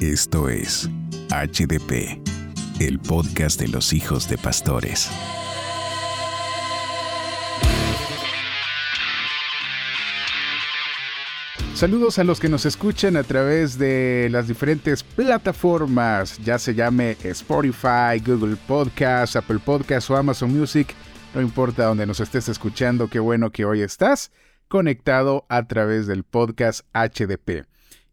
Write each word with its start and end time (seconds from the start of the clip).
Esto 0.00 0.48
es 0.48 0.88
HDP, 1.28 2.20
el 2.78 3.00
podcast 3.00 3.60
de 3.60 3.66
los 3.66 3.92
hijos 3.92 4.30
de 4.30 4.38
pastores. 4.38 5.10
Saludos 11.74 12.20
a 12.20 12.24
los 12.24 12.38
que 12.38 12.48
nos 12.48 12.64
escuchan 12.64 13.16
a 13.16 13.24
través 13.24 13.76
de 13.76 14.28
las 14.30 14.46
diferentes 14.46 15.02
plataformas, 15.02 16.38
ya 16.44 16.60
se 16.60 16.76
llame 16.76 17.16
Spotify, 17.24 18.22
Google 18.24 18.54
Podcast, 18.68 19.34
Apple 19.34 19.58
Podcast 19.58 20.08
o 20.10 20.16
Amazon 20.16 20.56
Music, 20.56 20.94
no 21.34 21.40
importa 21.40 21.86
donde 21.86 22.06
nos 22.06 22.20
estés 22.20 22.48
escuchando, 22.48 23.08
qué 23.08 23.18
bueno 23.18 23.50
que 23.50 23.64
hoy 23.64 23.82
estás 23.82 24.30
conectado 24.68 25.44
a 25.48 25.66
través 25.66 26.06
del 26.06 26.22
podcast 26.22 26.82
HDP. 26.94 27.67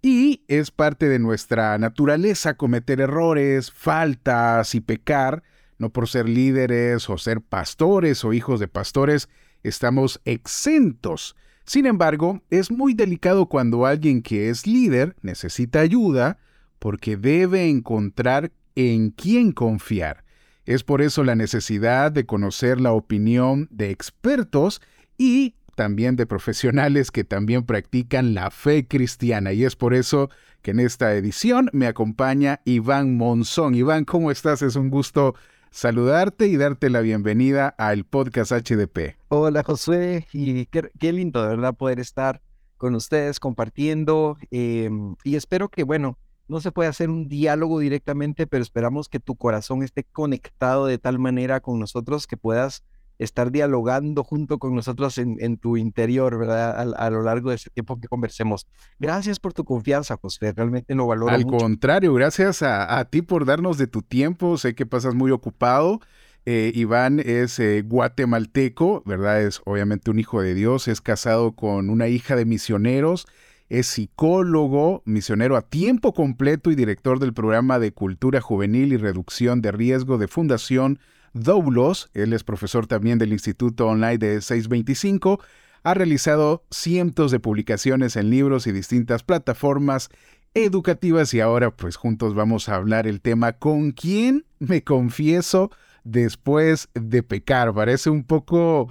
Y 0.08 0.44
es 0.48 0.70
parte 0.70 1.10
de 1.10 1.18
nuestra 1.18 1.80
naturaleza 1.80 2.54
cometer 2.54 3.02
errores, 3.02 3.72
faltas 3.72 4.76
y 4.76 4.80
pecar. 4.80 5.42
No 5.80 5.90
por 5.90 6.08
ser 6.08 6.30
líderes 6.30 7.10
o 7.10 7.18
ser 7.18 7.42
pastores 7.42 8.24
o 8.24 8.32
hijos 8.32 8.60
de 8.60 8.68
pastores, 8.68 9.30
estamos 9.64 10.22
exentos. 10.24 11.36
Sin 11.66 11.88
embargo, 11.88 12.44
es 12.52 12.70
muy 12.70 12.94
delicado 12.94 13.48
cuando 13.48 13.88
alguien 13.88 14.22
que 14.22 14.52
es 14.52 14.68
líder 14.68 15.16
necesita 15.24 15.80
ayuda 15.80 16.38
porque 16.78 17.18
debe 17.18 17.68
encontrar 17.68 18.52
en 18.76 19.10
quién 19.10 19.54
confiar. 19.54 20.24
Es 20.68 20.84
por 20.84 21.02
eso 21.02 21.24
la 21.24 21.34
necesidad 21.34 22.12
de 22.12 22.28
conocer 22.28 22.80
la 22.80 22.92
opinión 22.92 23.68
de 23.72 23.90
expertos 23.90 24.84
y 25.18 25.56
también 25.76 26.16
de 26.16 26.26
profesionales 26.26 27.12
que 27.12 27.24
también 27.24 27.66
practican 27.66 28.34
la 28.34 28.50
fe 28.50 28.88
cristiana. 28.88 29.54
Y 29.54 29.64
es 29.64 29.76
por 29.76 29.94
eso 29.94 30.30
que 30.62 30.72
en 30.72 30.80
esta 30.80 31.14
edición 31.14 31.70
me 31.74 31.88
acompaña 31.88 32.62
Iván 32.66 33.18
Monzón. 33.18 33.76
Iván, 33.76 34.06
¿cómo 34.06 34.32
estás? 34.32 34.62
Es 34.62 34.76
un 34.76 34.90
gusto 34.90 35.36
saludarte 35.70 36.48
y 36.48 36.56
darte 36.56 36.90
la 36.90 37.02
bienvenida 37.02 37.68
al 37.68 38.06
podcast 38.06 38.54
HDP. 38.54 39.18
Hola 39.28 39.62
Josué, 39.62 40.26
y 40.32 40.66
qué, 40.68 41.12
lindo 41.12 41.44
de 41.44 41.50
verdad 41.50 41.76
poder 41.76 42.00
estar 42.00 42.42
con 42.78 42.96
ustedes 42.96 43.40
compartiendo 43.40 44.38
em, 44.52 45.16
y 45.24 45.36
espero 45.36 45.70
que, 45.70 45.84
bueno, 45.84 46.18
no 46.48 46.62
se 46.62 46.72
puede 46.72 46.90
hacer 46.90 47.10
un 47.10 47.28
diálogo 47.28 47.80
directamente, 47.80 48.48
pero 48.48 48.62
esperamos 48.62 49.10
que 49.10 49.20
tu 49.20 49.36
corazón 49.36 49.84
esté 49.84 50.04
conectado 50.04 50.86
de 50.86 50.98
tal 50.98 51.20
manera 51.20 51.60
con 51.60 51.80
nosotros 51.80 52.26
que 52.26 52.38
puedas 52.38 52.84
estar 53.20 53.52
dialogando 53.52 54.24
junto 54.24 54.58
con 54.58 54.76
nosotros 54.76 55.18
en, 55.18 55.58
tu 55.58 55.78
interior, 55.78 56.38
¿verdad? 56.38 56.94
A, 56.98 57.10
lo 57.10 57.22
largo 57.24 57.50
de 57.50 57.56
ese 57.56 57.70
tiempo 57.70 58.00
que 58.00 58.08
conversemos. 58.08 58.68
Gracias 59.00 59.40
por 59.40 59.54
tu 59.54 59.64
confianza, 59.64 60.18
José, 60.18 60.52
realmente 60.54 60.94
lo 60.96 61.08
valoro. 61.08 61.34
Al 61.34 61.46
contrario, 61.46 62.14
gracias 62.14 62.62
a, 62.62 63.04
ti 63.06 63.22
por 63.22 63.46
darnos 63.46 63.78
de 63.78 63.88
tu 63.88 64.02
tiempo, 64.02 64.58
sé 64.58 64.76
que 64.76 64.86
pasas 64.86 65.16
muy 65.16 65.32
ocupado. 65.32 66.00
Eh, 66.48 66.72
Iván 66.76 67.20
es 67.20 67.58
eh, 67.60 67.82
guatemalteco, 67.82 69.02
¿verdad? 69.06 69.42
Es 69.42 69.62
obviamente 69.66 70.12
un 70.12 70.20
hijo 70.20 70.42
de 70.42 70.54
Dios, 70.54 70.88
es 70.88 71.02
casado 71.02 71.54
con 71.54 71.90
una 71.90 72.08
hija 72.08 72.36
de 72.36 72.46
misioneros, 72.46 73.26
es 73.68 73.88
psicólogo, 73.88 75.02
misionero 75.06 75.56
a 75.56 75.64
tiempo 75.64 76.14
completo 76.14 76.70
y 76.70 76.76
director 76.76 77.20
del 77.20 77.34
programa 77.34 77.80
de 77.80 77.94
cultura 77.94 78.42
juvenil 78.42 78.94
y 78.94 78.98
reducción 78.98 79.62
de 79.62 79.72
riesgo 79.72 80.20
de 80.20 80.28
Fundación 80.28 81.00
Doulos, 81.36 82.10
él 82.14 82.32
es 82.32 82.46
profesor 82.46 82.88
también 82.88 83.20
del 83.20 83.34
Instituto 83.34 83.88
Online 83.88 84.18
de 84.18 84.42
625, 84.42 85.42
ha 85.84 85.94
realizado 85.94 86.64
cientos 86.72 87.30
de 87.30 87.42
publicaciones 87.42 88.16
en 88.16 88.30
libros 88.30 88.68
y 88.68 88.72
distintas 88.72 89.22
plataformas 89.24 90.08
educativas 90.54 91.34
y 91.34 91.42
ahora 91.42 91.72
pues 91.72 91.98
juntos 91.98 92.34
vamos 92.36 92.70
a 92.70 92.76
hablar 92.76 93.06
el 93.06 93.20
tema 93.20 93.52
¿Con 93.52 93.92
quién 93.92 94.46
me 94.60 94.82
confieso 94.86 95.72
después 96.06 96.88
de 96.94 97.22
pecar? 97.22 97.74
Parece 97.74 98.10
un 98.10 98.24
poco... 98.24 98.90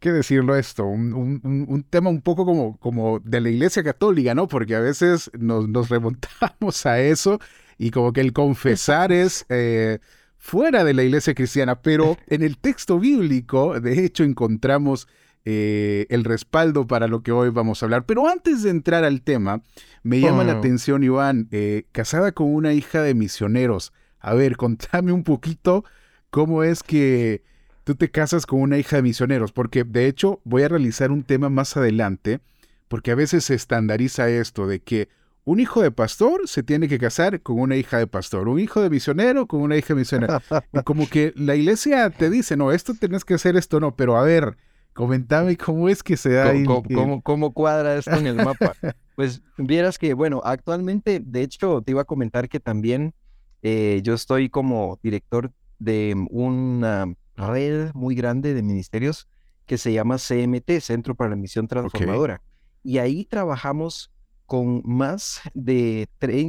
¿qué 0.00 0.12
decirlo 0.12 0.56
esto? 0.56 0.84
Un, 0.84 1.86
tema 1.88 2.10
un 2.10 2.20
poco 2.20 2.44
como, 2.44 2.76
como 2.78 3.20
de 3.20 3.40
la 3.40 3.48
Iglesia 3.48 3.82
Católica, 3.82 4.34
¿no? 4.34 4.48
Porque 4.48 4.74
a 4.74 4.80
veces 4.80 5.30
nos, 5.38 5.68
nos 5.68 5.88
remontamos 5.88 6.84
a 6.84 7.00
eso 7.00 7.38
y 7.78 7.90
como 7.90 8.12
que 8.12 8.20
el 8.20 8.34
confesar 8.34 9.12
es 9.12 9.46
eh, 9.48 9.98
fuera 10.40 10.82
de 10.84 10.94
la 10.94 11.04
iglesia 11.04 11.34
cristiana, 11.34 11.82
pero 11.82 12.16
en 12.26 12.42
el 12.42 12.58
texto 12.58 12.98
bíblico, 12.98 13.78
de 13.78 14.04
hecho, 14.04 14.24
encontramos 14.24 15.06
eh, 15.44 16.06
el 16.08 16.24
respaldo 16.24 16.86
para 16.86 17.06
lo 17.06 17.22
que 17.22 17.30
hoy 17.30 17.50
vamos 17.50 17.82
a 17.82 17.86
hablar. 17.86 18.06
Pero 18.06 18.26
antes 18.26 18.62
de 18.62 18.70
entrar 18.70 19.04
al 19.04 19.22
tema, 19.22 19.62
me 20.02 20.18
llama 20.18 20.42
la 20.42 20.54
oh. 20.54 20.58
atención, 20.58 21.04
Iván, 21.04 21.48
eh, 21.52 21.84
casada 21.92 22.32
con 22.32 22.52
una 22.52 22.72
hija 22.72 23.02
de 23.02 23.14
misioneros. 23.14 23.92
A 24.18 24.34
ver, 24.34 24.56
contame 24.56 25.12
un 25.12 25.22
poquito 25.22 25.84
cómo 26.30 26.64
es 26.64 26.82
que 26.82 27.44
tú 27.84 27.94
te 27.94 28.10
casas 28.10 28.46
con 28.46 28.62
una 28.62 28.78
hija 28.78 28.96
de 28.96 29.02
misioneros, 29.02 29.52
porque 29.52 29.84
de 29.84 30.06
hecho 30.06 30.40
voy 30.44 30.62
a 30.62 30.68
realizar 30.68 31.12
un 31.12 31.22
tema 31.22 31.50
más 31.50 31.76
adelante, 31.76 32.40
porque 32.88 33.10
a 33.10 33.14
veces 33.14 33.44
se 33.44 33.54
estandariza 33.54 34.30
esto 34.30 34.66
de 34.66 34.80
que 34.80 35.08
un 35.44 35.60
hijo 35.60 35.82
de 35.82 35.90
pastor 35.90 36.46
se 36.46 36.62
tiene 36.62 36.88
que 36.88 36.98
casar 36.98 37.40
con 37.40 37.58
una 37.58 37.76
hija 37.76 37.98
de 37.98 38.06
pastor, 38.06 38.48
un 38.48 38.60
hijo 38.60 38.80
de 38.80 38.90
misionero 38.90 39.46
con 39.46 39.62
una 39.62 39.76
hija 39.76 39.94
de 39.94 40.00
misionero. 40.00 40.40
como 40.84 41.08
que 41.08 41.32
la 41.36 41.56
iglesia 41.56 42.10
te 42.10 42.30
dice, 42.30 42.56
no, 42.56 42.72
esto 42.72 42.94
tenés 42.94 43.24
que 43.24 43.34
hacer, 43.34 43.56
esto 43.56 43.80
no, 43.80 43.96
pero 43.96 44.16
a 44.16 44.22
ver, 44.22 44.56
comentame 44.92 45.56
cómo 45.56 45.88
es 45.88 46.02
que 46.02 46.16
se 46.16 46.30
da 46.30 46.52
¿Cómo, 46.64 47.22
cómo, 47.22 47.52
cuadra 47.52 47.96
esto 47.96 48.14
en 48.16 48.26
el 48.26 48.36
mapa? 48.36 48.74
Pues 49.16 49.42
vieras 49.58 49.98
que, 49.98 50.14
bueno, 50.14 50.40
actualmente, 50.42 51.20
de 51.22 51.42
hecho, 51.42 51.82
te 51.82 51.90
iba 51.90 52.00
a 52.00 52.06
comentar 52.06 52.48
que 52.48 52.58
también 52.58 53.12
eh, 53.60 54.00
yo 54.02 54.14
estoy 54.14 54.48
como 54.48 54.98
director 55.02 55.52
de 55.78 56.14
una 56.30 57.14
red 57.36 57.92
muy 57.92 58.14
grande 58.14 58.54
de 58.54 58.62
ministerios 58.62 59.28
que 59.66 59.76
se 59.76 59.92
llama 59.92 60.16
CMT, 60.16 60.80
Centro 60.80 61.14
para 61.14 61.30
la 61.30 61.36
Misión 61.36 61.68
Transformadora. 61.68 62.40
Y 62.82 62.96
ahí 62.96 63.26
trabajamos 63.26 64.09
con 64.50 64.82
más 64.84 65.42
de, 65.54 66.08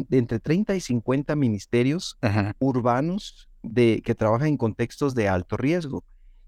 entre 0.09 0.39
30 0.39 0.75
y 0.75 0.79
50 0.79 1.35
ministerios 1.35 2.17
urbanos 2.57 3.47
de, 3.61 4.01
que 4.03 4.15
trabajan 4.15 4.47
en 4.47 4.57
contextos 4.57 5.13
de 5.13 5.29
alto 5.29 5.55
riesgo. 5.55 6.03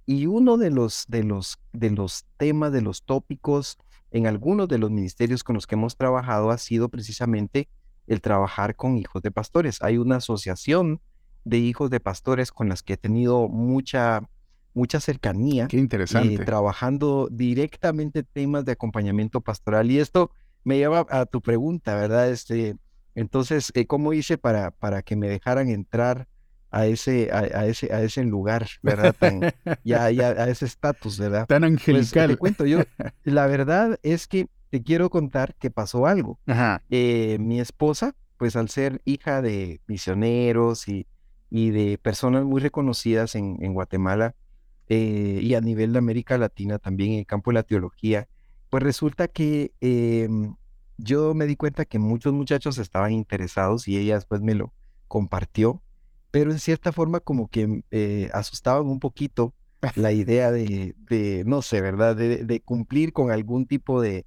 Y 0.08 0.26
uno 0.26 0.58
de 0.58 0.72
los, 0.72 1.06
de, 1.08 1.22
los, 1.22 1.60
de 1.72 1.92
los 1.92 2.26
temas, 2.38 2.72
de 2.72 2.82
los 2.82 3.04
tópicos 3.04 3.78
en 4.10 4.26
algunos 4.26 4.68
de 4.68 4.80
los 4.80 4.90
ministerios 4.90 5.44
con 5.44 5.54
los 5.54 5.68
que 5.68 5.76
hemos 5.76 5.96
trabajado 5.96 6.50
ha 6.50 6.58
sido 6.58 6.90
precisamente 6.90 7.70
el 8.08 8.20
trabajar 8.20 8.76
con 8.76 8.98
hijos 8.98 9.22
de 9.22 9.30
pastores. 9.30 9.80
Hay 9.84 10.00
una 10.00 10.16
asociación 10.16 11.02
de 11.46 11.60
hijos 11.60 11.92
de 11.92 12.00
pastores 12.00 12.52
con 12.52 12.68
las 12.68 12.82
que 12.82 12.94
he 12.94 12.98
tenido 12.98 13.48
mucha, 13.48 14.28
mucha 14.74 15.00
cercanía. 15.00 15.68
Qué 15.68 15.78
interesante. 15.78 16.34
Eh, 16.34 16.40
trabajando 16.40 17.28
directamente 17.32 18.24
temas 18.24 18.66
de 18.66 18.72
acompañamiento 18.72 19.40
pastoral. 19.40 19.92
Y 19.92 20.00
esto 20.00 20.32
me 20.64 20.78
lleva 20.78 21.06
a 21.10 21.26
tu 21.26 21.42
pregunta, 21.42 21.96
¿verdad? 21.96 22.30
Este, 22.30 22.76
entonces, 23.16 23.72
eh, 23.76 23.86
¿cómo 23.86 24.14
hice 24.14 24.38
para, 24.38 24.72
para 24.72 25.02
que 25.02 25.16
me 25.16 25.28
dejaran 25.28 25.70
entrar 25.70 26.28
a 26.72 26.88
ese, 26.88 27.30
a, 27.32 27.68
ese, 27.68 27.94
a 27.94 28.02
ese 28.02 28.24
lugar, 28.24 28.68
¿verdad? 28.82 29.16
ya, 29.84 30.10
ya, 30.10 30.30
a 30.30 30.50
ese 30.50 30.66
estatus, 30.66 31.20
¿verdad? 31.20 31.46
Tan 31.46 31.62
pues, 31.62 31.72
angelical. 31.72 32.30
te 32.30 32.38
cuento, 32.38 32.66
yo, 32.66 32.80
la 33.24 33.46
verdad 33.46 34.00
es 34.02 34.28
que 34.28 34.48
te 34.72 34.82
quiero 34.82 35.12
contar 35.12 35.54
que 35.56 35.70
pasó 35.70 36.08
algo. 36.08 36.40
Eh, 36.90 37.38
mi 37.40 37.60
esposa, 37.60 38.16
pues 38.38 38.56
al 38.56 38.70
ser 38.70 39.02
hija 39.06 39.44
de 39.44 39.82
misioneros 39.86 40.88
y, 40.88 41.06
y 41.52 41.70
de 41.70 42.00
personas 42.00 42.44
muy 42.44 42.60
reconocidas 42.60 43.36
en, 43.36 43.58
en 43.62 43.76
Guatemala 43.76 44.34
eh, 44.90 45.40
y 45.44 45.54
a 45.54 45.62
nivel 45.62 45.94
de 45.94 46.00
América 46.00 46.40
Latina 46.40 46.80
también 46.80 47.14
en 47.14 47.20
el 47.20 47.26
campo 47.28 47.52
de 47.52 47.56
la 47.56 47.64
teología, 47.64 48.28
pues 48.74 48.82
resulta 48.82 49.28
que 49.28 49.72
em, 49.82 50.56
yo 50.98 51.36
me 51.36 51.46
di 51.46 51.56
cuenta 51.56 51.86
que 51.86 52.00
muchos 52.00 52.34
muchachos 52.34 52.80
estaban 52.80 53.12
interesados 53.12 53.88
y 53.88 54.00
ella 54.00 54.16
después 54.16 54.42
me 54.42 54.56
lo 54.56 54.74
compartió, 55.08 55.84
pero 56.32 56.52
en 56.52 56.58
cierta 56.58 56.92
forma 56.92 57.20
como 57.20 57.50
que 57.50 57.84
eh, 57.92 58.32
asustaban 58.34 58.88
un 58.88 59.00
poquito 59.00 59.54
la 59.94 60.12
idea 60.12 60.52
de, 60.52 60.96
no 61.46 61.62
sé, 61.62 61.82
¿verdad? 61.82 62.16
De, 62.16 62.62
cumplir 62.66 63.14
con 63.14 63.30
algún 63.30 63.68
tipo 63.68 64.02
de, 64.02 64.26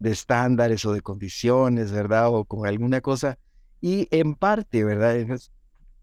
estándares 0.00 0.84
o 0.84 0.92
de 0.92 1.00
condiciones, 1.00 1.90
¿verdad? 1.90 2.28
O 2.28 2.44
con 2.44 2.68
alguna 2.68 3.00
cosa. 3.00 3.36
Y 3.80 4.06
en 4.12 4.36
parte, 4.36 4.84
¿verdad? 4.84 5.16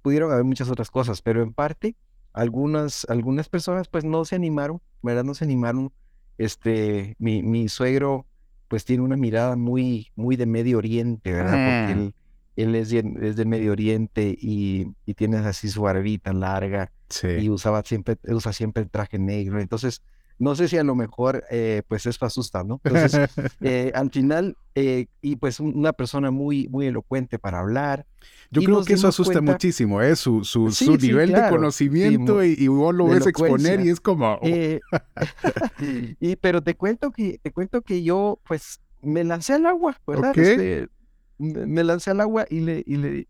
pudieron 0.01 0.33
haber 0.33 0.43
muchas 0.43 0.69
otras 0.69 0.91
cosas, 0.91 1.21
pero 1.21 1.41
en 1.41 1.53
parte 1.53 1.95
algunas, 2.33 3.05
algunas 3.07 3.47
personas 3.47 3.87
pues 3.87 4.03
no 4.03 4.25
se 4.25 4.35
animaron, 4.35 4.81
¿verdad? 5.01 5.23
No 5.23 5.33
se 5.33 5.45
animaron 5.45 5.93
este, 6.37 7.15
mi, 7.19 7.43
mi 7.43 7.69
suegro 7.69 8.25
pues 8.67 8.85
tiene 8.85 9.03
una 9.03 9.15
mirada 9.15 9.55
muy, 9.55 10.11
muy 10.15 10.35
de 10.35 10.45
Medio 10.45 10.79
Oriente, 10.79 11.31
¿verdad? 11.31 11.51
Porque 11.87 11.93
él, 11.93 12.15
él 12.55 12.75
es, 12.75 12.91
es, 12.91 13.35
de 13.35 13.45
Medio 13.45 13.71
Oriente 13.71 14.35
y, 14.39 14.87
y 15.05 15.13
tiene 15.13 15.37
así 15.37 15.69
su 15.69 15.83
barbita 15.83 16.33
larga 16.33 16.91
y 17.39 17.49
usaba 17.49 17.83
siempre, 17.83 18.17
usa 18.27 18.53
siempre 18.53 18.83
el 18.83 18.89
traje 18.89 19.19
negro. 19.19 19.61
Entonces, 19.61 20.01
no 20.37 20.55
sé 20.55 20.67
si 20.67 20.77
a 20.77 20.83
lo 20.83 20.95
mejor, 20.95 21.45
eh, 21.49 21.81
pues 21.87 22.05
esto 22.05 22.25
asusta, 22.25 22.63
¿no? 22.63 22.81
Entonces, 22.83 23.29
eh, 23.61 23.91
al 23.95 24.11
final, 24.11 24.57
eh, 24.75 25.07
y 25.21 25.37
pues 25.37 25.59
una 25.59 25.93
persona 25.93 26.29
muy, 26.31 26.67
muy 26.67 26.87
elocuente 26.87 27.39
para 27.39 27.59
hablar. 27.59 28.05
Yo 28.51 28.61
creo 28.61 28.83
que 28.83 28.93
eso 28.93 29.07
asusta 29.07 29.41
muchísimo, 29.41 30.01
¿eh? 30.01 30.15
Su, 30.15 30.43
su, 30.43 30.71
su 30.71 30.97
nivel 30.97 31.31
de 31.31 31.49
conocimiento 31.49 32.43
y, 32.43 32.67
vos 32.67 32.93
lo 32.93 33.07
ves 33.07 33.27
exponer 33.27 33.79
y 33.85 33.89
es 33.89 33.99
como... 33.99 34.33
Oh. 34.33 34.39
y, 36.19 36.35
pero 36.35 36.61
te 36.61 36.75
cuento 36.75 37.11
que, 37.11 37.39
te 37.41 37.51
cuento 37.51 37.81
que 37.81 38.03
yo, 38.03 38.39
pues, 38.45 38.81
me 39.01 39.23
lancé 39.23 39.53
al 39.53 39.65
agua, 39.65 39.97
¿verdad? 40.05 40.37
Este, 40.37 40.89
me 41.37 41.83
lancé 41.83 42.11
al 42.11 42.21
agua 42.21 42.45
y 42.49 42.59
le, 42.59 42.83
y 42.85 42.97
le, 42.97 43.27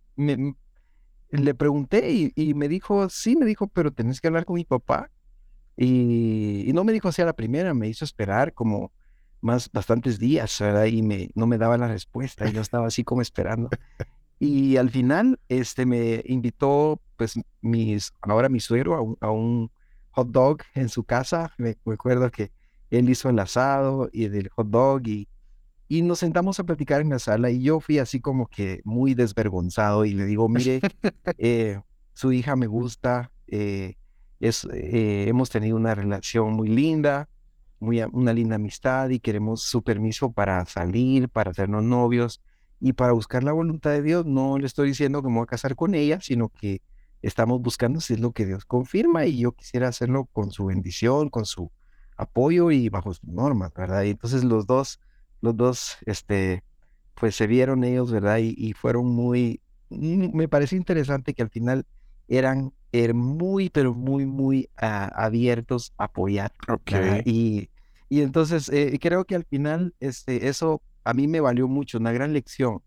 le 1.29 1.53
pregunté 1.53 2.11
y, 2.11 2.33
y, 2.35 2.55
me 2.55 2.67
dijo, 2.67 3.09
sí, 3.09 3.35
me 3.35 3.45
dijo, 3.45 3.67
pero 3.67 3.91
tenés 3.91 4.21
que 4.21 4.27
hablar 4.27 4.45
con 4.45 4.55
mi 4.55 4.65
papá 4.65 5.11
y, 5.77 6.71
no 6.73 6.83
me 6.83 6.93
dijo 6.93 7.09
así 7.09 7.21
a 7.21 7.25
la 7.25 7.33
primera, 7.33 7.73
me 7.73 7.87
hizo 7.87 8.05
esperar 8.05 8.53
como 8.53 8.91
más 9.41 9.69
bastantes 9.71 10.19
días, 10.19 10.57
¿verdad? 10.59 10.85
Y 10.85 11.01
me, 11.01 11.29
no 11.35 11.47
me 11.47 11.57
daba 11.57 11.77
la 11.77 11.87
respuesta 11.87 12.47
y 12.47 12.53
yo 12.53 12.61
estaba 12.61 12.87
así 12.87 13.03
como 13.03 13.21
esperando. 13.21 13.69
Y 14.39 14.77
al 14.77 14.89
final, 14.89 15.39
este, 15.47 15.85
me 15.85 16.21
invitó, 16.25 16.99
pues, 17.15 17.39
mis, 17.61 18.11
ahora 18.21 18.49
mi 18.49 18.59
suegro 18.59 19.17
a 19.21 19.31
un, 19.31 19.71
hot 20.11 20.29
dog 20.29 20.57
en 20.73 20.89
su 20.89 21.03
casa. 21.03 21.53
Me, 21.57 21.77
acuerdo 21.85 22.31
que 22.31 22.51
él 22.89 23.09
hizo 23.09 23.29
el 23.29 23.39
asado 23.39 24.09
y 24.11 24.25
el 24.25 24.49
hot 24.49 24.69
dog 24.69 25.07
y, 25.07 25.27
y 25.87 26.01
nos 26.01 26.19
sentamos 26.19 26.59
a 26.59 26.63
platicar 26.63 27.01
en 27.01 27.09
la 27.09 27.19
sala 27.19 27.51
y 27.51 27.61
yo 27.61 27.79
fui 27.79 27.99
así 27.99 28.19
como 28.19 28.47
que 28.47 28.81
muy 28.85 29.13
desvergonzado 29.13 30.05
y 30.05 30.13
le 30.13 30.25
digo, 30.25 30.49
mire, 30.49 30.79
eh, 31.37 31.81
su 32.13 32.31
hija 32.31 32.55
me 32.55 32.67
gusta, 32.67 33.31
eh, 33.47 33.95
eh, 34.39 35.25
hemos 35.27 35.49
tenido 35.49 35.75
una 35.77 35.95
relación 35.95 36.53
muy 36.53 36.69
linda, 36.69 37.29
muy, 37.79 38.01
una 38.11 38.33
linda 38.33 38.55
amistad 38.55 39.09
y 39.09 39.19
queremos 39.19 39.63
su 39.63 39.83
permiso 39.83 40.31
para 40.31 40.65
salir, 40.65 41.29
para 41.29 41.51
hacernos 41.51 41.83
novios 41.83 42.41
y 42.79 42.93
para 42.93 43.13
buscar 43.13 43.43
la 43.43 43.51
voluntad 43.53 43.91
de 43.91 44.01
Dios. 44.01 44.25
No 44.25 44.57
le 44.57 44.65
estoy 44.65 44.89
diciendo 44.89 45.21
que 45.21 45.29
me 45.29 45.35
voy 45.35 45.43
a 45.43 45.47
casar 45.47 45.75
con 45.75 45.95
ella, 45.95 46.19
sino 46.21 46.49
que 46.49 46.81
estamos 47.21 47.61
buscando 47.61 48.01
si 48.01 48.13
es 48.13 48.19
lo 48.19 48.31
que 48.31 48.45
Dios 48.45 48.65
confirma 48.65 49.25
y 49.25 49.39
yo 49.39 49.51
quisiera 49.53 49.87
hacerlo 49.87 50.25
con 50.25 50.51
su 50.51 50.65
bendición, 50.65 51.29
con 51.29 51.45
su 51.45 51.71
apoyo 52.17 52.71
y 52.71 52.89
bajo 52.89 53.13
sus 53.13 53.23
normas, 53.23 53.73
¿verdad? 53.73 54.03
Y 54.03 54.11
entonces 54.11 54.43
los 54.43 54.67
dos, 54.67 54.99
los 55.41 55.55
dos, 55.57 55.97
este, 56.05 56.63
pues 57.15 57.35
se 57.35 57.47
vieron 57.47 57.83
ellos, 57.83 58.11
¿verdad? 58.11 58.37
Y, 58.37 58.53
y 58.57 58.73
fueron 58.73 59.07
muy, 59.07 59.61
mm, 59.89 60.35
me 60.35 60.47
parece 60.47 60.75
interesante 60.75 61.33
que 61.33 61.41
al 61.41 61.49
final 61.49 61.85
eran 62.27 62.73
muy, 63.13 63.69
pero 63.69 63.93
muy, 63.93 64.25
muy 64.25 64.69
ah, 64.77 65.11
abiertos 65.15 65.93
a 65.97 66.05
apoyar. 66.05 66.51
Y, 67.25 67.69
y 68.09 68.21
entonces 68.21 68.69
eh, 68.69 68.97
creo 69.01 69.25
que 69.25 69.35
al 69.35 69.43
final 69.45 69.93
este, 69.99 70.47
eso 70.47 70.81
a 71.03 71.13
mí 71.13 71.27
me 71.27 71.39
valió 71.39 71.67
mucho, 71.67 71.97
una 71.97 72.11
gran 72.11 72.33
lección. 72.33 72.81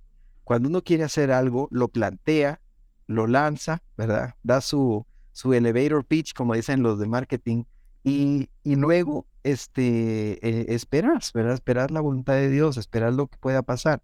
Cuando 0.44 0.69
uno 0.69 0.82
quiere 0.82 1.05
hacer 1.05 1.31
algo, 1.31 1.69
lo 1.70 1.88
plantea, 1.88 2.61
lo 3.06 3.26
lanza, 3.26 3.82
¿verdad? 3.96 4.35
Da 4.43 4.61
su, 4.61 5.06
su 5.32 5.52
elevator 5.52 6.05
pitch, 6.05 6.32
como 6.32 6.55
dicen 6.55 6.82
los 6.82 6.99
de 6.99 7.06
marketing, 7.06 7.64
y, 8.02 8.49
y 8.62 8.76
luego 8.76 9.26
este, 9.43 10.38
eh, 10.46 10.67
esperas, 10.75 11.32
¿verdad? 11.32 11.55
Esperar 11.55 11.91
la 11.91 12.00
voluntad 12.00 12.34
de 12.34 12.49
Dios, 12.49 12.76
esperar 12.76 13.12
lo 13.12 13.26
que 13.26 13.37
pueda 13.38 13.62
pasar. 13.62 14.02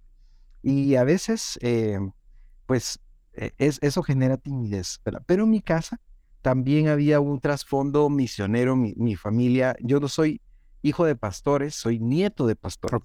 Y 0.62 0.96
a 0.96 1.04
veces, 1.04 1.58
eh, 1.62 1.98
pues 2.66 3.00
es, 3.58 3.78
eso 3.82 4.02
genera 4.02 4.36
timidez. 4.36 5.00
Pero 5.26 5.44
en 5.44 5.50
mi 5.50 5.60
casa 5.60 6.00
también 6.42 6.88
había 6.88 7.20
un 7.20 7.40
trasfondo 7.40 8.08
misionero, 8.10 8.76
mi, 8.76 9.16
familia. 9.16 9.76
Yo 9.80 10.00
no 10.00 10.08
soy 10.08 10.40
hijo 10.82 11.06
de 11.06 11.16
pastores, 11.16 11.74
soy 11.74 11.98
nieto 11.98 12.46
de 12.46 12.54
pastores. 12.54 13.00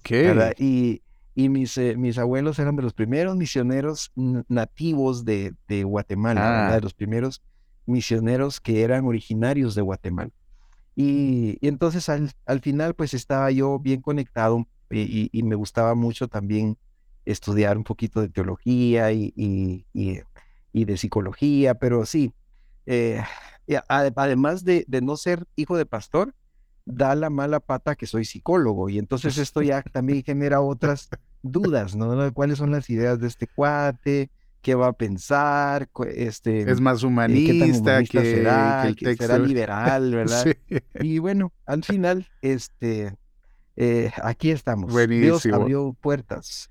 Y, 0.58 1.02
y 1.34 1.48
mis, 1.48 1.76
eh, 1.78 1.96
mis 1.96 2.18
abuelos 2.18 2.58
eran 2.58 2.76
de 2.76 2.82
los 2.82 2.92
primeros 2.92 3.36
misioneros 3.36 4.12
nativos 4.14 5.24
de, 5.24 5.54
de 5.68 5.84
Guatemala, 5.84 6.68
de 6.70 6.76
ah. 6.76 6.80
los 6.82 6.92
primeros 6.92 7.42
misioneros 7.86 8.60
que 8.60 8.82
eran 8.82 9.06
originarios 9.06 9.74
de 9.74 9.82
Guatemala. 9.82 10.30
Y, 10.94 11.58
entonces 11.66 12.08
al, 12.08 12.30
al, 12.44 12.60
final 12.60 12.94
pues 12.94 13.14
estaba 13.14 13.50
yo 13.50 13.78
bien 13.78 14.02
conectado 14.02 14.66
y, 14.90 15.30
y 15.32 15.42
me 15.44 15.54
gustaba 15.54 15.94
mucho 15.94 16.28
también 16.28 16.76
estudiar 17.24 17.76
un 17.76 17.84
poquito 17.84 18.20
de 18.20 18.28
teología 18.28 19.12
y, 19.12 19.32
y, 19.34 20.84
de 20.84 20.96
psicología, 20.96 21.74
pero 21.74 22.06
sí, 22.06 22.32
eh, 22.86 23.22
además 23.88 24.64
de, 24.64 24.84
no 25.02 25.16
ser 25.16 25.46
hijo 25.56 25.76
de 25.76 25.86
pastor, 25.86 26.34
da 26.86 27.14
la 27.14 27.30
mala 27.30 27.60
pata 27.60 27.94
que 27.94 28.06
soy 28.06 28.24
psicólogo 28.24 28.88
y 28.88 28.98
entonces 28.98 29.38
esto 29.38 29.62
ya 29.62 29.82
también 29.82 30.22
genera 30.24 30.60
otras 30.60 31.08
dudas, 31.42 31.94
¿no? 31.94 32.32
¿Cuáles 32.32 32.58
son 32.58 32.72
las 32.72 32.90
ideas 32.90 33.20
de 33.20 33.28
este 33.28 33.46
cuate? 33.46 34.30
¿Qué 34.62 34.74
va 34.74 34.88
a 34.88 34.92
pensar? 34.92 35.88
Este, 36.14 36.70
es 36.70 36.80
más 36.80 37.02
humanista, 37.02 38.02
que, 38.04 38.20
será, 38.20 38.86
el 38.86 38.96
texto. 38.96 39.24
será 39.24 39.38
liberal, 39.38 40.10
¿verdad? 40.14 40.46
Y 41.00 41.18
bueno, 41.18 41.52
al 41.64 41.82
final, 41.82 42.26
este, 42.42 43.14
eh, 43.76 44.10
aquí 44.22 44.50
estamos. 44.50 44.94
Dios 45.08 45.46
abrió 45.46 45.96
puertas. 45.98 46.70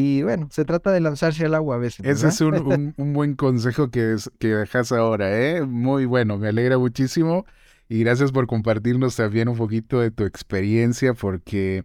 Y 0.00 0.22
bueno, 0.22 0.46
se 0.52 0.64
trata 0.64 0.92
de 0.92 1.00
lanzarse 1.00 1.44
al 1.44 1.56
agua 1.56 1.74
a 1.74 1.78
veces. 1.80 2.06
Ese 2.06 2.28
es 2.28 2.40
un, 2.40 2.94
buen 2.96 3.34
consejo 3.34 3.90
que, 3.90 4.12
es, 4.12 4.30
que 4.38 4.46
dejas 4.46 4.92
ahora, 4.92 5.36
¿eh? 5.36 5.62
Muy 5.62 6.04
bueno, 6.04 6.38
me 6.38 6.46
alegra 6.46 6.78
muchísimo. 6.78 7.46
Y 7.88 8.04
gracias 8.04 8.30
por 8.30 8.46
compartirnos 8.46 9.16
también 9.16 9.48
un 9.48 9.56
poquito 9.56 9.98
de 9.98 10.12
tu 10.12 10.22
experiencia, 10.22 11.14
porque, 11.14 11.82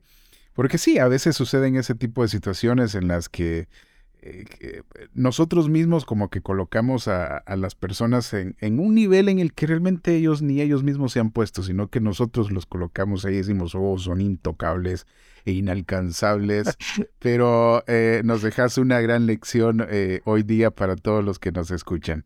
porque 0.53 0.77
sí, 0.77 0.99
a 0.99 1.07
veces 1.07 1.35
suceden 1.35 1.75
ese 1.75 1.95
tipo 1.95 2.21
de 2.21 2.27
situaciones 2.27 2.93
en 2.93 3.07
las 3.07 3.29
que 3.29 3.67
eh, 4.25 4.83
nosotros 5.13 5.67
mismos 5.67 6.05
como 6.05 6.29
que 6.29 6.39
colocamos 6.39 7.09
a, 7.09 7.43
las 7.57 7.75
personas 7.75 8.33
en, 8.33 8.55
un 8.79 8.95
nivel 8.95 9.27
en 9.27 9.39
el 9.39 9.51
que 9.53 9.67
realmente 9.67 10.15
ellos 10.15 10.41
ni 10.41 10.61
ellos 10.61 10.81
mismos 10.81 11.11
se 11.11 11.19
han 11.19 11.31
puesto, 11.31 11.61
sino 11.61 11.89
que 11.89 11.99
nosotros 11.99 12.49
los 12.49 12.65
colocamos 12.65 13.25
ahí 13.25 13.33
y 13.33 13.37
decimos, 13.37 13.75
oh, 13.75 13.97
son 13.97 14.21
intocables 14.21 15.07
e 15.43 15.51
inalcanzables, 15.51 16.77
pero 17.19 17.83
eh, 17.87 18.21
nos 18.23 18.41
dejas 18.41 18.77
una 18.77 19.01
gran 19.01 19.25
lección 19.25 19.85
eh, 19.89 20.21
hoy 20.23 20.43
día 20.43 20.71
para 20.71 20.95
todos 20.95 21.23
los 21.25 21.37
que 21.37 21.51
nos 21.51 21.69
escuchan. 21.71 22.23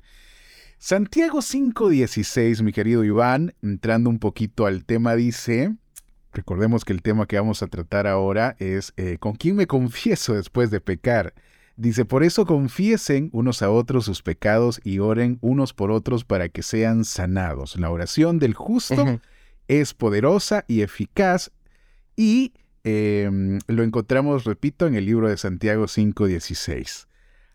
Santiago 0.78 1.40
5.16, 1.40 2.62
mi 2.62 2.74
querido 2.74 3.04
Iván, 3.04 3.56
entrando 3.64 4.12
un 4.12 4.20
poquito 4.20 4.68
al 4.68 4.86
tema, 4.86 5.16
dice, 5.16 5.76
recordemos 6.32 6.86
que 6.86 6.94
el 6.94 7.02
tema 7.02 7.26
que 7.26 7.38
vamos 7.38 7.64
a 7.64 7.68
tratar 7.68 8.06
ahora 8.06 8.56
es, 8.60 8.94
¿con 9.20 9.34
quién 9.34 9.56
me 9.56 9.66
confieso 9.66 10.36
después 10.36 10.70
de 10.70 10.80
pecar? 10.80 11.34
Dice, 11.78 12.06
por 12.06 12.24
eso 12.24 12.48
confiesen 12.48 13.30
unos 13.34 13.62
a 13.62 13.70
otros 13.70 14.06
sus 14.06 14.24
pecados 14.24 14.82
y 14.84 14.98
oren 14.98 15.38
unos 15.42 15.74
por 15.74 15.92
otros 15.92 16.26
para 16.26 16.50
que 16.50 16.64
sean 16.64 17.06
sanados. 17.06 17.76
La 17.76 17.92
oración 17.92 18.40
del 18.40 18.56
justo 18.56 19.22
es 19.68 19.94
poderosa 19.94 20.66
y 20.68 20.82
eficaz 20.82 21.52
y 22.16 22.54
em, 22.84 23.60
lo 23.68 23.84
encontramos, 23.84 24.44
repito, 24.44 24.88
en 24.88 24.96
el 24.96 25.06
libro 25.06 25.30
de 25.30 25.38
Santiago 25.38 25.86
5.16. 25.86 27.06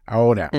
Ahora, 0.07 0.50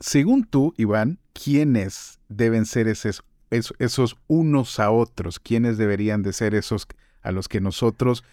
según 0.00 0.44
tú, 0.44 0.72
Iván, 0.78 1.18
¿quiénes 1.34 2.18
deben 2.30 2.64
ser 2.64 2.88
esos, 2.88 3.22
esos 3.50 4.16
unos 4.26 4.80
a 4.80 4.90
otros? 4.90 5.38
¿Quiénes 5.38 5.76
deberían 5.76 6.22
de 6.22 6.32
ser 6.32 6.54
esos 6.54 6.86
a 7.20 7.30
los 7.30 7.46
que 7.46 7.60
nosotros 7.60 8.24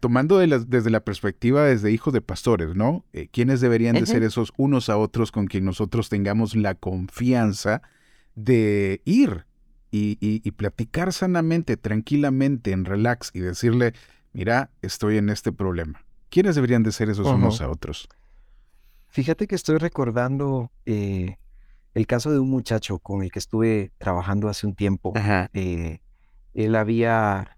tomando 0.00 0.38
desde 0.38 0.90
la 0.90 1.00
perspectiva 1.00 1.64
desde 1.64 1.92
hijos 1.92 2.12
de 2.12 2.20
pastores, 2.20 2.74
¿no? 2.74 3.04
Eh, 3.12 3.28
¿Quiénes 3.30 3.60
deberían 3.60 3.94
de 3.94 4.06
ser 4.06 4.22
esos 4.22 4.52
unos 4.56 4.88
a 4.88 4.96
otros 4.96 5.32
con 5.32 5.46
quien 5.46 5.64
nosotros 5.64 6.08
tengamos 6.08 6.54
la 6.54 6.74
confianza 6.74 7.82
de 8.34 9.02
ir 9.04 9.46
y, 9.90 10.50
platicar 10.52 11.12
sanamente, 11.12 11.78
tranquilamente, 11.78 12.72
en 12.72 12.84
relax 12.84 13.30
y 13.32 13.40
decirle, 13.40 13.94
mira, 14.32 14.70
estoy 14.82 15.16
en 15.16 15.30
este 15.30 15.52
problema? 15.52 16.04
¿Quiénes 16.28 16.54
deberían 16.54 16.82
de 16.82 16.92
ser 16.92 17.08
esos 17.08 17.26
unos 17.26 17.60
a 17.60 17.70
otros? 17.70 18.08
Fíjate 19.08 19.46
que 19.46 19.54
estoy 19.54 19.78
recordando 19.78 20.70
eh, 20.84 21.38
el 21.94 22.06
caso 22.06 22.30
de 22.30 22.38
un 22.38 22.50
muchacho 22.50 22.98
con 22.98 23.22
el 23.22 23.32
que 23.32 23.38
estuve 23.38 23.90
trabajando 23.96 24.48
hace 24.48 24.66
un 24.66 24.74
tiempo. 24.74 25.14
Eh, 25.54 26.00
él 26.52 26.74
había 26.74 27.56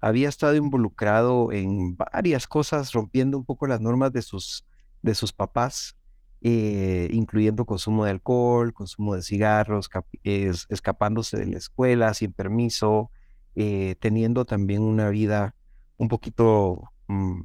había 0.00 0.28
estado 0.28 0.54
involucrado 0.54 1.52
en 1.52 1.96
varias 1.96 2.46
cosas, 2.46 2.92
rompiendo 2.92 3.38
un 3.38 3.44
poco 3.44 3.66
las 3.66 3.80
normas 3.80 4.12
de 4.12 4.22
sus, 4.22 4.64
de 5.02 5.14
sus 5.14 5.32
papás, 5.32 5.96
eh, 6.40 7.08
incluyendo 7.12 7.64
consumo 7.64 8.04
de 8.04 8.12
alcohol, 8.12 8.72
consumo 8.72 9.14
de 9.14 9.22
cigarros, 9.22 9.90
escapándose 10.22 11.36
de 11.36 11.46
la 11.46 11.58
escuela 11.58 12.14
sin 12.14 12.32
permiso, 12.32 13.10
eh, 13.56 13.96
teniendo 13.98 14.44
también 14.44 14.82
una 14.82 15.08
vida 15.10 15.56
un 15.96 16.08
poquito 16.08 16.92
mm, 17.08 17.40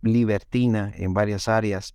libertina 0.00 0.92
en 0.96 1.12
varias 1.12 1.48
áreas. 1.48 1.94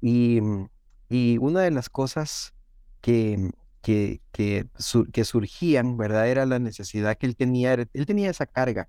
Y, 0.00 0.40
mm, 0.40 0.68
y, 1.08 1.38
una 1.38 1.60
de 1.60 1.70
las 1.70 1.88
cosas 1.88 2.54
que, 3.00 3.52
que, 3.82 4.20
que, 4.32 4.66
que, 5.12 5.24
surgían, 5.24 5.96
¿verdad? 5.96 6.28
Era 6.28 6.44
la 6.44 6.58
necesidad 6.58 7.16
que 7.16 7.26
él 7.26 7.36
tenía, 7.36 7.74
él 7.74 8.06
tenía 8.06 8.30
esa 8.30 8.46
carga 8.46 8.88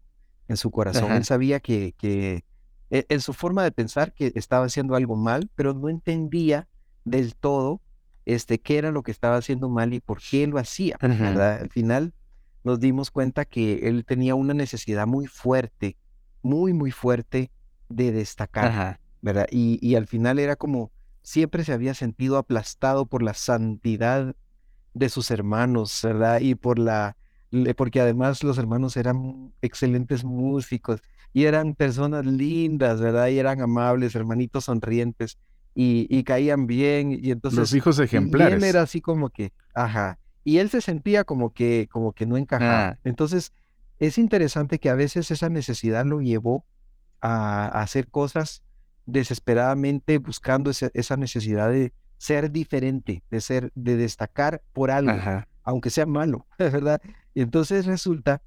en 0.54 0.58
su 0.58 0.72
corazón, 0.72 1.12
él 1.12 1.26
sabía 1.26 1.60
que, 1.60 1.94
que 1.98 2.46
e, 2.90 3.06
en 3.10 3.22
su 3.22 3.34
forma 3.34 3.64
de 3.64 3.72
pensar 3.72 4.14
que 4.14 4.32
estaba 4.36 4.66
haciendo 4.66 4.96
algo 4.96 5.16
mal, 5.16 5.50
pero 5.56 5.74
no 5.74 5.90
entendía 5.90 6.68
del 7.06 7.36
todo 7.36 7.82
este, 8.26 8.60
qué 8.60 8.78
era 8.78 8.92
lo 8.92 9.04
que 9.04 9.12
estaba 9.12 9.36
haciendo 9.36 9.68
mal 9.70 9.94
y 9.94 10.00
por 10.00 10.20
qué 10.22 10.48
lo 10.48 10.58
hacía, 10.58 10.98
¿verdad? 11.02 11.60
Al 11.62 11.70
final 11.70 12.14
nos 12.64 12.80
dimos 12.80 13.12
cuenta 13.12 13.46
que 13.46 13.88
él 13.88 14.06
tenía 14.06 14.36
una 14.36 14.54
necesidad 14.54 15.06
muy 15.08 15.28
fuerte, 15.28 15.98
muy, 16.42 16.72
muy 16.74 16.92
fuerte 16.92 17.52
de 17.90 18.12
destacar, 18.12 19.00
¿verdad? 19.22 19.48
Y, 19.52 19.80
y 19.82 19.96
al 19.96 20.08
final 20.08 20.40
era 20.40 20.56
como 20.56 20.92
siempre 21.22 21.64
se 21.64 21.74
había 21.74 21.94
sentido 21.94 22.38
aplastado 22.38 23.06
por 23.06 23.24
la 23.24 23.34
santidad 23.34 24.36
de 24.94 25.10
sus 25.10 25.32
hermanos, 25.32 26.00
¿verdad? 26.04 26.40
Y 26.40 26.56
por 26.56 26.80
la, 26.80 27.18
porque 27.76 28.02
además 28.02 28.44
los 28.44 28.58
hermanos 28.58 28.98
eran 28.98 29.54
excelentes 29.62 30.24
músicos 30.24 31.02
y 31.34 31.46
eran 31.46 31.76
personas 31.76 32.26
lindas, 32.26 33.02
¿verdad? 33.02 33.28
Y 33.28 33.40
eran 33.40 33.62
amables, 33.62 34.16
hermanitos 34.16 34.66
sonrientes 34.66 35.38
y, 35.76 36.24
caían 36.24 36.68
bien 36.68 37.12
y 37.12 37.32
entonces... 37.32 37.60
Los 37.60 37.74
hijos 37.74 38.00
ejemplares. 38.00 38.54
Y 38.54 38.58
él 38.58 38.64
era 38.64 38.82
así 38.82 39.02
como 39.02 39.30
que, 39.30 39.52
ajá, 39.74 40.20
y 40.44 40.58
él 40.58 40.70
se 40.70 40.82
sentía 40.82 41.24
como 41.24 41.54
que, 41.54 41.88
como 41.92 42.14
que 42.14 42.26
no 42.26 42.38
encajaba. 42.38 42.88
Ah. 42.90 43.00
Entonces, 43.04 43.54
es 44.00 44.18
interesante 44.18 44.80
que 44.80 44.90
a 44.90 44.96
veces 44.96 45.32
esa 45.32 45.50
necesidad 45.50 46.06
lo 46.06 46.22
llevó 46.22 46.66
a, 47.22 47.68
hacer 47.82 48.10
cosas 48.10 48.64
desesperadamente 49.06 50.18
buscando 50.18 50.72
esa 50.72 51.18
necesidad 51.18 51.70
de 51.70 51.94
ser 52.18 52.52
diferente, 52.52 53.24
de 53.30 53.42
ser, 53.42 53.72
de 53.76 53.98
destacar 53.98 54.62
por 54.72 54.92
algo, 54.92 55.14
aunque 55.64 55.90
sea 55.90 56.06
malo, 56.06 56.46
¿verdad? 56.58 57.02
Y 57.34 57.42
entonces 57.42 57.86
resulta 57.86 58.42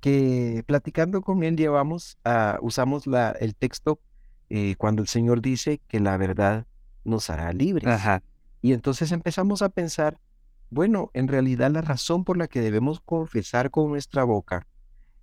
que 0.00 0.62
platicando 0.66 1.22
con 1.22 1.42
él 1.42 1.56
llevamos, 1.56 2.18
a, 2.24 2.58
usamos 2.62 3.06
la, 3.06 3.30
el 3.32 3.54
texto 3.54 4.00
eh, 4.48 4.76
cuando 4.76 5.02
el 5.02 5.08
Señor 5.08 5.42
dice 5.42 5.80
que 5.88 6.00
la 6.00 6.16
verdad 6.16 6.66
nos 7.04 7.30
hará 7.30 7.52
libres. 7.52 8.00
Y 8.62 8.72
entonces 8.72 9.12
empezamos 9.12 9.62
a 9.62 9.68
pensar 9.68 10.18
bueno, 10.70 11.10
en 11.14 11.28
realidad 11.28 11.70
la 11.70 11.80
razón 11.80 12.24
por 12.24 12.36
la 12.36 12.46
que 12.46 12.60
debemos 12.60 13.00
confesar 13.00 13.70
con 13.70 13.88
nuestra 13.88 14.24
boca 14.24 14.66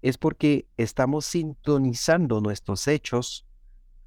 es 0.01 0.17
porque 0.17 0.67
estamos 0.75 1.25
sintonizando 1.25 2.41
nuestros 2.41 2.87
hechos 2.87 3.45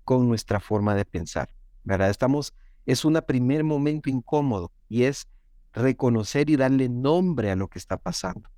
con 0.04 0.28
nuestra 0.28 0.58
forma 0.58 0.94
de 0.96 1.04
pensar, 1.04 1.48
¿verdad? 1.84 2.10
Estamos, 2.10 2.54
es 2.86 3.04
un 3.04 3.20
primer 3.26 3.62
momento 3.62 4.10
incómodo 4.10 4.72
y 4.88 5.04
es 5.04 5.28
reconocer 5.72 6.50
y 6.50 6.56
darle 6.56 6.88
nombre 6.88 7.52
a 7.52 7.56
lo 7.56 7.68
que 7.68 7.78
está 7.78 7.96
pasando. 7.96 8.50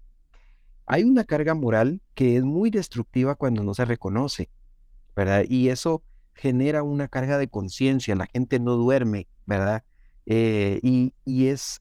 Hay 0.92 1.04
una 1.04 1.23
carga 1.23 1.54
moral 1.54 2.00
que 2.14 2.37
es 2.37 2.42
muy 2.42 2.70
destructiva 2.70 3.37
cuando 3.37 3.62
no 3.62 3.75
se 3.75 3.85
reconoce, 3.85 4.50
¿verdad? 5.14 5.44
Y 5.49 5.68
eso 5.68 6.02
genera 6.35 6.82
una 6.82 7.06
carga 7.06 7.38
de 7.38 7.47
conciencia, 7.47 8.16
la 8.16 8.26
gente 8.26 8.59
no 8.59 8.75
duerme, 8.75 9.28
¿verdad? 9.47 9.85
Eh, 10.26 10.80
y, 10.82 11.14
y 11.25 11.47
es 11.47 11.80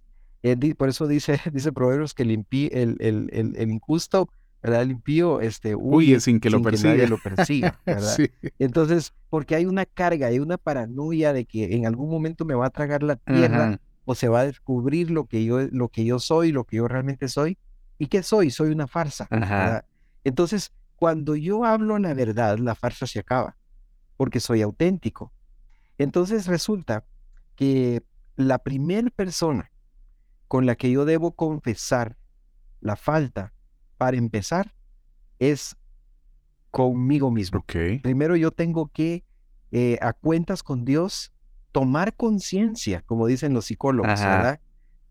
por 0.78 0.90
eso 0.90 1.08
dice, 1.08 1.40
dice 1.52 1.72
Proverbios 1.72 2.14
que 2.14 2.22
el, 2.22 2.48
el, 2.72 2.98
el, 3.00 3.56
el, 3.58 3.72
injusto, 3.72 4.30
¿verdad? 4.62 4.84
El 4.84 4.92
impío, 4.92 5.42
este, 5.42 5.76
huye, 5.76 6.20
sin 6.20 6.40
que, 6.40 6.52
lo, 6.52 6.62
persiga. 6.62 6.92
nadie 6.92 7.08
lo 7.08 7.18
persiga. 7.18 7.80
¿verdad? 7.88 8.16
Entonces, 8.60 9.14
porque 9.32 9.56
hay 9.56 9.66
una 9.66 9.88
carga, 9.88 10.28
hay 10.28 10.38
una 10.38 10.58
paranoia 10.58 11.34
de 11.34 11.46
que 11.46 11.76
en 11.76 11.88
algún 11.88 12.12
momento 12.12 12.46
me 12.46 12.54
va 12.54 12.68
a 12.68 12.70
tragar 12.70 13.02
la 13.02 13.16
tierra 13.16 13.80
o 14.06 14.16
se 14.16 14.28
va 14.28 14.42
a 14.42 14.46
descubrir 14.46 15.12
lo 15.12 15.26
que 15.26 15.44
yo, 15.46 15.62
lo 15.72 15.90
que 15.90 16.06
yo 16.06 16.20
soy, 16.20 16.52
lo 16.52 16.64
que 16.64 16.78
yo 16.78 16.88
realmente 16.88 17.28
soy. 17.28 17.58
¿Y 18.00 18.08
qué 18.08 18.24
soy? 18.24 18.50
Soy 18.50 18.72
una 18.72 18.88
farsa. 18.88 19.28
Entonces, 20.24 20.74
cuando 20.96 21.36
yo 21.36 21.66
hablo 21.66 22.00
la 22.00 22.14
verdad, 22.14 22.58
la 22.58 22.74
farsa 22.74 23.06
se 23.06 23.20
acaba, 23.20 23.56
porque 24.18 24.40
soy 24.40 24.62
auténtico. 24.62 25.32
Entonces 25.98 26.48
resulta 26.48 27.06
que 27.56 28.04
la 28.36 28.58
primera 28.60 29.10
persona 29.10 29.72
con 30.48 30.66
la 30.66 30.76
que 30.76 30.90
yo 30.90 31.06
debo 31.06 31.34
confesar 31.34 32.18
la 32.82 32.96
falta 32.96 33.54
para 33.98 34.18
empezar 34.18 34.74
es 35.40 35.76
conmigo 36.72 37.32
mismo. 37.32 37.60
Primero 38.02 38.36
yo 38.36 38.52
tengo 38.52 38.88
que, 38.88 39.26
eh, 39.72 39.98
a 40.02 40.14
cuentas 40.14 40.64
con 40.64 40.86
Dios, 40.86 41.34
tomar 41.72 42.16
conciencia, 42.16 43.02
como 43.06 43.28
dicen 43.28 43.54
los 43.54 43.66
psicólogos, 43.66 44.20
¿verdad? 44.22 44.60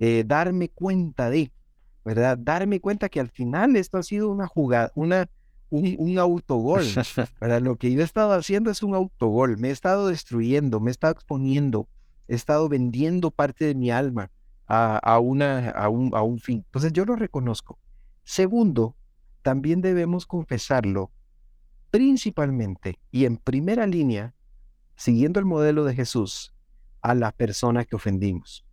Eh, 0.00 0.24
darme 0.26 0.68
cuenta 0.70 1.28
de, 1.30 1.52
¿verdad? 2.08 2.38
Darme 2.38 2.80
cuenta 2.80 3.10
que 3.10 3.20
al 3.20 3.28
final 3.28 3.76
esto 3.76 3.98
ha 3.98 4.02
sido 4.02 4.30
una 4.30 4.46
jugada, 4.46 4.90
una, 4.94 5.28
un, 5.68 5.94
un 5.98 6.18
autogol, 6.18 6.82
¿verdad? 7.38 7.60
Lo 7.60 7.76
que 7.76 7.92
yo 7.92 8.00
he 8.00 8.04
estado 8.04 8.32
haciendo 8.32 8.70
es 8.70 8.82
un 8.82 8.94
autogol, 8.94 9.58
me 9.58 9.68
he 9.68 9.72
estado 9.72 10.08
destruyendo, 10.08 10.80
me 10.80 10.90
he 10.90 10.92
estado 10.92 11.12
exponiendo, 11.12 11.86
he 12.26 12.34
estado 12.34 12.66
vendiendo 12.70 13.30
parte 13.30 13.66
de 13.66 13.74
mi 13.74 13.90
alma, 13.90 14.30
a, 14.66 15.18
una, 15.18 15.68
a, 15.68 15.90
un, 15.90 16.14
a 16.14 16.22
un 16.22 16.38
fin. 16.38 16.64
Entonces 16.64 16.94
yo 16.94 17.04
lo 17.04 17.14
reconozco. 17.14 17.78
Segundo, 18.24 18.96
también 19.42 19.82
debemos 19.82 20.24
confesarlo 20.24 21.10
principalmente 21.90 22.98
y 23.10 23.26
en 23.26 23.36
primera 23.36 23.86
línea, 23.86 24.34
siguiendo 24.96 25.40
el 25.40 25.44
modelo 25.44 25.84
de 25.84 25.94
Jesús, 25.94 26.54
a 27.02 27.14
la 27.14 27.32
persona 27.32 27.84
que 27.84 27.96
ofendimos. 27.96 28.64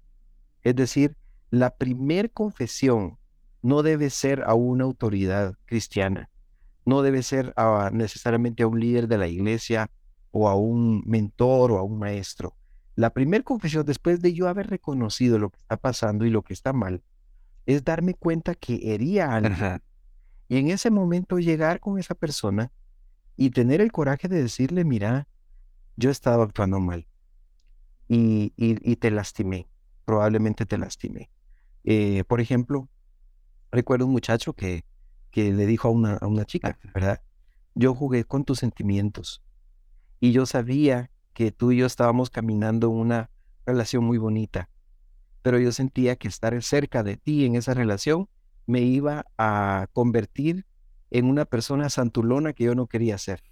Es 0.64 0.78
decir, 0.78 1.18
la 1.50 1.76
primer 1.76 2.32
confesión 2.32 3.18
no 3.66 3.82
debe 3.82 4.12
ser 4.12 4.44
a 4.44 4.54
una 4.54 4.84
autoridad 4.84 5.56
cristiana, 5.66 6.30
no 6.86 7.02
debe 7.02 7.24
ser 7.24 7.52
necesariamente 7.94 8.62
a 8.62 8.68
un 8.68 8.80
líder 8.80 9.08
de 9.08 9.18
la 9.18 9.28
iglesia 9.28 9.90
o 10.30 10.48
a 10.48 10.54
un 10.54 11.02
mentor 11.08 11.72
o 11.72 11.80
a 11.80 11.82
un 11.82 11.98
maestro. 11.98 12.56
La 12.94 13.10
primera 13.10 13.44
confesión, 13.44 13.84
después 13.84 14.22
de 14.22 14.36
yo 14.36 14.48
haber 14.48 14.68
reconocido 14.68 15.40
lo 15.40 15.50
que 15.50 15.58
está 15.58 15.78
pasando 15.78 16.26
y 16.26 16.30
lo 16.30 16.44
que 16.44 16.54
está 16.54 16.74
mal, 16.74 17.02
es 17.66 17.84
darme 17.84 18.14
cuenta 18.14 18.54
que 18.54 18.94
hería 18.94 19.32
a 19.32 19.38
alguien. 19.38 19.82
Y 20.48 20.58
en 20.58 20.70
ese 20.70 20.92
momento 20.92 21.40
llegar 21.40 21.80
con 21.80 21.98
esa 21.98 22.14
persona 22.14 22.72
y 23.36 23.50
tener 23.50 23.82
el 23.82 23.92
coraje 23.92 24.28
de 24.28 24.44
decirle, 24.44 24.86
mira, 24.86 25.28
yo 25.98 26.10
he 26.10 26.12
estado 26.12 26.44
actuando 26.44 26.80
mal 26.80 27.08
y, 28.08 28.54
y, 28.58 28.96
te 28.98 29.10
lastimé, 29.10 29.68
probablemente 30.06 30.68
te 30.68 30.78
lastimé. 30.78 31.32
Eh, 31.84 32.24
por 32.28 32.42
ejemplo, 32.42 32.90
recuerdo 33.72 34.06
un 34.06 34.12
muchacho 34.12 34.54
que, 34.54 34.86
que 35.32 35.52
le 35.52 35.66
dijo 35.66 35.88
a 35.88 35.92
una, 35.92 36.14
a 36.16 36.28
una 36.28 36.46
chica, 36.46 36.78
¿verdad? 36.94 37.22
Yo 37.74 37.94
jugué 37.94 38.24
con 38.24 38.46
tus 38.46 38.60
sentimientos 38.60 39.42
y 40.20 40.32
yo 40.32 40.46
sabía 40.46 41.12
que 41.34 41.52
tú 41.52 41.72
y 41.72 41.78
yo 41.78 41.86
estábamos 41.86 42.30
caminando 42.30 42.90
una 42.90 43.30
relación 43.66 44.04
muy 44.04 44.18
bonita, 44.18 44.70
pero 45.42 45.60
yo 45.60 45.72
sentía 45.72 46.16
que 46.16 46.28
estar 46.28 46.62
cerca 46.64 47.04
de 47.04 47.18
ti 47.18 47.46
en 47.46 47.56
esa 47.56 47.74
relación 47.74 48.30
me 48.66 48.82
iba 48.82 49.26
a 49.38 49.88
convertir 49.94 50.66
en 51.12 51.26
una 51.26 51.46
persona 51.46 51.90
santulona 51.90 52.54
que 52.54 52.64
yo 52.64 52.76
no 52.76 52.88
quería 52.88 53.18
ser. 53.18 53.44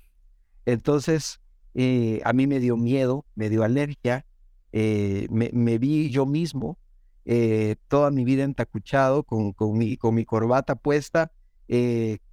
Entonces, 0.65 1.39
eh, 1.75 2.21
a 2.23 2.33
mí 2.33 2.47
me 2.47 2.59
dio 2.59 2.77
miedo, 2.77 3.25
me 3.35 3.49
dio 3.49 3.63
alergia, 3.63 4.25
eh, 4.71 5.27
me, 5.29 5.77
vi 5.77 6.09
yo 6.09 6.25
mismo 6.25 6.77
eh, 7.25 7.75
toda 7.87 8.11
mi 8.11 8.23
vida 8.23 8.43
entacuchado, 8.43 9.23
con, 9.23 9.53
con, 9.53 9.77
mi, 9.77 9.97
con 9.97 10.15
mi 10.15 10.25
corbata 10.25 10.75
puesta, 10.75 11.31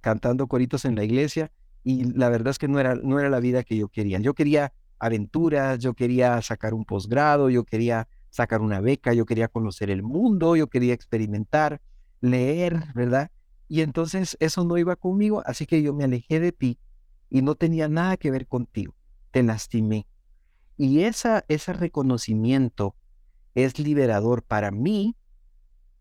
cantando 0.01 0.47
coritos 0.47 0.85
en 0.85 0.95
la 0.95 1.03
iglesia, 1.03 1.51
y 1.83 2.03
la 2.13 2.29
verdad 2.29 2.51
es 2.51 2.59
que 2.59 2.67
no 2.67 2.79
era, 2.79 2.95
no 2.95 3.19
era 3.19 3.29
la 3.29 3.39
vida 3.39 3.63
que 3.63 3.75
yo 3.75 3.87
quería. 3.87 4.19
Yo 4.19 4.35
quería 4.35 4.73
aventuras, 4.99 5.79
yo 5.79 5.95
quería 5.95 6.39
sacar 6.43 6.75
un 6.75 6.85
posgrado, 6.85 7.49
yo 7.49 7.63
quería 7.63 8.07
sacar 8.29 8.61
una 8.61 8.81
beca, 8.81 9.13
yo 9.13 9.25
quería 9.25 9.47
conocer 9.47 9.89
el 9.89 10.03
mundo, 10.03 10.55
yo 10.55 10.67
quería 10.67 10.93
experimentar, 10.93 11.81
leer, 12.21 12.83
¿verdad? 12.93 13.31
Y 13.67 13.81
entonces 13.81 14.37
eso 14.39 14.63
no 14.63 14.77
iba 14.77 14.95
conmigo, 14.95 15.41
así 15.45 15.65
que 15.65 15.81
yo 15.81 15.93
me 15.93 16.03
alejé 16.03 16.39
de 16.39 16.51
ti 16.51 16.77
y 17.29 17.41
no 17.41 17.55
tenía 17.55 17.87
nada 17.87 18.17
que 18.17 18.29
ver 18.29 18.47
contigo, 18.47 18.93
te 19.31 19.41
lastimé. 19.43 20.05
Y 20.77 21.01
esa, 21.01 21.45
ese 21.47 21.73
reconocimiento 21.73 22.95
es 23.55 23.79
liberador 23.79 24.43
para 24.43 24.71
mí 24.71 25.15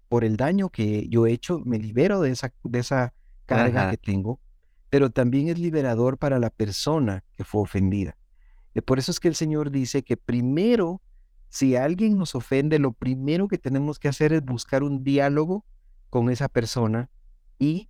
por 0.09 0.25
el 0.25 0.37
daño 0.37 0.71
que 0.71 1.09
yo 1.09 1.27
he 1.27 1.33
hecho, 1.33 1.61
me 1.65 1.79
libero 1.79 2.21
de 2.21 2.31
esa, 2.31 2.53
de 2.65 2.79
esa 2.81 3.15
carga 3.47 3.91
que 3.91 3.97
tengo, 3.97 4.41
pero 4.89 5.11
también 5.11 5.49
es 5.49 5.59
liberador 5.59 6.19
para 6.19 6.39
la 6.39 6.51
persona 6.51 7.23
que 7.37 7.45
fue 7.45 7.63
ofendida. 7.63 8.17
Eh, 8.75 8.83
por 8.83 8.99
eso 8.99 9.11
es 9.11 9.21
que 9.21 9.29
el 9.29 9.35
Señor 9.35 9.71
dice 9.71 10.03
que 10.03 10.17
primero, 10.17 11.01
si 11.49 11.77
alguien 11.77 12.19
nos 12.19 12.35
ofende, 12.35 12.79
lo 12.79 12.93
primero 12.93 13.49
que 13.49 13.59
tenemos 13.59 13.99
que 13.99 14.09
hacer 14.09 14.33
es 14.33 14.45
buscar 14.45 14.83
un 14.83 15.05
diálogo 15.05 15.65
con 16.09 16.31
esa 16.31 16.49
persona 16.49 17.09
y 17.59 17.89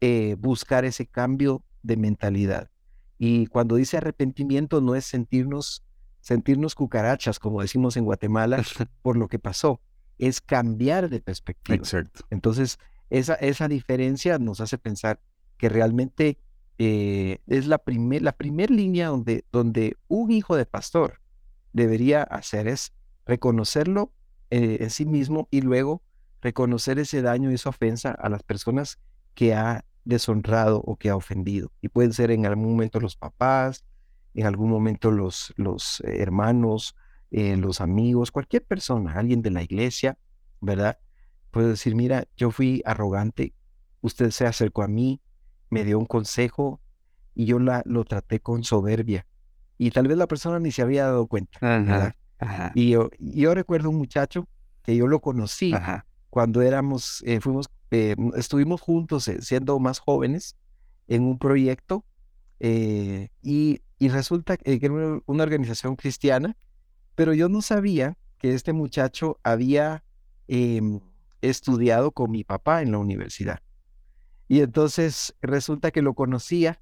eh, 0.00 0.36
buscar 0.38 0.84
ese 0.84 1.06
cambio 1.06 1.64
de 1.82 1.96
mentalidad. 1.96 2.70
Y 3.18 3.46
cuando 3.46 3.76
dice 3.76 3.96
arrepentimiento 3.96 4.80
no 4.80 4.94
es 4.94 5.06
sentirnos, 5.06 5.82
sentirnos 6.28 6.74
cucarachas, 6.74 7.38
como 7.38 7.62
decimos 7.62 7.96
en 7.96 8.04
Guatemala, 8.04 8.62
por 9.02 9.16
lo 9.16 9.28
que 9.28 9.38
pasó. 9.38 9.80
es 10.18 10.42
cambiar 10.42 11.08
de 11.08 11.20
perspectiva. 11.20 11.76
Exacto. 11.76 12.26
Entonces, 12.28 12.78
esa, 13.08 13.32
esa 13.34 13.66
diferencia 13.66 14.38
nos 14.38 14.60
hace 14.60 14.76
pensar 14.76 15.20
que 15.56 15.70
realmente 15.70 16.36
eh, 16.76 17.38
es 17.46 17.66
la 17.66 17.78
primera 17.78 18.22
la 18.22 18.32
primer 18.32 18.70
línea 18.70 19.08
donde, 19.08 19.44
donde 19.50 19.96
un 20.06 20.30
hijo 20.30 20.54
de 20.54 20.66
pastor 20.66 21.20
debería 21.72 22.22
hacer 22.24 22.68
es 22.68 22.92
reconocerlo 23.24 24.12
eh, 24.50 24.78
en 24.80 24.90
sí 24.90 25.06
mismo 25.06 25.48
y 25.50 25.62
luego 25.62 26.02
reconocer 26.42 26.98
ese 26.98 27.22
daño 27.22 27.50
y 27.50 27.54
esa 27.54 27.70
ofensa 27.70 28.10
a 28.10 28.28
las 28.28 28.42
personas 28.42 28.98
que 29.34 29.54
ha 29.54 29.86
deshonrado 30.04 30.82
o 30.84 30.96
que 30.96 31.08
ha 31.08 31.16
ofendido. 31.16 31.72
Y 31.80 31.88
pueden 31.88 32.12
ser 32.12 32.30
en 32.32 32.44
algún 32.44 32.72
momento 32.72 33.00
los 33.00 33.16
papás, 33.16 33.82
en 34.38 34.46
algún 34.46 34.70
momento 34.70 35.10
los, 35.10 35.52
los 35.56 36.00
hermanos, 36.04 36.94
eh, 37.32 37.56
los 37.56 37.80
amigos, 37.80 38.30
cualquier 38.30 38.64
persona, 38.64 39.14
alguien 39.14 39.42
de 39.42 39.50
la 39.50 39.64
iglesia, 39.64 40.16
¿verdad? 40.60 40.98
Puede 41.50 41.70
decir, 41.70 41.96
mira, 41.96 42.24
yo 42.36 42.52
fui 42.52 42.80
arrogante, 42.84 43.52
usted 44.00 44.30
se 44.30 44.46
acercó 44.46 44.82
a 44.82 44.88
mí, 44.88 45.20
me 45.70 45.84
dio 45.84 45.98
un 45.98 46.06
consejo 46.06 46.80
y 47.34 47.46
yo 47.46 47.58
la, 47.58 47.82
lo 47.84 48.04
traté 48.04 48.38
con 48.38 48.62
soberbia. 48.62 49.26
Y 49.76 49.90
tal 49.90 50.06
vez 50.06 50.16
la 50.16 50.28
persona 50.28 50.60
ni 50.60 50.70
se 50.70 50.82
había 50.82 51.06
dado 51.06 51.26
cuenta. 51.26 51.58
Y 52.74 52.90
yo, 52.90 53.10
yo, 53.18 53.52
recuerdo 53.54 53.90
un 53.90 53.96
muchacho 53.96 54.48
que 54.84 54.94
yo 54.94 55.08
lo 55.08 55.20
conocí 55.20 55.74
cuando 56.30 56.62
éramos, 56.62 57.24
eh, 57.26 57.40
fuimos, 57.40 57.68
eh, 57.90 58.14
estuvimos 58.36 58.80
juntos 58.80 59.28
siendo 59.40 59.80
más 59.80 59.98
jóvenes 59.98 60.56
en 61.08 61.24
un 61.24 61.40
proyecto 61.40 62.04
y, 62.60 63.80
y, 63.98 64.08
resulta 64.08 64.56
que 64.56 64.78
era 64.80 65.20
una 65.26 65.42
organización 65.42 65.96
cristiana 65.96 66.56
pero 67.18 67.34
yo 67.34 67.48
no 67.48 67.62
sabía 67.62 68.16
que 68.38 68.54
este 68.54 68.72
muchacho 68.72 69.40
había 69.42 70.04
em, 70.46 71.00
estudiado 71.42 72.12
con 72.12 72.30
mi 72.30 72.44
papá 72.44 72.80
en 72.80 72.92
la 72.92 72.98
universidad. 72.98 73.58
Y 74.46 74.60
entonces 74.60 75.34
resulta 75.42 75.90
que 75.90 76.00
lo 76.00 76.14
conocía 76.14 76.80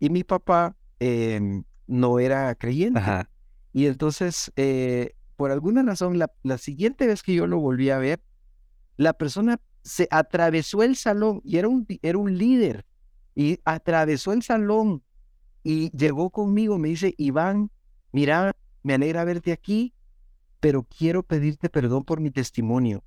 y 0.00 0.10
mi 0.10 0.24
papá 0.24 0.76
em, 0.98 1.62
no 1.86 2.18
era 2.18 2.52
creyente. 2.56 3.00
Y 3.72 3.86
entonces, 3.86 4.50
eh, 4.56 5.14
por 5.36 5.52
alguna 5.52 5.84
razón, 5.84 6.18
la, 6.18 6.32
la, 6.42 6.58
siguiente 6.58 7.06
vez 7.06 7.22
que 7.22 7.34
yo 7.34 7.46
lo 7.46 7.60
volví 7.60 7.90
a 7.90 7.98
ver, 7.98 8.20
la 8.96 9.12
persona 9.12 9.60
se 9.84 10.08
atravesó 10.10 10.82
el 10.82 10.96
salón 10.96 11.40
y 11.44 11.58
era 11.58 11.68
un, 11.68 11.86
era 12.02 12.18
un 12.18 12.36
líder. 12.36 12.84
Y 13.36 13.60
atravesó 13.64 14.32
el 14.32 14.42
salón 14.42 15.04
y 15.68 15.90
llegó 15.90 16.30
conmigo, 16.30 16.78
me 16.78 16.90
dice, 16.90 17.12
Iván, 17.18 17.72
mira, 18.12 18.54
me 18.84 18.94
alegra 18.94 19.24
verte 19.24 19.50
aquí, 19.50 19.92
pero 20.60 20.84
quiero 20.84 21.24
pedirte 21.24 21.68
perdón 21.68 22.04
por 22.04 22.20
mi 22.20 22.30
testimonio, 22.30 23.02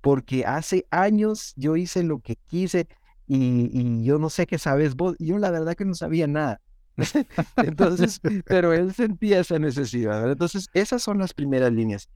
porque 0.00 0.44
hace 0.44 0.88
años 0.90 1.52
yo 1.54 1.76
hice 1.76 2.02
lo 2.02 2.18
que 2.18 2.34
quise 2.34 2.88
y, 3.28 4.02
yo 4.02 4.18
no 4.18 4.28
sé 4.28 4.44
qué 4.48 4.58
sabes 4.58 4.96
vos, 4.96 5.14
yo 5.20 5.38
la 5.38 5.52
verdad 5.52 5.76
que 5.76 5.84
no 5.84 5.94
sabía 5.94 6.26
nada. 6.26 6.60
Entonces, 7.58 8.20
pero 8.44 8.72
él 8.72 8.92
sentía 8.92 9.38
esa 9.38 9.60
necesidad. 9.60 10.28
Entonces, 10.28 10.66
esas 10.74 11.00
son 11.00 11.18
las 11.18 11.32
primeras 11.32 11.72
líneas. 11.72 12.08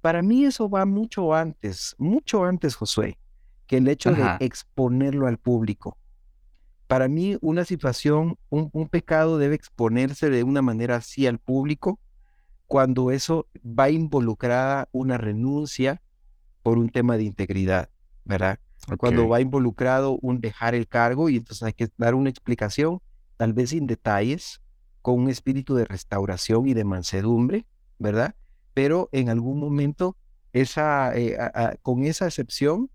Para 0.00 0.22
mí 0.22 0.44
eso 0.44 0.70
va 0.70 0.86
mucho 0.86 1.34
antes, 1.34 1.96
mucho 1.98 2.44
antes, 2.44 2.76
Josué, 2.76 3.18
que 3.66 3.78
el 3.78 3.88
hecho 3.88 4.12
de 4.12 4.36
exponerlo 4.38 5.26
al 5.26 5.38
público. 5.38 5.98
Para 6.86 7.08
mí, 7.08 7.38
una 7.40 7.64
situación, 7.64 8.36
un, 8.50 8.88
pecado 8.88 9.38
debe 9.38 9.54
exponerse 9.54 10.28
de 10.28 10.42
una 10.42 10.62
manera 10.62 10.96
así 10.96 11.26
al 11.26 11.38
público 11.38 11.98
cuando 12.66 13.10
eso 13.10 13.46
va 13.64 13.90
involucrada 13.90 14.88
una 14.92 15.16
renuncia 15.16 16.02
por 16.62 16.78
un 16.78 16.90
tema 16.90 17.16
de 17.16 17.24
integridad, 17.24 17.88
¿verdad? 18.24 18.58
Cuando 18.98 19.28
va 19.28 19.40
involucrado 19.40 20.18
un 20.20 20.40
dejar 20.40 20.74
el 20.74 20.86
cargo 20.86 21.28
y 21.30 21.36
entonces 21.36 21.62
hay 21.62 21.72
que 21.72 21.88
dar 21.96 22.14
una 22.14 22.30
explicación, 22.30 23.00
tal 23.36 23.54
vez 23.54 23.70
sin 23.70 23.86
detalles, 23.86 24.60
con 25.00 25.20
un 25.20 25.30
espíritu 25.30 25.74
de 25.74 25.84
restauración 25.84 26.66
y 26.66 26.74
de 26.74 26.84
mansedumbre, 26.84 27.66
¿verdad? 27.98 28.34
Pero 28.74 29.08
en 29.12 29.28
algún 29.28 29.58
momento, 29.58 30.16
esa, 30.52 31.16
eh, 31.16 31.36
con 31.82 32.04
esa 32.04 32.26
excepción, 32.26 32.90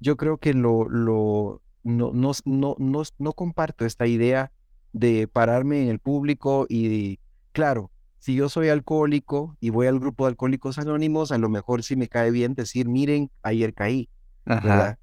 yo 0.00 0.16
creo 0.16 0.38
que 0.38 0.54
lo, 0.54 0.88
lo, 0.88 1.62
no, 1.84 2.12
no, 2.12 2.32
no, 2.44 2.76
no, 3.18 3.32
comparto 3.34 3.84
esta 3.84 4.06
idea 4.06 4.50
de 4.92 5.28
pararme 5.28 5.82
en 5.82 5.88
el 5.88 5.98
público 5.98 6.66
y, 6.68 7.20
claro, 7.52 7.90
si 8.18 8.34
yo 8.34 8.48
soy 8.48 8.70
alcohólico 8.70 9.56
y 9.60 9.68
voy 9.68 9.86
al 9.86 10.00
grupo 10.00 10.24
de 10.24 10.30
alcohólicos 10.30 10.78
anónimos, 10.78 11.30
a 11.30 11.38
lo 11.38 11.50
mejor 11.50 11.82
sí 11.82 11.94
me 11.94 12.08
cae 12.08 12.30
bien 12.30 12.54
decir, 12.54 12.88
miren, 12.88 13.30
ayer 13.42 13.74
caí, 13.74 14.08
¿verdad? 14.46 14.98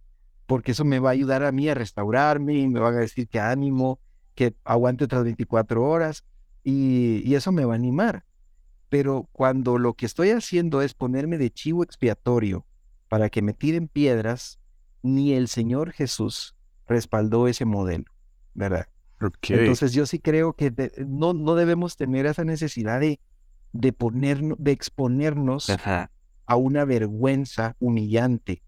Porque 0.47 0.71
eso 0.71 0.83
me 0.83 0.99
va 0.99 1.09
a 1.09 1.13
ayudar 1.13 1.43
a 1.43 1.51
mí 1.51 1.69
a 1.69 1.75
restaurarme 1.75 2.55
y 2.55 2.67
me 2.67 2.79
van 2.79 2.95
a 2.95 2.99
decir 2.99 3.27
que 3.27 3.39
ánimo, 3.39 3.99
que 4.33 4.55
aguante 4.63 5.05
otras 5.05 5.23
24 5.23 5.83
horas 5.83 6.25
y, 6.63 7.21
y 7.23 7.35
eso 7.35 7.51
me 7.51 7.63
va 7.63 7.73
a 7.73 7.75
animar. 7.75 8.25
Pero 8.89 9.29
cuando 9.31 9.77
lo 9.77 9.93
que 9.93 10.07
estoy 10.07 10.31
haciendo 10.31 10.81
es 10.81 10.95
ponerme 10.95 11.37
de 11.37 11.51
chivo 11.51 11.83
expiatorio 11.83 12.65
para 13.07 13.29
que 13.29 13.41
me 13.41 13.53
tiren 13.53 13.87
piedras, 13.87 14.59
ni 15.03 15.33
el 15.33 15.47
Señor 15.47 15.91
Jesús 15.91 16.55
respaldó 16.91 17.47
ese 17.47 17.65
modelo, 17.65 18.05
¿verdad? 18.53 18.87
Entonces 19.61 19.93
yo 19.93 20.05
sí 20.05 20.19
creo 20.19 20.53
que 20.53 20.71
no, 21.07 21.33
no 21.33 21.55
debemos 21.55 21.95
tener 21.95 22.25
esa 22.25 22.43
necesidad 22.43 22.99
de, 22.99 23.19
de, 23.73 23.95
de 24.57 24.71
exponernos 24.71 25.69
a 26.45 26.55
una 26.55 26.85
vergüenza 26.85 27.75
humillante, 27.79 28.63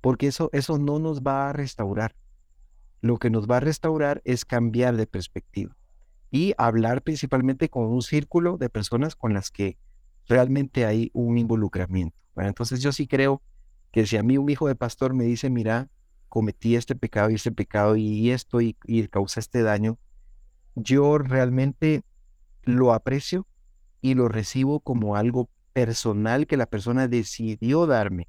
porque 0.00 0.28
eso, 0.28 0.50
eso 0.52 0.78
no 0.78 0.98
nos 0.98 1.22
va 1.22 1.50
a 1.50 1.52
restaurar. 1.52 2.14
Lo 3.00 3.18
que 3.18 3.30
nos 3.30 3.46
va 3.48 3.58
a 3.58 3.60
restaurar 3.60 4.22
es 4.24 4.44
cambiar 4.44 4.96
de 4.96 5.06
perspectiva 5.06 5.76
y 6.30 6.54
hablar 6.58 7.02
principalmente 7.02 7.68
con 7.68 7.84
un 7.86 8.02
círculo 8.02 8.56
de 8.56 8.68
personas 8.68 9.16
con 9.16 9.34
las 9.34 9.50
que 9.50 9.78
realmente 10.28 10.84
hay 10.84 11.10
un 11.14 11.38
involucramiento. 11.38 12.16
entonces 12.36 12.82
yo 12.82 12.92
sí 12.92 13.06
creo 13.06 13.42
que 13.92 14.06
si 14.06 14.16
a 14.16 14.22
mí 14.22 14.36
un 14.36 14.48
hijo 14.48 14.68
de 14.68 14.74
pastor 14.74 15.14
me 15.14 15.24
dice, 15.24 15.48
mira, 15.48 15.88
cometí 16.28 16.76
este 16.76 16.94
pecado 16.94 17.30
y 17.30 17.34
este 17.34 17.52
pecado 17.52 17.96
y 17.96 18.30
esto 18.30 18.60
y, 18.60 18.76
y 18.84 19.06
causé 19.08 19.40
este 19.40 19.62
daño, 19.62 19.98
yo 20.74 21.18
realmente 21.18 22.02
lo 22.62 22.92
aprecio 22.92 23.46
y 24.00 24.14
lo 24.14 24.28
recibo 24.28 24.80
como 24.80 25.16
algo 25.16 25.48
personal 25.72 26.46
que 26.46 26.56
la 26.56 26.66
persona 26.66 27.08
decidió 27.08 27.86
darme. 27.86 28.28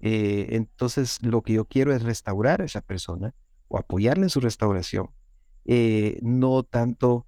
Eh, 0.00 0.48
entonces 0.50 1.22
lo 1.22 1.42
que 1.42 1.54
yo 1.54 1.64
quiero 1.64 1.94
es 1.94 2.02
restaurar 2.02 2.60
a 2.60 2.64
esa 2.64 2.82
persona 2.82 3.34
o 3.68 3.78
apoyarle 3.78 4.24
en 4.24 4.30
su 4.30 4.40
restauración, 4.40 5.08
eh, 5.64 6.18
no 6.22 6.62
tanto 6.62 7.26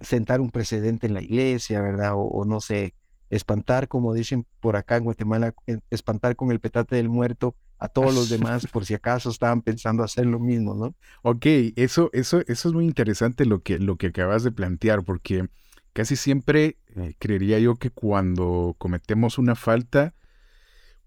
sentar 0.00 0.40
un 0.40 0.50
precedente 0.50 1.06
en 1.06 1.14
la 1.14 1.22
iglesia, 1.22 1.80
¿verdad? 1.80 2.12
o, 2.16 2.44
no 2.44 2.60
sé, 2.60 2.94
espantar, 3.28 3.86
como 3.86 4.12
dicen 4.12 4.46
por 4.60 4.76
acá 4.76 4.96
en 4.96 5.04
Guatemala, 5.04 5.54
espantar 5.90 6.36
con 6.36 6.50
el 6.50 6.60
petate 6.60 6.96
del 6.96 7.08
muerto 7.08 7.54
a 7.80 7.88
todos 7.88 8.14
los 8.14 8.28
demás 8.30 8.66
por 8.66 8.84
si 8.84 8.94
acaso 8.94 9.30
estaban 9.30 9.62
pensando 9.62 10.04
hacer 10.04 10.26
lo 10.26 10.38
mismo, 10.38 10.74
¿no? 10.74 10.94
Ok, 11.22 11.46
eso, 11.76 12.10
eso, 12.12 12.42
eso 12.46 12.68
es 12.68 12.74
muy 12.74 12.84
interesante 12.84 13.46
lo 13.46 13.62
que, 13.62 13.78
lo 13.78 13.96
que 13.96 14.08
acabas 14.08 14.44
de 14.44 14.52
plantear, 14.52 15.02
porque 15.02 15.48
casi 15.92 16.16
siempre 16.16 16.78
eh, 16.96 17.14
creería 17.18 17.58
yo 17.58 17.76
que 17.76 17.90
cuando 17.90 18.76
cometemos 18.78 19.38
una 19.38 19.54
falta, 19.54 20.14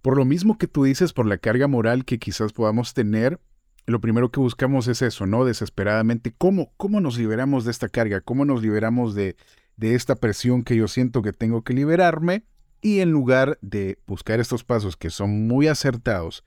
por 0.02 0.18
lo 0.18 0.26
mismo 0.26 0.58
que 0.58 0.68
tú 0.68 0.84
dices, 0.84 1.14
por 1.14 1.26
la 1.26 1.38
carga 1.38 1.68
moral 1.68 2.04
que 2.04 2.20
quizás 2.20 2.52
podamos 2.52 2.94
tener, 2.94 3.40
lo 3.86 4.02
primero 4.02 4.32
que 4.32 4.40
buscamos 4.40 4.88
es 4.88 5.02
eso, 5.02 5.26
¿no? 5.26 5.46
Desesperadamente, 5.46 6.34
¿cómo, 6.38 6.74
cómo 6.78 7.02
nos 7.02 7.18
liberamos 7.18 7.66
de 7.66 7.72
esta 7.72 7.90
carga? 7.90 8.22
¿Cómo 8.22 8.46
nos 8.46 8.62
liberamos 8.62 9.14
de, 9.16 9.36
de 9.78 9.96
esta 9.96 10.16
presión 10.16 10.64
que 10.64 10.76
yo 10.76 10.88
siento 10.88 11.22
que 11.22 11.34
tengo 11.34 11.64
que 11.64 11.74
liberarme? 11.74 12.44
Y 12.82 13.00
en 13.00 13.12
lugar 13.12 13.58
de 13.62 13.98
buscar 14.06 14.40
estos 14.40 14.64
pasos 14.64 14.98
que 14.98 15.10
son 15.10 15.48
muy 15.48 15.68
acertados, 15.68 16.44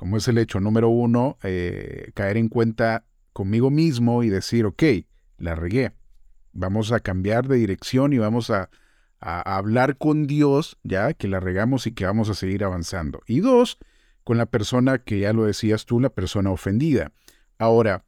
como 0.00 0.16
es 0.16 0.26
el 0.28 0.38
hecho 0.38 0.60
número 0.60 0.88
uno, 0.88 1.36
eh, 1.42 2.12
caer 2.14 2.38
en 2.38 2.48
cuenta 2.48 3.04
conmigo 3.34 3.70
mismo 3.70 4.22
y 4.22 4.30
decir, 4.30 4.64
ok, 4.64 4.82
la 5.36 5.54
regué, 5.54 5.92
vamos 6.54 6.90
a 6.90 7.00
cambiar 7.00 7.48
de 7.48 7.58
dirección 7.58 8.14
y 8.14 8.18
vamos 8.18 8.48
a, 8.48 8.70
hablar 9.20 9.98
con 9.98 10.26
Dios, 10.26 10.78
ya 10.84 11.12
que 11.12 11.28
la 11.28 11.38
regamos 11.38 11.86
y 11.86 11.92
que 11.92 12.06
vamos 12.06 12.30
a 12.30 12.34
seguir 12.34 12.64
avanzando. 12.64 13.20
Y 13.26 13.40
dos, 13.40 13.76
con 14.24 14.38
la 14.38 14.46
persona 14.46 15.00
que 15.00 15.18
ya 15.18 15.34
lo 15.34 15.44
decías 15.44 15.84
tú, 15.84 16.00
la 16.00 16.08
persona 16.08 16.50
ofendida. 16.50 17.12
Ahora, 17.58 18.06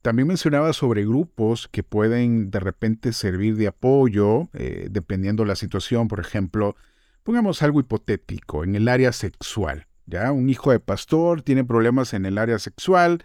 también 0.00 0.28
mencionaba 0.28 0.72
sobre 0.72 1.04
grupos 1.04 1.66
que 1.66 1.82
pueden 1.82 2.52
de 2.52 2.60
repente 2.60 3.12
servir 3.12 3.56
de 3.56 3.66
apoyo, 3.66 4.48
eh, 4.52 4.86
dependiendo 4.92 5.44
la 5.44 5.56
situación. 5.56 6.06
Por 6.06 6.20
ejemplo, 6.20 6.76
pongamos 7.24 7.64
algo 7.64 7.80
hipotético, 7.80 8.62
en 8.62 8.76
el 8.76 8.86
área 8.86 9.10
sexual. 9.10 9.88
¿Ya? 10.06 10.32
Un 10.32 10.48
hijo 10.48 10.70
de 10.70 10.80
pastor 10.80 11.42
tiene 11.42 11.64
problemas 11.64 12.14
en 12.14 12.26
el 12.26 12.38
área 12.38 12.58
sexual, 12.58 13.24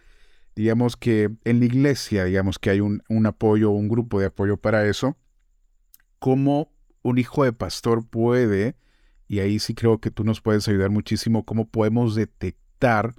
digamos 0.56 0.98
que 0.98 1.30
en 1.44 1.60
la 1.60 1.66
iglesia, 1.66 2.26
digamos 2.26 2.60
que 2.60 2.70
hay 2.70 2.80
un, 2.80 3.04
un 3.10 3.26
apoyo, 3.26 3.72
un 3.72 3.88
grupo 3.88 4.20
de 4.20 4.28
apoyo 4.28 4.58
para 4.58 4.86
eso. 4.86 5.18
¿Cómo 6.20 6.72
un 7.04 7.18
hijo 7.18 7.44
de 7.44 7.54
pastor 7.54 8.08
puede 8.08 8.76
y 9.28 9.40
ahí 9.40 9.60
sí 9.60 9.74
creo 9.74 10.00
que 10.00 10.12
tú 10.12 10.24
nos 10.24 10.42
puedes 10.42 10.68
ayudar 10.68 10.90
muchísimo, 10.90 11.46
cómo 11.46 11.68
podemos 11.68 12.16
detectar 12.16 13.14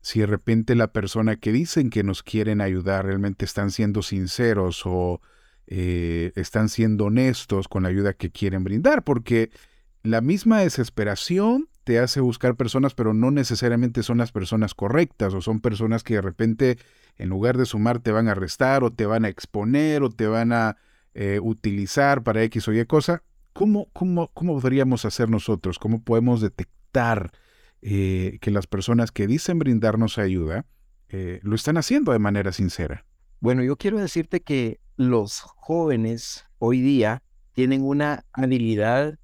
si 0.00 0.20
de 0.20 0.26
repente 0.26 0.74
la 0.74 0.92
persona 0.92 1.36
que 1.36 1.50
dicen 1.50 1.90
que 1.90 2.04
nos 2.04 2.22
quieren 2.22 2.60
ayudar 2.60 3.06
realmente 3.06 3.44
están 3.44 3.70
siendo 3.70 4.02
sinceros 4.02 4.82
o 4.84 5.20
eh, 5.66 6.32
están 6.36 6.68
siendo 6.68 7.06
honestos 7.06 7.68
con 7.68 7.84
la 7.84 7.88
ayuda 7.88 8.12
que 8.12 8.30
quieren 8.30 8.64
brindar, 8.64 9.02
porque 9.02 9.50
la 10.02 10.20
misma 10.20 10.60
desesperación 10.60 11.68
te 11.84 11.98
hace 11.98 12.20
buscar 12.20 12.56
personas, 12.56 12.94
pero 12.94 13.14
no 13.14 13.30
necesariamente 13.30 14.02
son 14.02 14.18
las 14.18 14.32
personas 14.32 14.74
correctas 14.74 15.34
o 15.34 15.40
son 15.40 15.60
personas 15.60 16.02
que 16.02 16.14
de 16.14 16.22
repente 16.22 16.78
en 17.16 17.28
lugar 17.28 17.58
de 17.58 17.66
sumar 17.66 18.00
te 18.00 18.10
van 18.10 18.28
a 18.28 18.34
restar 18.34 18.82
o 18.82 18.90
te 18.90 19.06
van 19.06 19.24
a 19.24 19.28
exponer 19.28 20.02
o 20.02 20.10
te 20.10 20.26
van 20.26 20.52
a 20.52 20.76
eh, 21.12 21.38
utilizar 21.40 22.22
para 22.22 22.42
X 22.42 22.66
o 22.68 22.72
Y 22.72 22.84
cosa. 22.86 23.22
¿Cómo, 23.52 23.88
cómo, 23.92 24.30
cómo 24.34 24.60
podríamos 24.60 25.04
hacer 25.04 25.28
nosotros? 25.28 25.78
¿Cómo 25.78 26.02
podemos 26.02 26.40
detectar 26.40 27.30
eh, 27.82 28.38
que 28.40 28.50
las 28.50 28.66
personas 28.66 29.12
que 29.12 29.26
dicen 29.26 29.58
brindarnos 29.58 30.18
ayuda 30.18 30.66
eh, 31.10 31.38
lo 31.42 31.54
están 31.54 31.76
haciendo 31.76 32.12
de 32.12 32.18
manera 32.18 32.50
sincera? 32.50 33.04
Bueno, 33.40 33.62
yo 33.62 33.76
quiero 33.76 33.98
decirte 33.98 34.40
que 34.40 34.80
los 34.96 35.42
jóvenes 35.42 36.46
hoy 36.58 36.80
día 36.80 37.22
tienen 37.52 37.82
una 37.82 38.24
habilidad 38.32 39.18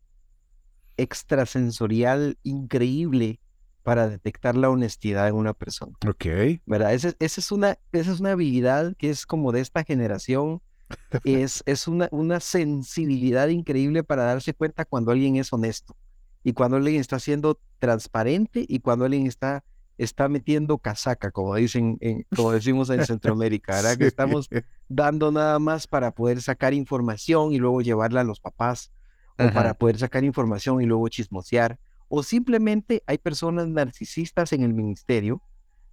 extrasensorial 1.01 2.39
increíble 2.43 3.41
para 3.83 4.09
detectar 4.09 4.57
la 4.57 4.71
honestidad 4.71 5.29
en 5.29 5.35
una 5.35 5.55
persona. 5.55 5.93
Ok. 6.07 6.27
¿Verdad? 6.67 6.95
Esa, 6.95 7.15
es, 7.19 7.53
una, 7.53 7.79
esa 7.93 8.13
es 8.13 8.21
una 8.21 8.33
habilidad 8.33 8.95
que 8.97 9.11
es 9.11 9.27
como 9.27 9.53
de 9.53 9.61
esta 9.61 9.85
generación. 9.85 10.61
es 11.25 11.63
es 11.67 11.87
una, 11.87 12.09
una 12.11 12.41
sensibilidad 12.41 13.49
increíble 13.49 14.03
para 14.03 14.25
darse 14.25 14.55
cuenta 14.55 14.85
cuando 14.85 15.13
alguien 15.13 15.37
es 15.37 15.53
honesto 15.53 15.97
y 16.43 16.53
cuando 16.53 16.77
alguien 16.77 17.01
está 17.01 17.19
siendo 17.19 17.61
transparente 17.79 18.65
y 18.69 18.81
cuando 18.81 19.05
alguien 19.05 19.27
está, 19.27 19.65
está 19.99 20.29
metiendo 20.29 20.79
casaca, 20.79 21.31
como 21.31 21.55
dicen, 21.55 21.99
como 22.35 22.53
decimos 22.53 22.91
en 22.91 23.05
Centroamérica, 23.07 23.75
¿verdad? 23.77 23.97
Que 23.97 24.07
estamos 24.07 24.49
dando 24.89 25.31
nada 25.31 25.59
más 25.59 25.87
para 25.87 26.13
poder 26.13 26.41
sacar 26.43 26.75
información 26.75 27.53
y 27.53 27.59
luego 27.59 27.83
llevarla 27.83 28.23
a 28.23 28.25
los 28.25 28.41
papás, 28.41 28.91
o 29.47 29.53
para 29.53 29.75
poder 29.75 29.99
sacar 29.99 30.25
información 30.25 30.81
y 30.81 30.87
luego 30.87 31.09
chismosear, 31.09 31.79
o 32.09 32.23
simplemente 32.23 33.03
hay 33.07 33.19
personas 33.19 33.69
narcisistas 33.69 34.53
en 34.53 34.63
el 34.63 34.75
ministerio 34.75 35.43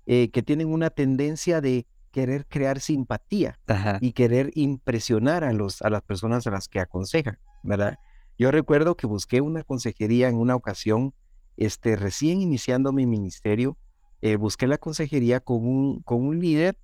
eh, 0.05 0.29
que 0.31 0.41
tienen 0.41 0.67
una 0.67 0.89
tendencia 0.89 1.62
de 1.62 1.86
querer 2.12 2.47
crear 2.47 2.79
simpatía 2.79 3.60
y 4.01 4.13
querer 4.13 4.51
impresionar 4.55 5.43
a, 5.43 5.53
los, 5.53 5.81
a 5.81 5.89
las 5.89 6.01
personas 6.01 6.47
a 6.47 6.51
las 6.51 6.67
que 6.67 6.79
aconsejan, 6.79 7.38
¿verdad? 7.62 7.99
Yo 8.39 8.51
recuerdo 8.51 8.95
que 8.95 9.05
busqué 9.05 9.41
una 9.41 9.63
consejería 9.63 10.29
en 10.29 10.36
una 10.36 10.55
ocasión, 10.55 11.13
este, 11.57 11.95
recién 11.95 12.41
iniciando 12.41 12.91
mi 12.91 13.05
ministerio, 13.05 13.77
eh, 14.21 14.36
busqué 14.36 14.65
la 14.65 14.77
consejería 14.77 15.39
con 15.39 15.67
un, 15.67 16.01
con 16.01 16.25
un 16.25 16.39
líder 16.39 16.77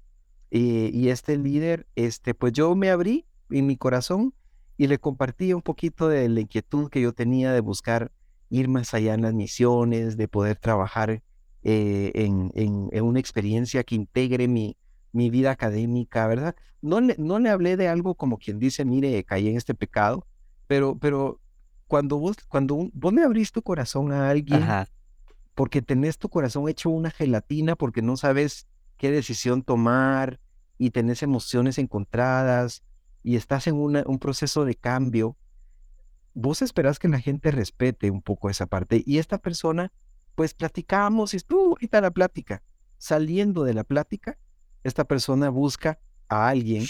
eh, 0.52 0.91
y 0.93 1.10
este 1.10 1.38
líder, 1.38 1.88
este, 1.95 2.36
pues 2.36 2.54
yo 2.54 2.76
me 2.76 2.91
abrí 2.91 3.26
en 3.49 3.65
mi 3.65 3.78
corazón 3.78 4.34
y 4.84 4.88
le 4.88 5.00
compartí 5.00 5.54
un 5.54 5.62
poquito 5.62 6.10
de 6.10 6.28
la 6.28 6.41
inquietud 6.41 6.89
que 6.89 7.00
yo 7.00 7.13
tenía 7.13 7.54
de 7.54 7.62
buscar 7.62 8.12
ir 8.50 8.67
más 8.67 8.93
allá 8.93 9.13
en 9.13 9.22
las 9.22 9.34
misiones, 9.34 10.17
de 10.17 10.28
poder 10.28 10.58
trabajar 10.58 11.24
eh, 11.63 12.12
en, 12.13 12.52
en, 12.54 13.04
una 13.06 13.22
experiencia 13.22 13.86
que 13.86 13.96
integre 13.96 14.50
mi, 14.50 14.76
mi 15.13 15.30
vida 15.30 15.52
académica, 15.52 16.28
¿verdad? 16.28 16.54
No 16.82 17.00
le, 17.00 17.15
no 17.17 17.39
le 17.39 17.50
hablé 17.50 17.78
de 17.78 17.88
algo 17.88 18.15
como 18.15 18.38
quien 18.38 18.60
dice, 18.60 18.84
mire, 18.84 19.24
caí 19.24 19.48
en 19.48 19.56
este 19.56 19.74
pecado, 19.74 20.28
pero, 20.67 20.98
pero 21.00 21.39
cuando 21.88 22.17
vos, 22.17 22.36
cuando 22.50 22.89
vos 22.91 23.13
me 23.13 23.24
abrís 23.24 23.54
tu 23.54 23.62
corazón 23.62 24.12
a 24.12 24.30
alguien, 24.32 24.65
porque 25.56 25.82
tenés 25.82 26.17
tu 26.17 26.28
corazón 26.28 26.67
hecho 26.67 26.89
una 26.89 27.10
gelatina, 27.10 27.78
porque 27.78 28.02
no 28.02 28.17
sabes 28.17 28.67
qué 28.98 29.12
decisión 29.12 29.63
tomar 29.63 30.41
y 30.78 30.89
tenés 30.89 31.24
emociones 31.24 31.78
encontradas 31.78 32.84
y 33.24 33.36
estás 33.36 33.68
en 33.68 33.76
un 33.76 34.20
proceso 34.20 34.66
de 34.66 34.76
cambio, 34.76 35.38
vos 36.34 36.62
esperás 36.62 37.00
que 37.00 37.08
la 37.08 37.20
gente 37.20 37.52
respete 37.52 38.12
un 38.12 38.22
poco 38.22 38.50
esa 38.50 38.66
parte. 38.66 39.02
Y 39.06 39.18
esta 39.18 39.38
persona, 39.38 39.92
pues 40.36 40.54
platicamos 40.54 41.34
y 41.34 41.38
estuvo 41.38 41.70
ahorita 41.70 42.02
la 42.02 42.12
plática. 42.12 42.62
Saliendo 42.98 43.64
de 43.64 43.74
la 43.74 43.84
plática, 43.84 44.38
esta 44.84 45.06
persona 45.06 45.50
busca 45.50 46.00
a 46.28 46.50
alguien 46.50 46.86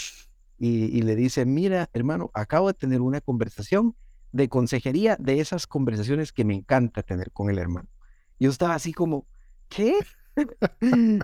y 0.58 1.02
le 1.02 1.16
dice, 1.16 1.44
mira, 1.44 1.90
hermano, 1.92 2.30
acabo 2.34 2.68
de 2.68 2.74
tener 2.74 3.00
una 3.00 3.20
conversación 3.20 3.96
de 4.34 4.48
consejería 4.48 5.16
de 5.20 5.38
esas 5.38 5.68
conversaciones 5.68 6.32
que 6.32 6.44
me 6.44 6.54
encanta 6.54 7.04
tener 7.04 7.30
con 7.30 7.50
el 7.50 7.58
hermano. 7.58 7.88
Yo 8.40 8.50
estaba 8.50 8.74
así 8.74 8.92
como, 8.92 9.28
¿qué? 9.68 9.94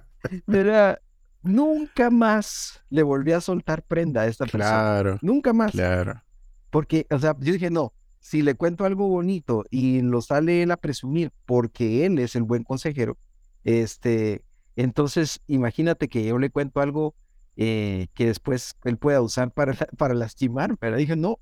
Era, 0.46 1.00
nunca 1.42 2.10
más 2.10 2.82
le 2.90 3.02
volví 3.02 3.32
a 3.32 3.40
soltar 3.40 3.82
prenda 3.82 4.22
a 4.22 4.26
esta 4.26 4.46
persona. 4.46 5.18
Nunca 5.22 5.52
más. 5.52 5.72
Claro. 5.72 6.22
Porque, 6.70 7.06
o 7.10 7.18
sea, 7.18 7.36
yo 7.40 7.52
dije, 7.52 7.70
no, 7.70 7.92
si 8.20 8.42
le 8.42 8.54
cuento 8.54 8.84
algo 8.84 9.08
bonito 9.08 9.64
y 9.70 10.02
lo 10.02 10.20
sale 10.22 10.62
él 10.62 10.70
a 10.70 10.76
presumir 10.76 11.32
porque 11.46 12.06
él 12.06 12.18
es 12.18 12.36
el 12.36 12.42
buen 12.42 12.64
consejero, 12.64 13.18
este, 13.64 14.44
entonces 14.76 15.40
imagínate 15.46 16.08
que 16.08 16.24
yo 16.24 16.38
le 16.38 16.50
cuento 16.50 16.80
algo 16.80 17.14
eh, 17.56 18.08
que 18.14 18.26
después 18.26 18.76
él 18.84 18.96
pueda 18.98 19.20
usar 19.20 19.52
para, 19.52 19.74
para 19.96 20.14
lastimar, 20.14 20.76
pero 20.78 20.96
dije, 20.96 21.16
no, 21.16 21.38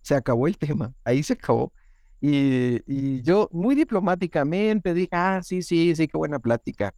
se 0.00 0.14
acabó 0.14 0.46
el 0.46 0.58
tema, 0.58 0.94
ahí 1.04 1.22
se 1.22 1.34
acabó. 1.34 1.72
Y, 2.20 3.22
yo 3.22 3.48
muy 3.52 3.74
diplomáticamente 3.74 4.94
dije, 4.94 5.08
ah, 5.10 5.40
sí, 5.42 5.62
sí, 5.62 5.94
sí, 5.96 6.06
qué 6.06 6.16
buena 6.16 6.38
plática. 6.38 6.94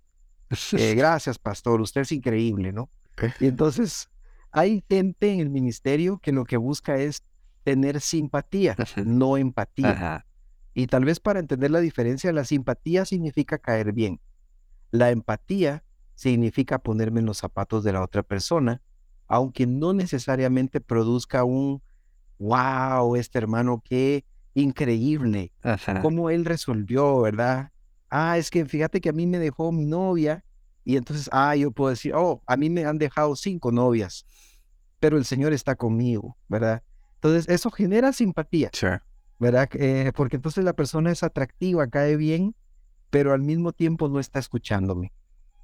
Eh, 0.72 0.94
gracias, 0.96 1.38
pastor, 1.38 1.80
usted 1.80 2.02
es 2.02 2.12
increíble, 2.12 2.72
¿no? 2.72 2.90
Y 3.40 3.46
entonces 3.46 4.10
hay 4.50 4.84
gente 4.88 5.32
en 5.32 5.40
el 5.40 5.50
ministerio 5.50 6.18
que 6.18 6.32
lo 6.32 6.44
que 6.44 6.56
busca 6.56 6.96
es 6.96 7.22
tener 7.62 8.00
simpatía, 8.00 8.76
no 9.04 9.36
empatía. 9.36 10.26
Y 10.74 10.88
tal 10.88 11.04
vez 11.04 11.20
para 11.20 11.40
entender 11.40 11.70
la 11.70 11.80
diferencia, 11.80 12.32
la 12.32 12.44
simpatía 12.44 13.04
significa 13.04 13.58
caer 13.58 13.92
bien. 13.92 14.20
La 14.90 15.10
empatía 15.10 15.84
significa 16.14 16.78
ponerme 16.78 17.20
en 17.20 17.26
los 17.26 17.38
zapatos 17.38 17.84
de 17.84 17.92
la 17.92 18.02
otra 18.02 18.22
persona, 18.22 18.82
aunque 19.26 19.66
no 19.66 19.92
necesariamente 19.92 20.80
produzca 20.80 21.44
un 21.44 21.82
wow, 22.38 23.16
este 23.16 23.38
hermano, 23.38 23.82
qué 23.84 24.24
increíble, 24.54 25.52
cómo 26.02 26.30
él 26.30 26.44
resolvió, 26.44 27.20
¿verdad? 27.20 27.70
Ah, 28.16 28.38
es 28.38 28.48
que 28.48 28.64
fíjate 28.64 29.00
que 29.00 29.08
a 29.08 29.12
mí 29.12 29.26
me 29.26 29.40
dejó 29.40 29.72
mi 29.72 29.86
novia 29.86 30.44
y 30.84 30.96
entonces, 30.96 31.28
ah, 31.32 31.56
yo 31.56 31.72
puedo 31.72 31.90
decir, 31.90 32.12
oh, 32.14 32.44
a 32.46 32.56
mí 32.56 32.70
me 32.70 32.84
han 32.84 32.96
dejado 32.96 33.34
cinco 33.34 33.72
novias, 33.72 34.24
pero 35.00 35.18
el 35.18 35.24
Señor 35.24 35.52
está 35.52 35.74
conmigo, 35.74 36.38
¿verdad? 36.46 36.84
Entonces, 37.16 37.48
eso 37.48 37.72
genera 37.72 38.12
simpatía, 38.12 38.70
¿verdad? 39.40 39.68
Eh, 39.72 40.12
porque 40.14 40.36
entonces 40.36 40.62
la 40.62 40.74
persona 40.74 41.10
es 41.10 41.24
atractiva, 41.24 41.88
cae 41.88 42.14
bien, 42.14 42.54
pero 43.10 43.32
al 43.32 43.40
mismo 43.40 43.72
tiempo 43.72 44.08
no 44.08 44.20
está 44.20 44.38
escuchándome, 44.38 45.12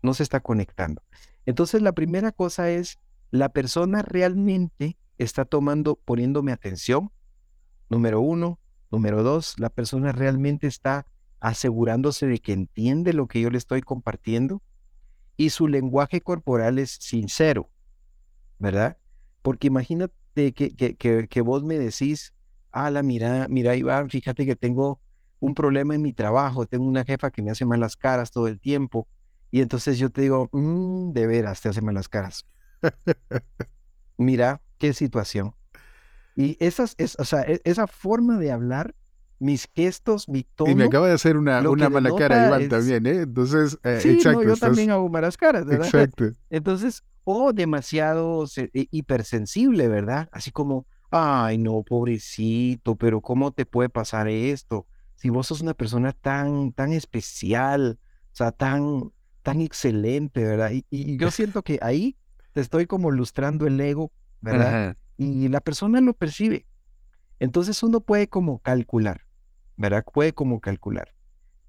no 0.03 0.13
se 0.13 0.25
está 0.25 0.41
conectando. 0.41 1.05
Entonces, 1.47 1.83
la 1.83 1.93
primera 1.93 2.33
cosa 2.33 2.69
es, 2.69 2.99
la 3.31 3.51
persona 3.51 4.03
realmente 4.03 4.99
está 5.19 5.45
tomando, 5.45 5.95
poniéndome 5.95 6.51
atención, 6.51 7.13
número 7.89 8.21
uno. 8.21 8.59
Número 8.91 9.23
dos, 9.23 9.55
la 9.61 9.71
persona 9.71 10.11
realmente 10.11 10.67
está 10.67 11.07
asegurándose 11.41 12.27
de 12.27 12.39
que 12.39 12.53
entiende 12.53 13.13
lo 13.13 13.27
que 13.27 13.41
yo 13.41 13.51
le 13.51 13.59
estoy 13.59 13.81
compartiendo 13.81 14.63
y 15.37 15.51
su 15.51 15.69
lenguaje 15.69 16.21
corporal 16.21 16.79
es 16.79 16.99
sincero, 17.01 17.71
¿verdad? 18.59 18.99
Porque 19.43 19.69
imagínate 19.69 20.53
que, 20.53 20.75
que, 20.97 21.29
que, 21.29 21.41
vos 21.41 21.65
me 21.65 21.79
decís, 21.79 22.35
ala, 22.73 23.03
mira, 23.03 23.47
mira 23.49 23.75
Iván, 23.75 24.11
fíjate 24.11 24.45
que 24.45 24.55
tengo 24.55 25.01
un 25.41 25.55
problema 25.55 25.95
en 25.95 26.03
mi 26.03 26.13
trabajo, 26.13 26.67
tengo 26.67 26.85
una 26.85 27.05
jefa 27.05 27.31
que 27.31 27.43
me 27.43 27.51
hace 27.51 27.65
malas 27.65 27.97
caras 27.97 28.31
todo 28.31 28.49
el 28.49 28.61
tiempo 28.61 29.09
y 29.51 29.63
entonces 29.63 29.99
yo 29.99 30.11
te 30.11 30.23
digo, 30.23 30.49
mm, 30.53 31.13
de 31.13 31.27
veras 31.27 31.61
te 31.61 31.71
hace 31.71 31.81
malas 31.81 32.09
caras. 32.09 32.47
mira, 34.19 34.61
qué 34.79 34.93
situación. 34.93 35.55
Y 36.37 36.57
esas, 36.61 36.95
es, 36.99 37.17
o 37.19 37.25
sea, 37.25 37.43
e, 37.43 37.61
esa 37.65 37.87
forma 37.87 38.39
de 38.39 38.53
hablar, 38.53 38.95
mis 39.41 39.69
gestos, 39.75 40.29
mi 40.29 40.45
tono. 40.45 40.71
Y 40.71 40.75
me 40.75 40.85
acaba 40.85 41.09
de 41.09 41.15
hacer 41.15 41.37
una, 41.37 41.69
una 41.69 41.89
mala 41.89 42.11
cara 42.17 42.47
Iván 42.47 42.69
también, 42.69 43.07
¿eh? 43.07 43.23
Entonces, 43.23 43.79
eh, 43.83 43.99
sí, 44.01 44.19
No, 44.25 44.43
yo 44.43 44.57
también 44.57 44.91
hago 44.91 45.09
malas 45.09 45.37
caras, 45.37 45.67
¿verdad? 45.67 45.87
Exacto. 45.87 46.31
Entonces, 46.51 47.03
o 47.25 47.53
demasiado 47.53 48.45
e, 48.57 48.87
hipersensible, 48.91 49.89
¿verdad? 49.89 50.29
Así 50.31 50.53
como, 50.53 50.87
ay, 51.11 51.59
no, 51.59 51.83
pobrecito, 51.83 52.95
pero 52.95 53.21
¿cómo 53.21 53.51
te 53.51 53.67
puede 53.67 53.89
pasar 53.89 54.29
esto? 54.29 54.87
Si 55.17 55.31
vos 55.31 55.49
sos 55.49 55.61
una 55.61 55.75
persona 55.75 56.13
tan, 56.13 56.73
tan 56.73 56.93
especial, 56.93 57.99
o 58.33 58.37
sea, 58.37 58.53
tan, 58.53 59.11
tan 59.43 59.61
excelente, 59.61 60.45
¿verdad? 60.45 60.71
Y, 60.71 60.85
y 60.91 61.17
yo 61.17 61.31
siento 61.31 61.63
que 61.63 61.79
ahí 61.83 62.17
te 62.53 62.61
estoy 62.61 62.87
como 62.87 63.11
lustrando 63.11 63.67
el 63.67 63.81
ego 63.81 64.13
¿verdad? 64.41 64.97
Y 65.17 65.49
la 65.49 65.61
persona 65.61 66.01
lo 66.01 66.15
percibe. 66.15 66.67
Entonces 67.39 67.83
uno 67.83 68.01
puede 68.01 68.29
como 68.29 68.59
calcular, 68.61 69.23
¿verdad? 69.81 70.05
Puede 70.13 70.35
como 70.35 70.61
calcular. 70.61 71.15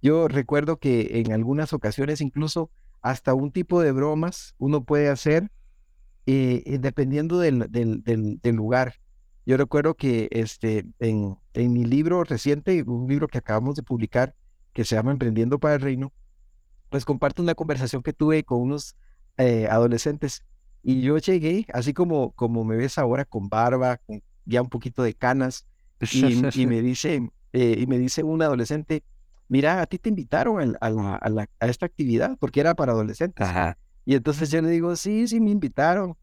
Yo 0.02 0.28
recuerdo 0.28 0.78
que 0.78 1.21
en 1.21 1.32
algunas 1.32 1.71
ocasiones 1.71 2.19
incluso 2.19 2.69
hasta 3.02 3.34
un 3.34 3.52
tipo 3.52 3.82
de 3.82 3.93
bromas 3.93 4.54
uno 4.58 4.84
puede 4.84 5.10
hacer 5.10 5.50
eh, 6.26 6.62
eh, 6.65 6.78
dependiendo 6.78 7.39
del, 7.39 7.67
del, 7.69 8.56
lugar. 8.56 8.95
Yo 9.45 9.56
recuerdo 9.56 9.95
que 9.95 10.28
este, 10.32 10.86
en, 11.00 11.38
en 11.54 11.74
mi 11.74 11.86
libro 11.86 12.24
reciente, 12.26 12.84
un 12.84 13.08
libro 13.08 13.28
que 13.28 13.38
acabamos 13.38 13.76
de 13.76 13.84
publicar, 13.84 14.36
que 14.74 14.84
se 14.84 14.95
llama 14.95 15.12
Emprendiendo 15.12 15.60
para 15.60 15.76
el 15.76 15.82
Reino, 15.82 16.12
pues 16.89 17.06
comparto 17.06 17.41
una 17.41 17.56
conversación 17.56 18.04
que 18.04 18.13
tuve 18.13 18.43
con 18.43 18.62
unos 18.62 18.97
eh, 19.38 19.67
adolescentes. 19.69 20.43
Y 20.84 21.02
yo 21.02 21.17
llegué, 21.17 21.65
así 21.74 21.93
como, 21.93 22.34
como 22.34 22.65
me 22.65 22.76
ves 22.76 22.97
ahora, 22.97 23.24
con 23.24 23.47
barba, 23.47 23.97
con 23.97 24.21
ya 24.45 24.62
un 24.62 24.69
poquito 24.69 25.02
de 25.02 25.13
canas, 25.13 25.65
y, 26.12 26.65
me 26.65 26.82
dice, 27.54 27.80
y 27.80 27.88
me 27.88 27.98
dice 27.98 28.24
un 28.24 28.42
adolescente, 28.42 29.04
mira, 29.48 29.82
a 29.82 29.86
ti 29.86 29.98
te 29.98 30.10
invitaron 30.10 30.78
a, 30.82 30.88
a, 30.88 31.48
a, 31.60 31.68
esta 31.68 31.86
actividad 31.86 32.38
porque 32.40 32.60
era 32.60 32.76
para 32.76 32.94
adolescentes. 32.94 33.48
Y 34.06 34.16
entonces 34.16 34.50
yo 34.50 34.62
le 34.62 34.70
digo, 34.70 34.96
sí, 34.96 35.28
sí, 35.28 35.40
me 35.40 35.52
invitaron. 35.52 36.18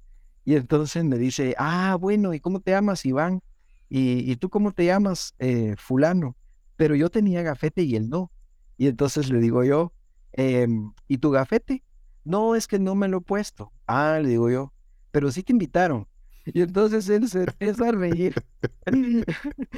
Y 0.45 0.57
entonces 0.57 1.05
me 1.05 1.19
dice, 1.19 1.55
ah, 1.59 1.97
bueno, 2.01 2.33
¿y 2.35 2.41
cómo 2.41 2.61
te 2.61 2.71
llamas, 2.71 3.05
Iván? 3.05 3.43
¿Y, 3.91 4.37
tú 4.37 4.51
cómo 4.51 4.73
te 4.73 4.87
llamas, 4.87 5.35
eh, 5.39 5.75
fulano? 5.79 6.37
Pero 6.77 6.95
yo 6.95 7.11
tenía 7.11 7.43
gafete 7.43 7.83
y 7.83 7.97
él 7.97 8.09
no. 8.09 8.31
Y 8.77 8.87
entonces 8.87 9.31
le 9.31 9.41
digo 9.41 9.65
yo, 9.65 9.93
em, 10.33 10.93
¿y 11.07 11.19
tu 11.19 11.31
gafete? 11.31 11.83
No, 12.25 12.55
es 12.55 12.67
que 12.67 12.79
no 12.79 12.95
me 12.95 13.09
lo 13.09 13.19
he 13.19 13.21
puesto. 13.21 13.73
Ah, 13.87 14.19
le 14.23 14.29
digo 14.29 14.51
yo, 14.51 14.73
pero 15.11 15.31
sí 15.31 15.43
te 15.43 15.53
invitaron. 15.53 16.07
Y 16.53 16.63
entonces 16.63 17.09
él 17.09 17.29
se 17.29 17.45
empieza 17.45 17.89
a 17.89 17.93
reír. 17.93 18.35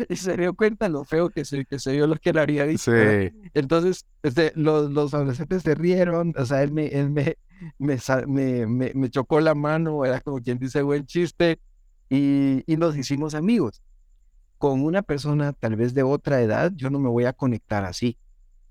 y 0.08 0.16
se 0.16 0.36
dio 0.36 0.54
cuenta 0.54 0.88
lo 0.88 1.04
feo 1.04 1.30
que 1.30 1.44
se, 1.44 1.64
que 1.64 1.78
se 1.78 1.92
vio 1.92 2.06
lo 2.06 2.16
que 2.16 2.32
le 2.32 2.40
había 2.40 2.66
dicho. 2.66 2.92
Entonces, 3.54 4.06
este, 4.22 4.52
los, 4.54 4.90
los 4.90 5.14
adolescentes 5.14 5.62
se 5.62 5.74
rieron. 5.74 6.32
O 6.36 6.44
sea, 6.44 6.62
él 6.62 6.72
me, 6.72 6.86
él 6.86 7.10
me, 7.10 7.36
me, 7.78 7.98
me, 8.66 8.94
me, 8.94 9.10
chocó 9.10 9.40
la 9.40 9.54
mano, 9.54 10.04
era 10.04 10.20
como 10.20 10.40
quien 10.40 10.58
dice 10.58 10.82
buen 10.82 11.06
chiste. 11.06 11.60
Y, 12.08 12.64
y 12.66 12.76
nos 12.76 12.96
hicimos 12.96 13.34
amigos. 13.34 13.82
Con 14.58 14.82
una 14.82 15.02
persona 15.02 15.52
tal 15.52 15.76
vez 15.76 15.94
de 15.94 16.02
otra 16.02 16.42
edad, 16.42 16.72
yo 16.74 16.90
no 16.90 16.98
me 16.98 17.08
voy 17.08 17.24
a 17.24 17.32
conectar 17.32 17.84
así. 17.84 18.18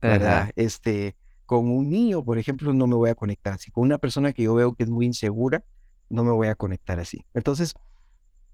¿Verdad? 0.02 0.52
Este, 0.56 1.16
con 1.46 1.68
un 1.70 1.90
niño, 1.90 2.24
por 2.24 2.38
ejemplo, 2.38 2.72
no 2.74 2.88
me 2.88 2.96
voy 2.96 3.10
a 3.10 3.16
conectar 3.16 3.54
así. 3.54 3.72
Con 3.72 3.84
una 3.84 3.98
persona 3.98 4.32
que 4.32 4.44
yo 4.44 4.54
veo 4.54 4.76
que 4.76 4.84
es 4.84 4.90
muy 4.90 5.06
insegura, 5.06 5.64
no 6.10 6.24
me 6.24 6.32
voy 6.32 6.48
a 6.48 6.56
conectar 6.56 7.00
así. 7.00 7.26
Entonces, 7.34 7.74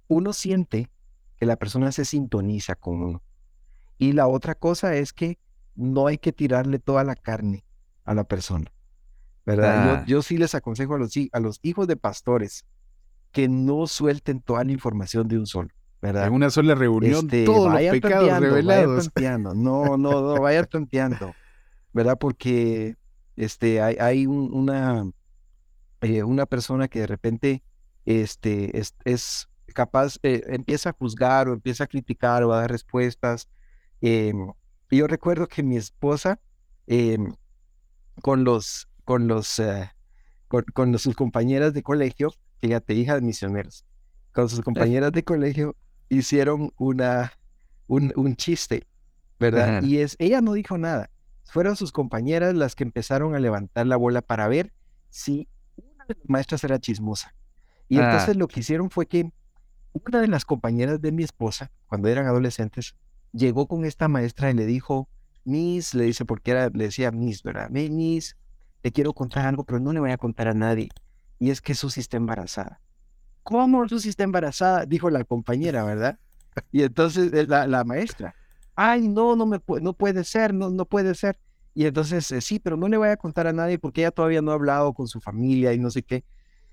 uno 0.08 0.34
siente 0.34 0.90
que 1.38 1.46
la 1.46 1.58
persona 1.58 1.92
se 1.92 2.06
sintoniza 2.06 2.76
con 2.76 3.02
uno. 3.02 3.24
Y 3.98 4.14
la 4.14 4.28
otra 4.28 4.56
cosa 4.56 4.96
es 4.96 5.14
que 5.14 5.38
no 5.76 6.08
hay 6.08 6.18
que 6.18 6.32
tirarle 6.32 6.80
toda 6.80 7.04
la 7.04 7.16
carne 7.16 7.66
a 8.04 8.14
la 8.14 8.24
persona. 8.24 8.72
¿Verdad? 9.46 10.06
Yo, 10.08 10.22
sí 10.22 10.38
les 10.38 10.56
aconsejo 10.56 10.96
a 10.96 10.98
los, 10.98 11.14
a 11.32 11.40
los 11.40 11.60
hijos 11.62 11.88
de 11.88 11.96
pastores 11.96 12.66
que 13.32 13.48
no 13.48 13.86
suelten 13.86 14.42
toda 14.42 14.64
la 14.64 14.72
información 14.72 15.28
de 15.28 15.38
un 15.38 15.46
solo. 15.46 15.70
¿verdad? 16.02 16.28
En 16.28 16.34
una 16.34 16.50
sola 16.50 16.76
reunión, 16.76 17.26
este, 17.26 17.46
todos 17.46 17.72
los 17.72 17.92
pecados 17.92 18.40
revelados. 18.40 19.10
No, 19.56 19.98
no, 19.98 19.98
no, 19.98 20.40
vaya 20.40 20.64
tanteando, 20.66 21.34
¿verdad? 21.94 22.18
Porque 22.20 22.96
este, 23.36 23.82
hay, 23.82 23.96
hay 24.00 24.28
una, 24.28 25.10
eh, 26.02 26.24
una 26.24 26.46
persona 26.46 26.88
que 26.88 27.00
de 27.00 27.08
repente 27.08 27.64
este, 28.06 28.80
es, 28.80 29.48
capaz, 29.76 30.18
eh, 30.24 30.42
empieza 30.48 30.90
a 30.90 30.94
juzgar 30.94 31.48
o 31.48 31.54
empieza 31.54 31.84
a 31.84 31.88
criticar 31.88 32.44
o 32.44 32.54
a 32.54 32.62
dar 32.62 32.72
respuestas. 32.72 33.48
Em, 34.02 34.52
yo 34.90 35.06
recuerdo 35.06 35.48
que 35.48 35.62
mi 35.62 35.78
esposa, 35.78 36.40
em, 36.88 37.36
con 38.24 38.44
los, 38.44 38.88
con 39.04 39.28
los, 39.28 39.60
eh, 39.60 39.92
con, 40.48 40.98
sus 40.98 41.16
compañeras 41.16 41.74
de 41.74 41.84
colegio, 41.84 42.32
fíjate, 42.62 42.96
hija 42.96 43.16
de 43.16 43.22
misioneros, 43.22 43.86
con 44.32 44.50
sus 44.50 44.62
compañeras 44.70 45.12
de 45.12 45.24
colegio 45.24 45.76
hicieron 46.10 46.72
una, 46.78 47.34
un, 47.88 48.14
un 48.16 48.36
chiste, 48.36 48.88
¿verdad? 49.40 49.84
Y 49.84 49.98
es, 49.98 50.16
ella 50.18 50.42
no 50.42 50.54
dijo 50.54 50.78
nada. 50.78 51.12
Fueron 51.44 51.76
sus 51.76 51.92
compañeras 51.92 52.56
las 52.56 52.74
que 52.76 52.84
empezaron 52.84 53.36
a 53.36 53.40
levantar 53.40 53.86
la 53.86 53.98
bola 53.98 54.22
para 54.22 54.48
ver 54.48 54.74
si 55.10 55.48
una 55.76 56.06
de 56.06 56.16
las 56.16 56.30
maestras 56.30 56.64
era 56.64 56.80
chismosa. 56.80 57.36
Y 57.90 57.98
ah. 58.00 58.06
entonces 58.06 58.38
lo 58.38 58.48
que 58.48 58.62
hicieron 58.62 58.90
fue 58.90 59.06
que 59.06 59.32
una 60.04 60.22
de 60.22 60.28
las 60.28 60.46
compañeras 60.46 61.02
de 61.02 61.12
mi 61.12 61.24
esposa, 61.24 61.72
cuando 61.88 62.10
eran 62.10 62.26
adolescentes, 62.26 62.96
llegó 63.32 63.68
con 63.68 63.86
esta 63.86 64.08
maestra 64.08 64.52
y 64.52 64.54
le 64.54 64.66
dijo, 64.66 65.08
Miss, 65.46 65.94
le 65.94 66.06
dice, 66.06 66.26
porque 66.26 66.52
era, 66.52 66.70
le 66.70 66.86
decía 66.86 67.12
Miss, 67.12 67.44
¿verdad? 67.44 67.70
Miss, 67.70 68.36
te 68.82 68.92
quiero 68.92 69.14
contar 69.14 69.46
algo, 69.46 69.64
pero 69.64 69.80
no 69.80 69.94
le 69.94 70.00
voy 70.00 70.12
a 70.12 70.18
contar 70.18 70.48
a 70.48 70.54
nadie. 70.54 70.90
Y 71.40 71.50
es 71.50 71.62
que 71.62 71.76
Susi 71.76 72.02
está 72.02 72.18
embarazada. 72.18 72.82
¿Cómo 73.44 73.88
Susi 73.88 74.10
está 74.10 74.24
embarazada? 74.24 74.86
Dijo 74.86 75.10
la 75.10 75.24
compañera, 75.24 75.84
¿verdad? 75.84 76.20
Y 76.72 76.84
entonces 76.84 77.32
eh, 77.34 77.46
la, 77.48 77.68
la 77.68 77.84
maestra, 77.84 78.34
ay, 78.76 79.08
no, 79.08 79.36
no, 79.36 79.46
me 79.46 79.62
no 79.82 79.94
puede 79.94 80.24
ser, 80.24 80.54
no, 80.54 80.70
no 80.70 80.86
puede 80.86 81.16
ser. 81.16 81.38
Y 81.74 81.86
entonces, 81.86 82.32
eh, 82.32 82.42
sí, 82.42 82.60
pero 82.60 82.78
no 82.78 82.88
le 82.88 82.98
voy 82.98 83.10
a 83.10 83.18
contar 83.18 83.48
a 83.48 83.54
nadie 83.54 83.78
porque 83.78 84.02
ella 84.02 84.12
todavía 84.12 84.42
no 84.42 84.52
ha 84.52 84.56
hablado 84.56 84.94
con 84.94 85.08
su 85.08 85.20
familia 85.20 85.74
y 85.74 85.80
no 85.80 85.90
sé 85.90 86.04
qué. 86.04 86.24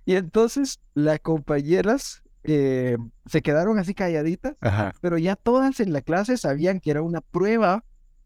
Y 0.04 0.14
entonces 0.14 0.80
las 0.94 1.20
compañeras 1.20 2.22
eh, 2.44 2.96
se 3.26 3.42
quedaron 3.42 3.78
así 3.78 3.94
calladitas, 3.94 4.56
pero 5.00 5.18
ya 5.18 5.36
todas 5.36 5.80
en 5.80 5.92
la 5.92 6.00
clase 6.02 6.36
sabían 6.36 6.80
que 6.80 6.90
era 6.90 7.02
una 7.02 7.20
prueba 7.20 7.84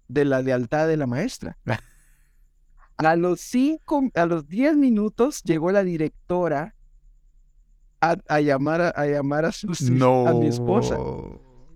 de 0.09 0.24
la 0.24 0.42
lealtad 0.42 0.88
de 0.88 0.96
la 0.96 1.07
maestra. 1.07 1.59
a 2.96 3.16
los 3.16 3.40
cinco, 3.40 4.11
a 4.14 4.26
los 4.26 4.48
diez 4.48 4.76
minutos 4.76 5.42
llegó 5.42 5.70
la 5.70 5.85
directora 5.85 6.74
a, 8.00 8.40
llamar 8.40 8.92
a, 8.94 9.07
llamar 9.07 9.46
a, 9.46 9.52
su, 9.52 9.68
a 9.68 10.35
mi 10.35 10.46
esposa. 10.46 10.98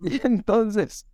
Y 0.03 0.19
entonces 0.27 1.07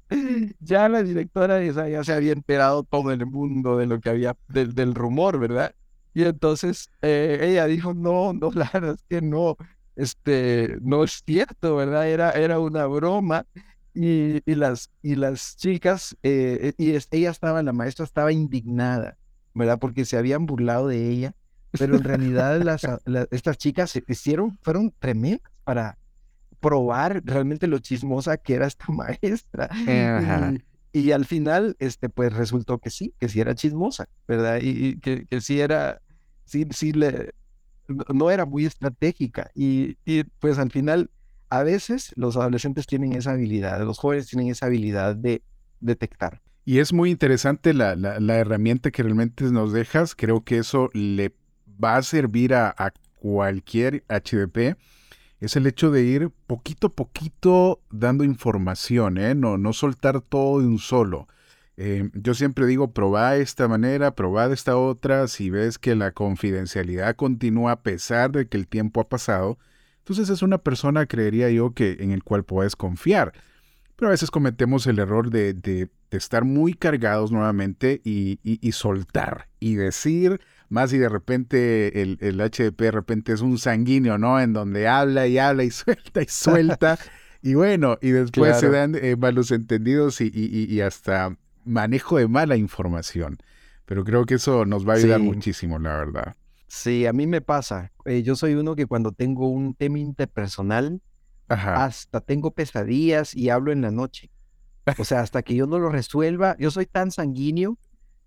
ya 0.60 0.88
la 0.88 1.02
directora 1.02 1.60
ya 1.64 2.04
se 2.04 2.12
había 2.12 2.32
enterado 2.32 2.84
todo 2.84 3.10
el 3.10 3.26
mundo 3.26 3.76
de 3.78 3.86
lo 3.86 4.00
que 4.00 4.10
había, 4.10 4.36
del 4.46 4.94
rumor, 4.94 5.40
¿verdad? 5.40 5.74
Y 6.14 6.22
entonces 6.22 6.90
eh, 7.02 7.38
ella 7.42 7.66
dijo, 7.66 7.94
no, 7.94 8.32
no, 8.32 8.50
la 8.52 8.70
verdad 8.72 8.94
es 8.94 9.04
que 9.08 9.20
no, 9.20 9.56
este, 9.96 10.76
no 10.82 11.02
es 11.04 11.22
cierto, 11.24 11.76
¿verdad? 11.76 12.09
Era, 12.09 12.30
era 12.32 12.61
una 12.61 12.87
broma. 12.87 13.46
Y, 13.94 14.42
y 14.44 14.54
las, 14.54 14.90
y 15.00 15.14
las 15.14 15.56
chicas, 15.56 16.14
eh, 16.22 16.74
y 16.76 16.90
ella 16.90 17.30
estaba, 17.30 17.62
la 17.62 17.72
maestra 17.72 18.04
estaba 18.04 18.30
indignada, 18.30 19.16
¿verdad? 19.54 19.78
Porque 19.78 20.04
se 20.04 20.18
habían 20.18 20.44
burlado 20.44 20.88
de 20.88 21.09
ella, 21.09 21.35
pero 21.70 21.96
en 21.96 22.04
realidad 22.04 22.61
las, 22.61 22.87
estas 23.30 23.56
chicas 23.56 23.90
se 23.90 24.04
hicieron, 24.06 24.59
fueron 24.61 24.92
tremendas 24.98 25.50
para 25.64 25.96
probar 26.61 27.22
realmente 27.24 27.66
lo 27.66 27.78
chismosa 27.78 28.37
que 28.37 28.54
era 28.54 28.66
esta 28.66 28.85
maestra. 28.92 29.70
Y, 30.92 31.12
al 31.12 31.24
final, 31.24 31.74
este, 31.78 32.11
pues 32.11 32.35
resultó 32.35 32.78
que 32.78 32.90
sí, 32.90 33.14
que 33.18 33.30
sí 33.30 33.40
era 33.40 33.54
chismosa, 33.54 34.09
¿verdad? 34.28 34.59
Y, 34.61 34.98
que, 35.00 35.24
que 35.24 35.40
sí 35.40 35.61
era, 35.61 36.02
sí, 36.44 36.66
sí 36.70 36.92
le, 36.92 37.32
no 37.88 38.31
era 38.31 38.44
muy 38.44 38.66
estratégica 38.66 39.51
y, 39.55 39.96
pues 40.40 40.59
al 40.59 40.70
final 40.70 41.11
a 41.49 41.62
veces 41.62 42.12
los 42.16 42.37
adolescentes 42.37 42.87
tienen 42.87 43.12
esa 43.12 43.33
habilidad, 43.33 43.81
los 43.85 43.99
jóvenes 43.99 44.27
tienen 44.27 44.49
esa 44.49 44.66
habilidad 44.66 45.14
de 45.14 45.42
detectar. 45.81 46.42
Y 46.64 46.81
es 46.81 46.92
muy 46.92 47.11
interesante 47.11 47.72
la, 47.72 47.94
la, 47.94 48.37
herramienta 48.37 48.90
que 48.90 49.05
realmente 49.05 49.44
nos 49.44 49.72
dejas. 49.72 50.16
Creo 50.16 50.42
que 50.42 50.59
eso 50.59 50.90
le 50.94 51.33
va 51.83 51.96
a 51.96 52.03
servir 52.03 52.55
a, 52.55 52.75
a 52.77 52.92
cualquier 53.14 54.05
HDP. 54.09 54.77
Es 55.38 55.55
el 55.55 55.66
hecho 55.66 55.92
de 55.92 56.03
ir 56.03 56.31
poquito 56.46 56.88
a 56.88 56.92
poquito 56.94 57.83
dando 57.90 58.25
información, 58.25 59.18
¿eh? 59.18 59.35
no, 59.35 59.59
no 59.59 59.72
soltar 59.72 60.22
todo 60.22 60.61
de 60.61 60.66
un 60.66 60.79
solo. 60.79 61.29
Eh, 61.78 62.08
yo 62.14 62.32
siempre 62.34 62.66
digo, 62.66 62.92
probá 62.92 63.32
de 63.32 63.42
esta 63.42 63.68
manera, 63.68 64.14
probá 64.14 64.48
de 64.48 64.54
esta 64.54 64.76
otra, 64.76 65.28
si 65.28 65.50
ves 65.50 65.78
que 65.78 65.94
la 65.94 66.12
confidencialidad 66.12 67.16
continúa 67.16 67.72
a 67.72 67.82
pesar 67.82 68.32
de 68.32 68.48
que 68.48 68.56
el 68.56 68.66
tiempo 68.66 69.00
ha 69.00 69.08
pasado, 69.08 69.58
entonces 69.98 70.30
es 70.30 70.42
una 70.42 70.58
persona, 70.58 71.06
creería 71.06 71.50
yo, 71.50 71.74
que 71.74 71.98
en 72.00 72.12
el 72.12 72.22
cual 72.22 72.44
puedes 72.44 72.76
confiar. 72.76 73.32
Pero 73.96 74.08
a 74.08 74.12
veces 74.12 74.30
cometemos 74.30 74.86
el 74.86 74.98
error 74.98 75.30
de, 75.30 75.52
de, 75.54 75.90
estar 76.10 76.44
muy 76.44 76.72
cargados 76.72 77.30
nuevamente 77.30 78.00
y, 78.04 78.38
y, 78.42 78.72
soltar 78.72 79.48
y 79.60 79.74
decir, 79.74 80.40
más 80.70 80.92
y 80.94 80.98
de 80.98 81.10
repente 81.10 82.00
el, 82.00 82.16
el, 82.22 82.40
HDP 82.40 82.80
de 82.80 82.90
repente 82.90 83.32
es 83.32 83.42
un 83.42 83.58
sanguíneo, 83.58 84.16
¿no? 84.16 84.40
En 84.40 84.54
donde 84.54 84.88
habla 84.88 85.26
y 85.26 85.36
habla 85.38 85.64
y 85.64 85.70
suelta 85.72 86.22
y 86.22 86.28
suelta. 86.28 86.98
y 87.42 87.54
bueno, 87.54 87.98
y 88.00 88.12
después 88.12 88.58
se 88.60 88.70
dan 88.70 88.94
eh, 88.94 89.16
malos 89.16 89.50
entendidos 89.50 90.22
y, 90.22 90.30
y 90.32 90.80
hasta 90.80 91.36
manejo 91.66 92.18
de 92.18 92.29
mala 92.29 92.57
información. 92.57 93.38
Pero 93.85 94.05
creo 94.05 94.24
que 94.24 94.35
eso 94.35 94.64
nos 94.64 94.87
va 94.87 94.94
a 94.94 94.96
ayudar 94.96 95.20
muchísimo, 95.20 95.79
la 95.79 95.96
verdad. 95.96 96.37
Sí, 96.66 97.07
a 97.07 97.12
mí 97.12 97.26
me 97.26 97.40
pasa. 97.40 97.92
Eh, 98.05 98.22
yo 98.22 98.35
soy 98.35 98.55
uno 98.55 98.74
que 98.74 98.87
cuando 98.87 99.12
tengo 99.12 99.48
un 99.48 99.74
tema 99.74 99.98
interpersonal, 99.98 101.00
hasta 101.48 102.20
tengo 102.20 102.50
pesadillas 102.50 103.35
y 103.35 103.50
hablo 103.50 103.70
en 103.70 103.83
la 103.83 103.92
noche. 103.92 104.31
O 104.98 105.05
sea, 105.05 105.20
hasta 105.20 105.42
que 105.42 105.55
yo 105.55 105.66
no 105.66 105.79
lo 105.79 105.88
resuelva, 105.88 106.57
yo 106.59 106.70
soy 106.70 106.87
tan 106.87 107.11
sanguíneo, 107.11 107.79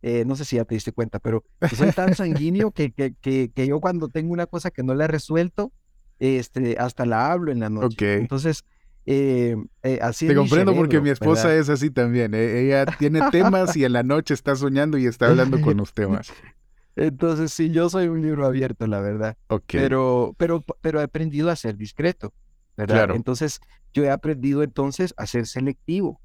eh, 0.02 0.24
no 0.26 0.36
sé 0.36 0.46
si 0.46 0.56
ya 0.56 0.66
te 0.66 0.76
diste 0.76 0.94
cuenta, 0.94 1.20
pero 1.20 1.44
soy 1.76 1.92
tan 1.92 2.16
sanguíneo 2.16 2.72
que, 2.72 2.92
que, 2.92 3.14
que, 3.20 3.68
yo 3.68 3.82
cuando 3.82 4.08
tengo 4.08 4.32
una 4.32 4.46
cosa 4.46 4.72
que 4.72 4.84
no 4.84 4.94
la 4.94 5.06
he 5.06 5.08
resuelto, 5.08 5.74
este, 6.20 6.78
hasta 6.78 7.06
la 7.06 7.32
hablo 7.32 7.52
en 7.52 7.60
la 7.60 7.70
noche. 7.70 8.16
Entonces, 8.16 8.64
eh, 9.06 9.56
eh, 9.84 10.00
así 10.02 10.28
Te 10.28 10.36
comprendo 10.36 10.74
porque 10.76 11.02
mi 11.02 11.10
esposa 11.10 11.56
es 11.56 11.70
así 11.70 11.90
también. 11.90 12.34
Ella 12.34 12.86
tiene 12.86 13.22
temas 13.32 13.76
y 13.76 13.86
en 13.86 13.94
la 13.94 14.04
noche 14.04 14.34
está 14.34 14.56
soñando 14.56 14.98
y 14.98 15.06
está 15.06 15.28
hablando 15.28 15.60
con 15.62 15.78
los 15.78 15.94
temas. 15.94 16.32
Entonces, 16.96 17.54
sí, 17.54 17.72
yo 17.72 17.90
soy 17.90 18.08
un 18.08 18.22
libro 18.22 18.46
abierto, 18.46 18.86
la 18.86 19.00
verdad. 19.00 19.38
Pero, 19.68 20.36
pero, 20.38 20.64
pero 20.82 21.00
he 21.00 21.04
aprendido 21.04 21.50
a 21.50 21.56
ser 21.56 21.78
discreto, 21.78 22.34
¿verdad? 22.76 23.12
Entonces, 23.16 23.62
yo 23.94 24.04
he 24.04 24.10
aprendido 24.12 24.64
entonces 24.64 25.14
a 25.18 25.26
ser 25.26 25.48
selectivo. 25.48 26.20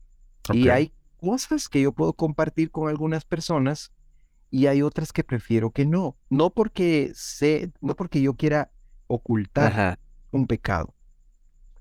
Y 0.52 0.68
hay 0.68 0.92
cosas 1.16 1.68
que 1.68 1.80
yo 1.80 1.92
puedo 1.92 2.12
compartir 2.12 2.70
con 2.70 2.88
algunas 2.88 3.24
personas 3.24 3.92
y 4.50 4.66
hay 4.66 4.82
otras 4.82 5.12
que 5.12 5.24
prefiero 5.24 5.70
que 5.70 5.86
no. 5.86 6.16
No 6.28 6.50
porque 6.50 7.12
sé, 7.14 7.72
no 7.80 7.94
porque 7.94 8.20
yo 8.20 8.34
quiera 8.34 8.70
ocultar 9.06 9.98
un 10.32 10.46
pecado. 10.46 10.94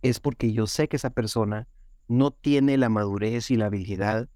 Es 0.04 0.20
porque 0.20 0.54
yo 0.54 0.68
sé 0.68 0.88
que 0.88 0.98
esa 0.98 1.10
persona 1.10 1.68
no 2.08 2.32
tiene 2.32 2.78
la 2.78 2.90
madurez 2.90 3.50
y 3.50 3.56
la 3.56 3.66
habilidad 3.66 4.30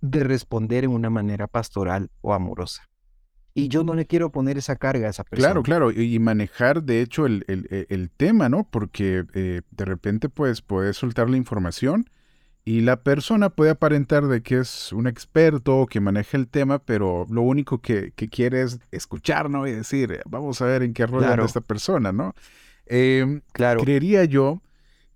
de 0.00 0.22
responder 0.22 0.84
en 0.84 0.90
una 0.90 1.10
manera 1.10 1.48
pastoral 1.48 2.10
o 2.20 2.34
amorosa. 2.34 2.88
Y 3.54 3.66
yo 3.68 3.82
no 3.82 3.94
le 3.94 4.06
quiero 4.06 4.30
poner 4.30 4.56
esa 4.56 4.76
carga 4.76 5.08
a 5.08 5.10
esa 5.10 5.24
persona. 5.24 5.48
Claro, 5.48 5.62
claro, 5.64 5.90
y 5.90 6.16
manejar 6.20 6.84
de 6.84 7.02
hecho 7.02 7.26
el, 7.26 7.44
el, 7.48 8.10
tema, 8.10 8.48
¿no? 8.48 8.68
Porque 8.70 9.24
eh, 9.34 9.62
de 9.72 9.84
repente 9.84 10.28
pues 10.28 10.62
puedes 10.62 10.96
soltar 10.96 11.28
la 11.28 11.36
información 11.36 12.08
y 12.64 12.82
la 12.82 13.02
persona 13.02 13.48
puede 13.48 13.70
aparentar 13.70 14.26
de 14.26 14.42
que 14.42 14.58
es 14.58 14.92
un 14.92 15.06
experto 15.06 15.86
que 15.86 16.00
maneja 16.00 16.36
el 16.36 16.48
tema, 16.48 16.78
pero 16.78 17.26
lo 17.30 17.40
único 17.40 17.80
que, 17.80 18.12
quiere 18.12 18.60
es 18.60 18.78
escuchar, 18.92 19.48
¿no? 19.48 19.66
Y 19.66 19.72
decir, 19.72 20.20
vamos 20.26 20.60
a 20.60 20.66
ver 20.66 20.82
en 20.82 20.92
qué 20.92 21.06
rol 21.06 21.24
esta 21.40 21.62
persona, 21.62 22.12
¿no? 22.12 22.34
Em, 22.88 23.42
claro. 23.52 23.80
Creería 23.80 24.24
yo 24.24 24.62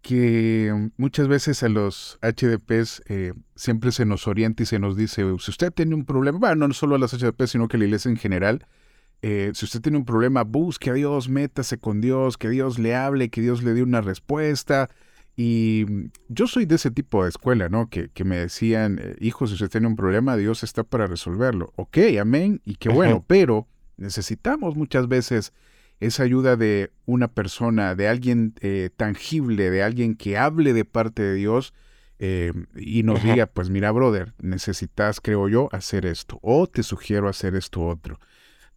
que 0.02 0.90
muchas 0.96 1.28
veces 1.28 1.62
a 1.62 1.68
los 1.68 2.18
HDPs 2.22 3.02
eh, 3.06 3.35
siempre 3.54 3.92
se 3.92 4.04
nos 4.04 4.26
orienta 4.26 4.64
y 4.64 4.66
se 4.66 4.78
nos 4.78 4.96
dice, 4.96 5.22
si 5.38 5.50
usted 5.50 5.72
tiene 5.72 5.94
un 5.94 6.04
problema, 6.04 6.38
bueno, 6.38 6.68
no 6.68 6.74
solo 6.74 6.96
a 6.96 6.98
las 6.98 7.12
HDPs, 7.12 7.50
sino 7.50 7.68
que 7.68 7.76
a 7.76 7.78
la 7.78 7.85
iglesia 7.87 8.11
en 8.11 8.16
general, 8.16 8.66
eh, 9.22 9.52
si 9.54 9.64
usted 9.64 9.80
tiene 9.80 9.98
un 9.98 10.04
problema, 10.04 10.42
busque 10.42 10.90
a 10.90 10.94
Dios, 10.94 11.28
métase 11.28 11.78
con 11.78 12.00
Dios, 12.00 12.37
que 12.37 12.48
Dios 12.48 12.80
le 12.80 12.96
hable, 12.96 13.30
que 13.30 13.40
Dios 13.40 13.62
le 13.62 13.72
dé 13.72 13.82
una 13.82 14.00
respuesta. 14.00 14.90
Y 15.37 15.87
yo 16.28 16.48
soy 16.48 16.66
de 16.66 16.74
ese 16.74 16.90
tipo 16.90 17.22
de 17.22 17.30
escuela, 17.30 17.68
¿no? 17.68 17.88
Que, 17.88 18.08
que 18.08 18.24
me 18.24 18.37
decían, 18.37 18.98
eh, 19.00 19.14
hijo, 19.20 19.46
si 19.46 19.54
usted 19.54 19.70
tiene 19.70 19.87
un 19.87 19.96
problema, 19.96 20.37
Dios 20.37 20.64
está 20.64 20.82
para 20.82 21.06
resolverlo. 21.06 21.72
Ok, 21.76 21.98
amén, 22.20 22.61
y 22.64 22.74
qué 22.74 22.88
bueno, 22.88 23.24
pero 23.26 23.68
necesitamos 23.96 24.74
muchas 24.74 25.06
veces 25.06 25.52
esa 26.02 26.24
ayuda 26.24 26.56
de 26.56 26.90
una 27.06 27.28
persona, 27.28 27.94
de 27.94 28.08
alguien 28.08 28.54
eh, 28.60 28.90
tangible, 28.96 29.70
de 29.70 29.82
alguien 29.82 30.16
que 30.16 30.36
hable 30.36 30.72
de 30.72 30.84
parte 30.84 31.22
de 31.22 31.34
Dios 31.34 31.72
eh, 32.18 32.52
y 32.74 33.04
nos 33.04 33.22
diga, 33.22 33.46
pues 33.46 33.70
mira, 33.70 33.90
brother, 33.92 34.34
necesitas, 34.40 35.20
creo 35.20 35.48
yo, 35.48 35.68
hacer 35.72 36.06
esto, 36.06 36.40
o 36.42 36.66
te 36.66 36.82
sugiero 36.82 37.28
hacer 37.28 37.54
esto 37.54 37.86
otro. 37.86 38.18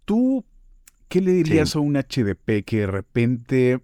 ¿Tú 0.06 0.46
qué 1.08 1.20
le 1.22 1.32
dirías 1.32 1.76
a 1.76 1.80
un 1.80 1.96
HDP 1.96 2.64
que 2.64 2.82
de 2.82 2.88
repente 2.88 3.82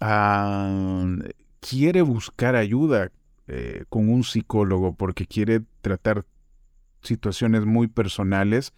ah, 0.00 1.16
quiere 1.60 2.02
buscar 2.02 2.54
ayuda 2.54 3.12
eh, 3.46 3.84
con 3.88 4.10
un 4.10 4.24
psicólogo 4.24 4.94
porque 4.94 5.26
quiere 5.26 5.62
tratar 5.80 6.24
situaciones 7.02 7.64
muy 7.64 7.88
personales? 7.88 8.74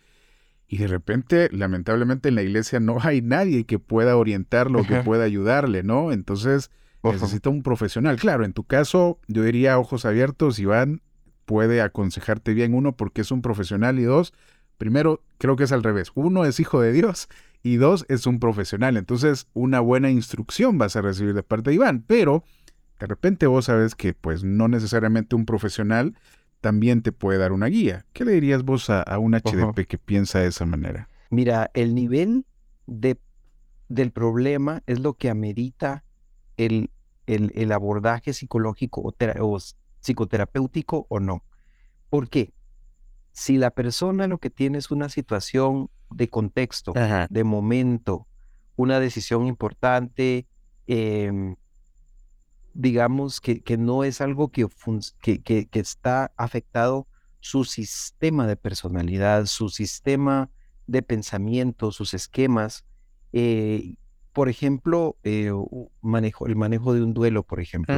Y 0.68 0.78
de 0.78 0.88
repente, 0.88 1.48
lamentablemente 1.52 2.28
en 2.28 2.34
la 2.34 2.42
iglesia 2.42 2.80
no 2.80 2.98
hay 3.00 3.22
nadie 3.22 3.64
que 3.64 3.78
pueda 3.78 4.16
orientarlo, 4.16 4.84
que 4.84 4.96
pueda 5.02 5.24
ayudarle, 5.24 5.82
¿no? 5.82 6.12
Entonces 6.12 6.70
necesita 7.04 7.50
un 7.50 7.62
profesional. 7.62 8.16
Claro, 8.16 8.44
en 8.44 8.52
tu 8.52 8.64
caso 8.64 9.20
yo 9.28 9.42
diría 9.42 9.78
ojos 9.78 10.04
abiertos, 10.04 10.58
Iván 10.58 11.02
puede 11.44 11.80
aconsejarte 11.80 12.52
bien 12.54 12.74
uno 12.74 12.96
porque 12.96 13.20
es 13.20 13.30
un 13.30 13.42
profesional 13.42 13.98
y 14.00 14.02
dos, 14.02 14.32
primero 14.76 15.22
creo 15.38 15.54
que 15.54 15.64
es 15.64 15.72
al 15.72 15.84
revés, 15.84 16.10
uno 16.14 16.44
es 16.44 16.58
hijo 16.58 16.80
de 16.80 16.92
Dios 16.92 17.28
y 17.62 17.76
dos 17.76 18.04
es 18.08 18.26
un 18.26 18.40
profesional, 18.40 18.96
entonces 18.96 19.46
una 19.54 19.78
buena 19.78 20.10
instrucción 20.10 20.78
vas 20.78 20.96
a 20.96 21.02
recibir 21.02 21.34
de 21.34 21.44
parte 21.44 21.70
de 21.70 21.76
Iván, 21.76 22.02
pero 22.04 22.42
de 22.98 23.06
repente 23.06 23.46
vos 23.46 23.66
sabes 23.66 23.94
que 23.94 24.14
pues 24.14 24.42
no 24.42 24.66
necesariamente 24.66 25.36
un 25.36 25.46
profesional 25.46 26.14
también 26.60 27.02
te 27.02 27.12
puede 27.12 27.38
dar 27.38 27.52
una 27.52 27.66
guía. 27.66 28.06
¿Qué 28.12 28.24
le 28.24 28.32
dirías 28.32 28.62
vos 28.62 28.90
a, 28.90 29.18
un 29.18 29.32
HDP 29.32 29.86
que 29.86 29.98
piensa 29.98 30.40
de 30.40 30.48
esa 30.48 30.66
manera? 30.66 31.08
Mira, 31.30 31.70
el 31.74 31.94
nivel 31.94 32.46
de, 32.86 33.18
del 33.88 34.12
problema 34.12 34.82
es 34.86 35.00
lo 35.00 35.14
que 35.14 35.30
amerita 35.30 36.04
el, 36.56 36.90
el, 37.26 37.72
abordaje 37.72 38.32
psicológico 38.32 39.02
o, 39.02 39.58
psicoterapéutico 40.00 41.06
o 41.08 41.20
no. 41.20 41.42
¿Por 42.10 42.28
qué? 42.28 42.52
Si 43.32 43.58
la 43.58 43.70
persona 43.70 44.26
lo 44.26 44.38
que 44.38 44.50
tiene 44.50 44.78
es 44.78 44.90
una 44.90 45.08
situación 45.08 45.90
de 46.10 46.28
contexto, 46.28 46.94
de 47.28 47.44
momento, 47.44 48.26
una 48.76 49.00
decisión 49.00 49.46
importante, 49.46 50.46
eh, 50.86 51.54
digamos, 52.76 53.40
que, 53.40 53.60
que 53.60 53.78
no 53.78 54.04
es 54.04 54.20
algo 54.20 54.48
que, 54.48 54.66
que, 55.22 55.66
que, 55.66 55.80
está 55.80 56.32
afectado 56.36 57.06
su 57.40 57.64
sistema 57.64 58.46
de 58.46 58.56
personalidad, 58.56 59.46
su 59.46 59.70
sistema 59.70 60.50
de 60.86 61.02
pensamiento, 61.02 61.90
sus 61.90 62.12
esquemas. 62.12 62.84
Eh, 63.32 63.94
por 64.32 64.50
ejemplo, 64.50 65.16
eh, 65.24 65.50
manejo, 66.02 66.46
el 66.46 66.56
manejo 66.56 66.92
de 66.92 67.02
un 67.02 67.14
duelo, 67.14 67.42
por 67.42 67.60
ejemplo. 67.60 67.94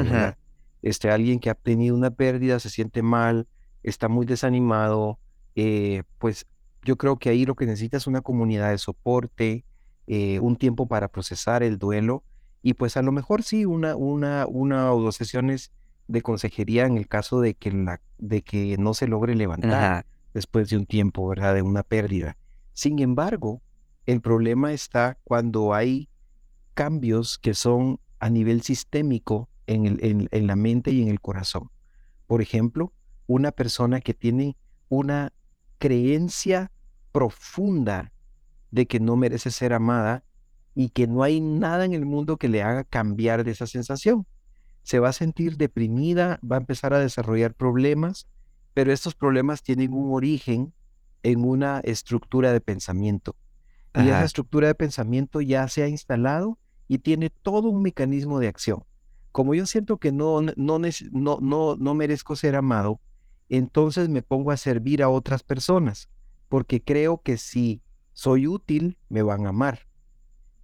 Este, 0.81 1.11
alguien 1.11 1.41
que 1.41 1.51
ha 1.51 1.55
tenido 1.55 1.97
una 1.97 2.13
pérdida, 2.13 2.61
se 2.61 2.71
siente 2.71 3.03
mal, 3.03 3.49
está 3.83 4.07
muy 4.07 4.27
desanimado, 4.27 5.19
eh, 5.57 6.05
pues 6.19 6.47
yo 6.85 6.97
creo 6.97 7.19
que 7.19 7.31
ahí 7.31 7.45
lo 7.45 7.57
que 7.57 7.67
necesita 7.67 7.97
es 7.97 8.07
una 8.07 8.21
comunidad 8.21 8.71
de 8.71 8.79
soporte, 8.79 9.65
un 10.07 10.57
tiempo 10.57 10.87
para 10.89 11.09
procesar 11.09 11.63
el 11.63 11.79
duelo 11.79 12.23
y 12.63 12.75
pues 12.75 12.97
a 12.97 13.03
lo 13.03 13.13
mejor 13.13 13.43
sí, 13.43 13.65
una, 13.65 13.97
una, 13.97 14.47
una 14.47 14.93
o 14.93 15.01
dos 15.01 15.17
sesiones 15.17 15.73
de 16.09 16.23
consejería 16.23 16.87
en 16.87 16.97
el 16.97 17.07
caso 17.07 17.41
de 17.41 17.55
que, 17.55 17.71
la, 17.71 18.01
de 18.19 18.43
que 18.43 18.77
no 18.79 18.95
se 18.95 19.07
logre 19.07 19.35
levantar 19.35 20.07
después 20.35 20.71
de 20.71 20.77
un 20.77 20.87
tiempo, 20.87 21.29
¿verdad? 21.29 21.55
De 21.55 21.63
una 21.63 21.83
pérdida. 21.83 22.37
Sin 22.73 22.99
embargo, 22.99 23.63
el 24.07 24.21
problema 24.21 24.73
está 24.73 25.19
cuando 25.25 25.75
hay 25.75 26.09
cambios 26.75 27.39
que 27.39 27.55
son 27.55 28.01
a 28.21 28.31
nivel 28.31 28.63
sistémico 28.63 29.49
en, 29.67 29.87
el, 29.87 30.05
en, 30.05 30.29
en 30.31 30.47
la 30.47 30.57
mente 30.57 30.91
y 30.91 31.03
en 31.03 31.09
el 31.09 31.21
corazón. 31.21 31.71
Por 32.27 32.41
ejemplo, 32.41 32.93
una 33.27 33.53
persona 33.53 34.01
que 34.01 34.15
tiene 34.15 34.57
una 34.89 35.33
creencia 35.79 36.73
profunda 37.13 38.13
de 38.71 38.87
que 38.87 39.01
no 39.01 39.17
merece 39.17 39.51
ser 39.51 39.73
amada 39.73 40.25
y 40.79 40.91
que 40.91 41.09
no 41.09 41.25
hay 41.25 41.41
nada 41.41 41.85
en 41.85 41.93
el 41.93 42.07
mundo 42.07 42.37
que 42.37 42.49
le 42.49 42.63
haga 42.63 42.85
cambiar 42.85 43.43
de 43.43 43.51
esa 43.51 43.67
sensación. 43.67 44.29
Se 44.85 45.01
va 45.01 45.09
a 45.09 45.13
sentir 45.13 45.57
deprimida, 45.57 46.39
va 46.49 46.55
a 46.55 46.61
empezar 46.61 46.95
a 46.95 47.01
desarrollar 47.01 47.53
problemas, 47.53 48.29
pero 48.75 48.93
estos 48.93 49.17
problemas 49.17 49.65
tienen 49.65 49.93
un 49.93 50.15
origen 50.15 50.73
en 51.25 51.45
una 51.45 51.81
estructura 51.81 52.53
de 52.53 52.61
pensamiento. 52.61 53.35
Y 53.93 54.03
esa 54.03 54.23
estructura 54.23 54.69
de 54.69 54.77
pensamiento 54.77 55.41
ya 55.41 55.67
se 55.67 55.83
ha 55.83 55.89
instalado 55.89 56.61
y 56.87 56.99
tiene 56.99 57.31
todo 57.31 57.71
un 57.71 57.83
mecanismo 57.83 58.39
de 58.39 58.47
acción. 58.47 58.85
Como 59.33 59.57
yo 59.57 59.67
siento 59.67 59.97
que 59.97 60.13
no, 60.13 60.43
no, 60.43 60.79
no, 60.79 61.39
no, 61.41 61.77
no 61.77 61.95
merezco 61.95 62.37
ser 62.37 62.55
amado, 62.55 63.01
entonces 63.49 64.09
me 64.09 64.23
pongo 64.23 64.53
a 64.53 64.57
servir 64.57 65.03
a 65.03 65.09
otras 65.09 65.43
personas, 65.43 66.09
porque 66.49 66.81
creo 66.81 67.21
que 67.21 67.37
si 67.37 67.83
soy 68.13 68.47
útil, 68.47 68.97
me 69.09 69.23
van 69.23 69.45
a 69.45 69.49
amar 69.49 69.88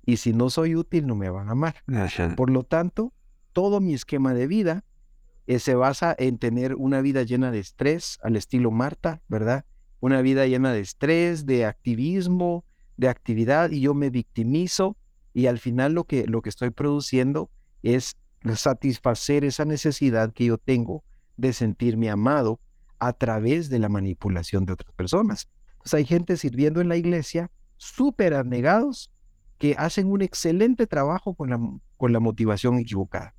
y 0.07 0.19
si 0.19 0.33
no 0.33 0.51
soy 0.51 0.77
útil 0.77 1.07
no 1.07 1.15
me 1.15 1.31
van 1.31 1.49
a 1.49 1.53
amar. 1.53 1.77
Por 2.37 2.51
lo 2.51 2.63
tanto, 2.63 3.13
todo 3.53 3.81
mi 3.81 3.95
esquema 3.95 4.35
de 4.35 4.47
vida 4.47 4.85
eh, 5.47 5.59
se 5.59 5.75
basa 5.75 6.15
en 6.19 6.39
tener 6.39 6.75
una 6.75 7.01
vida 7.01 7.23
llena 7.23 7.51
de 7.51 7.59
estrés, 7.59 8.19
al 8.23 8.37
estilo 8.37 8.71
Marta, 8.71 9.23
¿verdad? 9.29 9.65
Una 10.01 10.23
vida 10.23 10.47
llena 10.47 10.73
de 10.73 10.81
estrés, 10.81 11.47
de 11.47 11.65
activismo, 11.65 12.65
de 12.97 13.09
actividad, 13.09 13.71
y 13.71 13.81
yo 13.81 13.95
me 13.95 14.11
victimizo 14.11 14.97
y 15.33 15.47
al 15.47 15.59
final 15.59 15.93
lo 15.93 16.05
que, 16.05 16.27
lo 16.27 16.43
que 16.43 16.49
estoy 16.49 16.71
produciendo 16.71 17.51
es 17.83 18.17
satisfacer 18.55 19.45
esa 19.45 19.65
necesidad 19.65 20.33
que 20.33 20.47
yo 20.47 20.59
tengo 20.59 21.03
de 21.37 21.53
sentirme 21.53 22.11
amado 22.11 22.61
a 22.99 23.13
través 23.13 23.69
de 23.69 23.79
la 23.79 23.89
manipulación 23.89 24.65
de 24.65 24.75
otras 24.75 24.93
personas. 24.95 25.49
Entonces 25.73 25.95
hay 25.95 26.05
gente 26.05 26.37
sirviendo 26.37 26.81
en 26.81 26.89
la 26.89 26.97
iglesia 26.97 27.51
súper 27.77 28.35
abnegados 28.35 29.11
que 29.59 29.75
hacen 29.79 30.11
un 30.11 30.23
excelente 30.23 30.87
trabajo 30.87 31.35
con 31.35 31.51
la, 31.51 31.61
con 31.97 32.13
la 32.13 32.21
motivación 32.21 32.79
equivocada. 32.79 33.35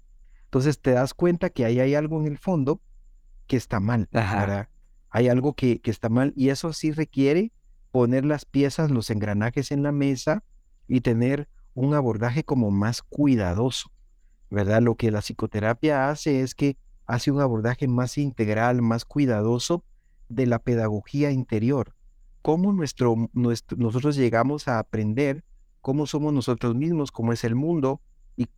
Entonces 0.45 0.80
te 0.80 0.91
das 0.91 1.13
cuenta 1.13 1.49
que 1.49 1.66
ahí 1.66 1.80
hay 1.80 1.95
algo 1.95 2.20
en 2.20 2.28
el 2.28 2.38
fondo 2.38 2.82
que 3.47 3.57
está 3.57 3.80
mal, 3.80 4.07
Hay 5.09 5.30
algo 5.30 5.53
que, 5.53 5.80
que 5.82 5.91
está 5.91 6.09
mal 6.09 6.34
y 6.36 6.49
eso 6.49 6.74
sí 6.74 6.91
requiere 6.91 7.51
poner 7.91 8.26
las 8.26 8.43
piezas, 8.45 8.91
los 8.91 9.09
engranajes 9.09 9.72
en 9.72 9.84
la 9.84 9.91
mesa 9.91 10.43
y 10.88 11.01
tener 11.01 11.47
un 11.74 11.93
abordaje 11.93 12.43
como 12.43 12.72
más 12.72 13.01
cuidadoso, 13.01 13.91
¿verdad? 14.49 14.82
Lo 14.82 14.95
que 14.95 15.11
la 15.11 15.22
psicoterapia 15.22 16.09
hace 16.09 16.41
es 16.41 16.55
que 16.55 16.78
hace 17.05 17.32
un 17.32 17.41
abordaje 17.41 17.88
más 17.88 18.18
integral, 18.18 18.82
más 18.82 19.05
cuidadoso 19.05 19.84
de 20.30 20.45
la 20.47 20.59
pedagogía 20.59 21.32
interior. 21.32 21.95
Cómo 22.41 22.74
nuestro, 22.74 23.30
nosotros 23.34 24.16
llegamos 24.16 24.68
a 24.68 24.80
aprender 24.80 25.43
cómo 25.86 26.07
somos 26.07 26.33
nosotros 26.33 26.73
mismos, 26.73 27.11
cómo 27.11 27.31
es 27.31 27.43
el 27.43 27.53
mundo 27.53 28.01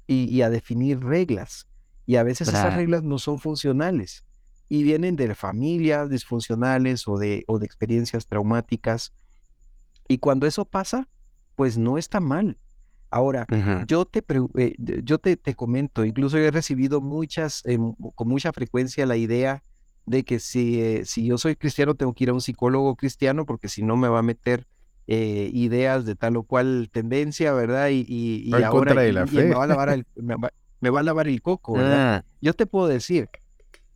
y, 0.08 0.42
a 0.44 0.50
definir 0.50 1.04
reglas. 1.04 1.68
Y 2.06 2.16
a 2.16 2.24
veces 2.24 2.48
esas 2.48 2.74
reglas 2.74 3.04
no 3.04 3.20
son 3.20 3.38
funcionales 3.38 4.24
y 4.70 4.84
vienen 4.84 5.18
de 5.18 5.36
familias 5.36 6.10
disfuncionales 6.10 7.06
o 7.06 7.18
de, 7.18 7.44
o 7.48 7.60
de 7.60 7.66
experiencias 7.66 8.28
traumáticas. 8.28 9.12
Y 10.08 10.20
cuando 10.20 10.48
eso 10.48 10.64
pasa, 10.64 11.10
pues 11.58 11.78
no 11.78 11.98
está 11.98 12.22
mal. 12.22 12.60
Ahora, 13.10 13.46
yo, 13.88 14.06
te, 14.06 14.24
eh, 14.58 14.76
yo 14.78 15.18
te, 15.18 15.36
te, 15.36 15.54
comento, 15.54 16.06
incluso 16.06 16.38
he 16.38 16.50
recibido 16.50 17.02
muchas, 17.02 17.62
em, 17.66 17.94
con 18.16 18.30
mucha 18.30 18.54
frecuencia 18.54 19.06
la 19.06 19.18
idea 19.18 19.64
de 20.06 20.24
que 20.24 20.40
si, 20.40 20.80
eh, 20.80 21.04
si 21.04 21.26
yo 21.26 21.38
soy 21.38 21.58
cristiano 21.58 21.94
tengo 21.94 22.14
que 22.14 22.24
ir 22.24 22.30
a 22.30 22.34
un 22.34 22.40
psicólogo 22.40 22.96
cristiano 22.96 23.46
porque 23.46 23.68
si 23.68 23.84
no 23.84 23.98
me 23.98 24.08
va 24.08 24.20
a 24.20 24.24
meter 24.24 24.66
eh, 25.08 25.50
ideas 25.54 26.06
de 26.06 26.16
tal 26.16 26.36
o 26.36 26.44
cual 26.44 26.90
tendencia, 26.92 27.54
¿verdad? 27.54 27.88
Y, 27.90 28.06
y, 28.08 28.54
ahora 28.62 28.94
me, 28.94 29.54
va 29.54 29.64
a 29.64 29.68
lavar 29.68 29.90
el, 29.90 30.06
me, 30.16 30.90
va, 30.90 31.00
a 31.00 31.04
lavar 31.04 31.30
el 31.30 31.42
coco, 31.42 31.74
¿verdad? 31.74 32.16
Ah. 32.16 32.26
Yo 32.42 32.54
te 32.54 32.66
puedo 32.66 32.88
decir, 32.88 33.30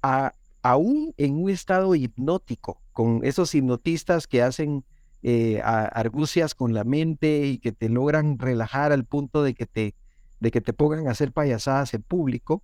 a, 0.02 0.32
aún 0.62 1.14
en 1.18 1.36
un 1.36 1.50
estado 1.50 1.96
hipnótico, 1.96 2.82
con 2.94 3.22
esos 3.24 3.54
hipnotistas 3.54 4.26
que 4.26 4.42
hacen 4.42 4.86
eh, 5.22 5.62
argucias 5.64 6.56
con 6.56 6.74
la 6.74 6.86
mente 6.86 7.46
y 7.46 7.58
que 7.58 7.74
te 7.74 7.90
logran 7.90 8.40
relajar 8.40 8.94
al 8.94 9.04
punto 9.04 9.44
de 9.44 9.54
que 9.54 9.66
te, 9.66 9.96
de 10.40 10.52
que 10.52 10.62
te 10.62 10.72
pongan 10.72 11.10
a 11.10 11.12
hacer 11.12 11.34
payasadas 11.34 11.94
en 11.94 12.04
público, 12.04 12.64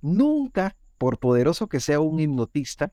nunca, 0.00 0.76
por 0.98 1.18
poderoso 1.18 1.68
que 1.68 1.80
sea 1.80 1.98
un 1.98 2.20
hipnotista, 2.20 2.92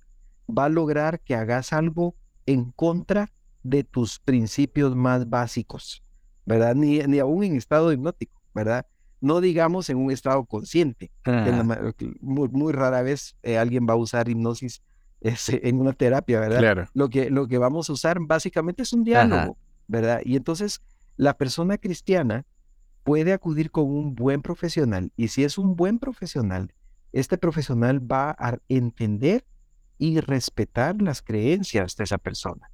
va 0.50 0.66
a 0.66 0.70
lograr 0.70 1.20
que 1.20 1.36
hagas 1.36 1.74
algo 1.74 2.16
en 2.48 2.72
contra 2.72 3.32
de 3.70 3.84
tus 3.84 4.20
principios 4.20 4.96
más 4.96 5.30
básicos, 5.30 6.04
¿verdad? 6.46 6.76
Ni, 6.76 7.00
ni 7.00 7.20
aún 7.20 7.44
en 7.44 7.56
estado 7.56 7.92
hipnótico, 7.92 8.42
¿verdad? 8.54 8.86
No 9.22 9.42
digamos 9.42 9.90
en 9.90 9.98
un 9.98 10.12
estado 10.12 10.46
consciente. 10.46 11.12
muy, 12.22 12.74
rara 12.74 13.02
vez 13.02 13.36
eh, 13.44 13.58
alguien 13.58 13.86
va 13.88 13.94
a 13.94 13.98
usar 13.98 14.30
hipnosis 14.30 14.82
en 15.22 15.80
una 15.80 15.94
terapia, 15.94 16.40
¿verdad? 16.40 16.60
Claro. 16.60 16.88
Lo 16.94 17.10
que, 17.10 17.30
lo 17.30 17.48
que 17.48 17.58
vamos 17.58 17.90
a 17.90 17.94
usar 17.94 18.18
básicamente 18.22 18.84
es 18.84 18.94
un 18.94 19.04
diálogo, 19.04 19.58
¿verdad? 19.88 20.22
Y 20.24 20.36
entonces 20.36 20.82
la 21.18 21.38
persona 21.38 21.78
cristiana 21.78 22.46
puede 23.04 23.34
acudir 23.34 23.72
con 23.72 23.86
un 23.86 24.16
buen 24.16 24.42
profesional 24.42 25.12
y 25.18 25.30
si 25.30 25.44
es 25.44 25.58
un 25.58 25.76
buen 25.76 26.00
profesional, 26.00 26.74
este 27.12 27.38
profesional 27.38 28.00
va 28.00 28.36
a 28.38 28.58
entender 28.70 29.46
y 29.98 30.20
respetar 30.22 31.02
las 31.02 31.22
creencias 31.22 31.96
de 31.96 32.04
esa 32.06 32.18
persona. 32.18 32.72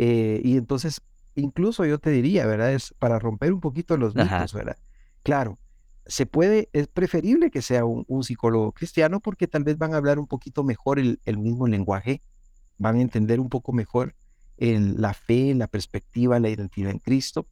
Eh, 0.00 0.40
y 0.44 0.56
entonces, 0.56 1.02
incluso 1.34 1.84
yo 1.84 1.98
te 1.98 2.10
diría, 2.10 2.46
¿verdad? 2.46 2.72
Es 2.72 2.94
para 3.00 3.18
romper 3.18 3.52
un 3.52 3.60
poquito 3.60 3.96
los 3.96 4.14
mitos, 4.14 4.54
¿verdad? 4.54 4.78
Claro, 5.24 5.58
se 6.06 6.24
puede, 6.24 6.70
es 6.72 6.86
preferible 6.86 7.50
que 7.50 7.62
sea 7.62 7.84
un, 7.84 8.22
psicólogo 8.22 8.70
cristiano 8.72 9.18
porque 9.18 9.48
tal 9.48 9.64
vez 9.64 9.76
van 9.76 9.92
a 9.92 9.96
hablar 9.96 10.20
un 10.20 10.28
poquito 10.28 10.62
mejor 10.62 11.00
el, 11.00 11.18
mismo 11.36 11.66
lenguaje, 11.66 12.22
van 12.78 12.96
a 12.96 13.02
entender 13.02 13.40
un 13.40 13.48
poco 13.48 13.72
mejor 13.72 14.14
la 14.56 15.14
fe, 15.14 15.52
la 15.54 15.66
perspectiva, 15.66 16.38
la 16.38 16.48
identidad 16.48 16.92
en 16.92 17.00
Cristo, 17.00 17.48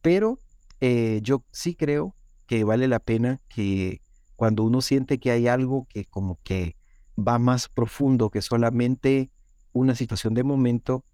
pero 0.00 0.38
eh, 0.80 1.20
yo 1.22 1.44
sí 1.52 1.74
creo 1.74 2.16
que 2.46 2.64
vale 2.64 2.88
la 2.88 3.00
pena 3.00 3.38
que 3.48 4.00
cuando 4.34 4.64
uno 4.64 4.80
siente 4.80 5.18
que 5.18 5.30
hay 5.30 5.46
algo 5.46 5.86
que 5.90 6.06
como 6.06 6.40
que 6.42 6.76
va 7.16 7.38
más 7.38 7.68
profundo 7.68 8.30
que 8.30 8.40
solamente 8.40 9.30
una 9.72 9.94
situación 9.94 10.32
de 10.32 10.42
momento, 10.42 11.04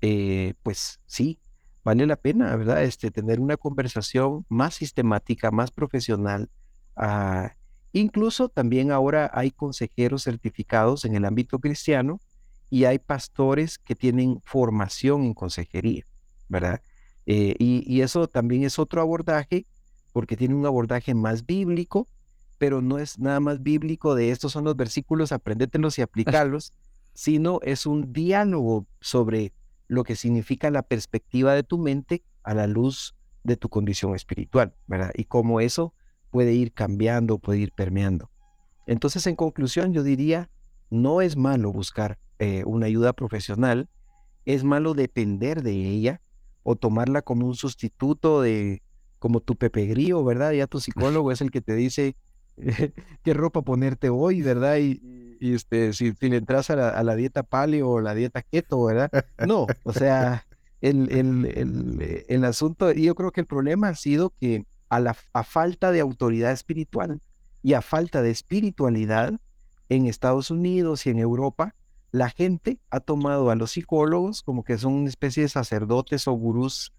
eh, 0.00 0.54
pues 0.62 1.00
sí, 1.06 1.40
vale 1.84 2.06
la 2.06 2.16
pena, 2.16 2.54
¿verdad? 2.56 2.82
Este, 2.82 3.10
tener 3.10 3.40
una 3.40 3.56
conversación 3.56 4.44
más 4.48 4.74
sistemática, 4.74 5.50
más 5.50 5.70
profesional. 5.70 6.50
Ah, 6.96 7.54
incluso 7.92 8.48
también 8.48 8.92
ahora 8.92 9.30
hay 9.32 9.50
consejeros 9.50 10.24
certificados 10.24 11.04
en 11.04 11.14
el 11.14 11.24
ámbito 11.24 11.58
cristiano 11.58 12.20
y 12.70 12.84
hay 12.84 12.98
pastores 12.98 13.78
que 13.78 13.94
tienen 13.94 14.40
formación 14.44 15.24
en 15.24 15.34
consejería, 15.34 16.04
¿verdad? 16.48 16.82
Eh, 17.26 17.54
y, 17.58 18.00
eso 18.00 18.26
también 18.28 18.64
es 18.64 18.78
otro 18.78 19.00
abordaje, 19.00 19.66
porque 20.12 20.36
tiene 20.36 20.54
un 20.54 20.66
abordaje 20.66 21.14
más 21.14 21.44
bíblico, 21.44 22.08
pero 22.56 22.80
no 22.80 22.98
es 22.98 23.18
nada 23.18 23.40
más 23.40 23.62
bíblico 23.62 24.14
de 24.14 24.30
estos 24.30 24.52
son 24.52 24.64
los 24.64 24.76
versículos, 24.76 25.32
apréndetelos 25.32 25.98
y 25.98 26.02
aplicarlos, 26.02 26.72
sino 27.14 27.60
es 27.62 27.86
un 27.86 28.12
diálogo 28.12 28.86
sobre 29.00 29.52
lo 29.88 30.04
que 30.04 30.16
significa 30.16 30.70
la 30.70 30.82
perspectiva 30.82 31.54
de 31.54 31.62
tu 31.62 31.78
mente 31.78 32.22
a 32.42 32.54
la 32.54 32.66
luz 32.66 33.14
de 33.42 33.56
tu 33.56 33.68
condición 33.68 34.14
espiritual, 34.14 34.74
¿verdad? 34.86 35.10
Y 35.14 35.24
cómo 35.24 35.60
eso 35.60 35.94
puede 36.30 36.52
ir 36.52 36.72
cambiando, 36.72 37.38
puede 37.38 37.58
ir 37.58 37.72
permeando. 37.72 38.30
Entonces, 38.86 39.26
en 39.26 39.36
conclusión, 39.36 39.92
yo 39.92 40.02
diría, 40.02 40.50
no 40.90 41.20
es 41.20 41.36
malo 41.36 41.72
buscar 41.72 42.18
eh, 42.38 42.62
una 42.64 42.86
ayuda 42.86 43.12
profesional, 43.12 43.88
es 44.44 44.64
malo 44.64 44.94
depender 44.94 45.62
de 45.62 45.72
ella 45.72 46.20
o 46.62 46.76
tomarla 46.76 47.22
como 47.22 47.46
un 47.46 47.54
sustituto 47.54 48.42
de, 48.42 48.82
como 49.18 49.40
tu 49.40 49.56
Pepe 49.56 49.86
Grío, 49.86 50.24
¿verdad? 50.24 50.52
Ya 50.52 50.66
tu 50.66 50.80
psicólogo 50.80 51.32
es 51.32 51.40
el 51.40 51.50
que 51.50 51.60
te 51.60 51.74
dice 51.74 52.16
qué 53.22 53.34
ropa 53.34 53.62
ponerte 53.62 54.10
hoy, 54.10 54.42
¿verdad? 54.42 54.78
Y, 54.78 55.27
y 55.40 55.54
este, 55.54 55.92
si, 55.92 56.12
le 56.20 56.36
entras 56.36 56.70
a 56.70 57.02
la, 57.02 57.14
dieta 57.16 57.42
paleo 57.42 57.88
o 57.90 58.00
la 58.00 58.14
dieta 58.14 58.42
keto, 58.42 58.84
¿verdad? 58.84 59.10
No, 59.46 59.66
o 59.84 59.92
sea, 59.92 60.46
el, 60.80 61.10
el, 61.10 62.24
el, 62.28 62.44
asunto, 62.44 62.92
y 62.92 63.04
yo 63.04 63.14
creo 63.14 63.32
que 63.32 63.40
el 63.40 63.46
problema 63.46 63.88
ha 63.88 63.94
sido 63.94 64.30
que 64.30 64.66
a, 64.88 65.00
la, 65.00 65.16
a 65.32 65.42
falta 65.44 65.92
de 65.92 66.00
autoridad 66.00 66.52
espiritual 66.52 67.20
y 67.62 67.74
a 67.74 67.82
falta 67.82 68.22
de 68.22 68.30
espiritualidad 68.30 69.34
en 69.88 70.06
Estados 70.06 70.50
Unidos 70.50 71.06
y 71.06 71.10
en 71.10 71.18
Europa, 71.18 71.74
la 72.10 72.30
gente 72.30 72.78
ha 72.90 73.00
tomado 73.00 73.50
a 73.50 73.54
los 73.54 73.72
psicólogos 73.72 74.42
como 74.42 74.64
que 74.64 74.78
son 74.78 74.94
una 74.94 75.08
especie 75.08 75.42
de 75.42 75.48
sacerdotes 75.48 76.26
o 76.26 76.32
gurús 76.32 76.92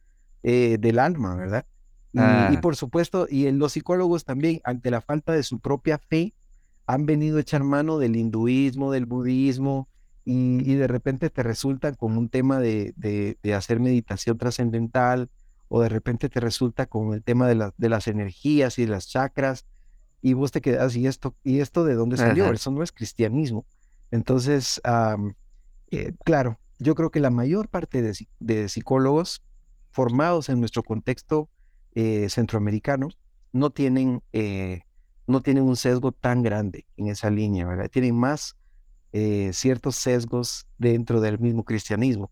eh, 0.44 0.78
del 0.80 1.00
alma, 1.00 1.36
¿verdad? 1.36 1.66
Y, 2.14 2.20
y, 2.20 2.22
ah. 2.22 2.60
por 2.62 2.76
supuesto, 2.76 3.28
y 3.30 3.52
los 3.52 3.74
psicólogos 3.74 4.26
también, 4.26 4.62
ante 4.64 4.92
la 4.92 5.02
falta 5.02 5.34
de 5.34 5.44
su 5.44 5.60
propia 5.60 5.98
fe, 5.98 6.34
han 6.90 7.06
venido 7.06 7.38
a 7.38 7.42
echar 7.42 7.64
mano 7.64 8.00
del 8.00 8.16
hinduismo, 8.16 8.92
del 8.92 9.06
budismo, 9.06 9.88
y, 10.26 10.74
de 10.74 10.88
repente 10.88 11.30
te 11.30 11.44
resulta 11.44 11.94
con 11.94 12.18
un 12.18 12.30
tema 12.30 12.60
de, 12.60 12.94
de, 12.96 13.54
hacer 13.54 13.80
meditación 13.80 14.40
trascendental, 14.40 15.30
o 15.68 15.82
de 15.82 15.90
repente 15.90 16.30
te 16.30 16.40
resulta 16.40 16.88
con 16.88 17.14
el 17.14 17.22
tema 17.22 17.48
de, 17.48 17.72
de, 17.78 17.90
las 17.90 18.08
energías 18.08 18.80
y 18.80 18.86
de 18.86 18.88
las 18.88 19.08
chakras, 19.08 19.68
y 20.24 20.34
vos 20.34 20.52
te 20.52 20.62
quedas, 20.62 20.96
¿y 20.96 21.06
esto, 21.06 21.36
y 21.44 21.60
esto 21.60 21.84
de 21.84 21.94
dónde 21.94 22.18
salió? 22.18 22.52
Eso 22.52 22.72
no 22.72 22.82
es 22.82 22.92
cristianismo. 22.92 23.68
Entonces, 24.10 24.82
eh, 25.92 26.14
claro, 26.26 26.60
yo 26.80 26.96
creo 26.96 27.12
que 27.12 27.20
la 27.20 27.30
mayor 27.30 27.70
parte 27.70 28.02
de, 28.40 28.68
psicólogos 28.68 29.44
formados 29.92 30.50
en 30.50 30.60
nuestro 30.60 30.82
contexto 30.82 31.52
eh, 31.94 32.30
centroamericano 32.30 33.10
no 33.52 33.70
tienen 33.70 34.24
eh, 34.34 34.82
no 35.30 35.42
tienen 35.42 35.64
un 35.64 35.76
sesgo 35.76 36.12
tan 36.12 36.42
grande 36.42 36.86
en 36.98 37.08
esa 37.08 37.30
línea, 37.30 37.68
¿verdad? 37.68 37.90
Tienen 37.90 38.16
más 38.16 38.58
eh, 39.14 39.52
ciertos 39.54 39.96
sesgos 39.96 40.68
dentro 40.78 41.22
del 41.22 41.40
mismo 41.40 41.64
cristianismo. 41.64 42.32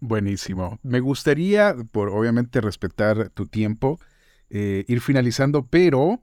Buenísimo. 0.00 0.78
Me 0.82 1.00
gustaría, 1.00 1.74
por 1.92 2.08
obviamente 2.08 2.60
respetar 2.60 3.30
tu 3.30 3.46
tiempo, 3.46 3.98
eh, 4.50 4.84
ir 4.88 5.00
finalizando, 5.00 5.66
pero 5.66 6.22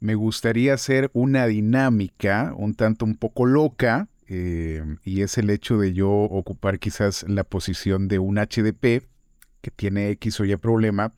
me 0.00 0.14
gustaría 0.14 0.74
hacer 0.74 1.10
una 1.12 1.46
dinámica 1.46 2.54
un 2.56 2.74
tanto 2.74 3.04
un 3.04 3.16
poco 3.16 3.46
loca, 3.46 4.08
eh, 4.26 4.82
y 5.04 5.22
es 5.22 5.38
el 5.38 5.50
hecho 5.50 5.78
de 5.78 5.92
yo 5.92 6.10
ocupar 6.10 6.78
quizás 6.78 7.24
la 7.28 7.44
posición 7.44 8.08
de 8.08 8.18
un 8.18 8.38
HDP 8.38 9.06
que 9.60 9.70
tiene 9.74 10.10
X 10.10 10.40
o 10.40 10.44
Y 10.44 10.56
problema. 10.56 11.12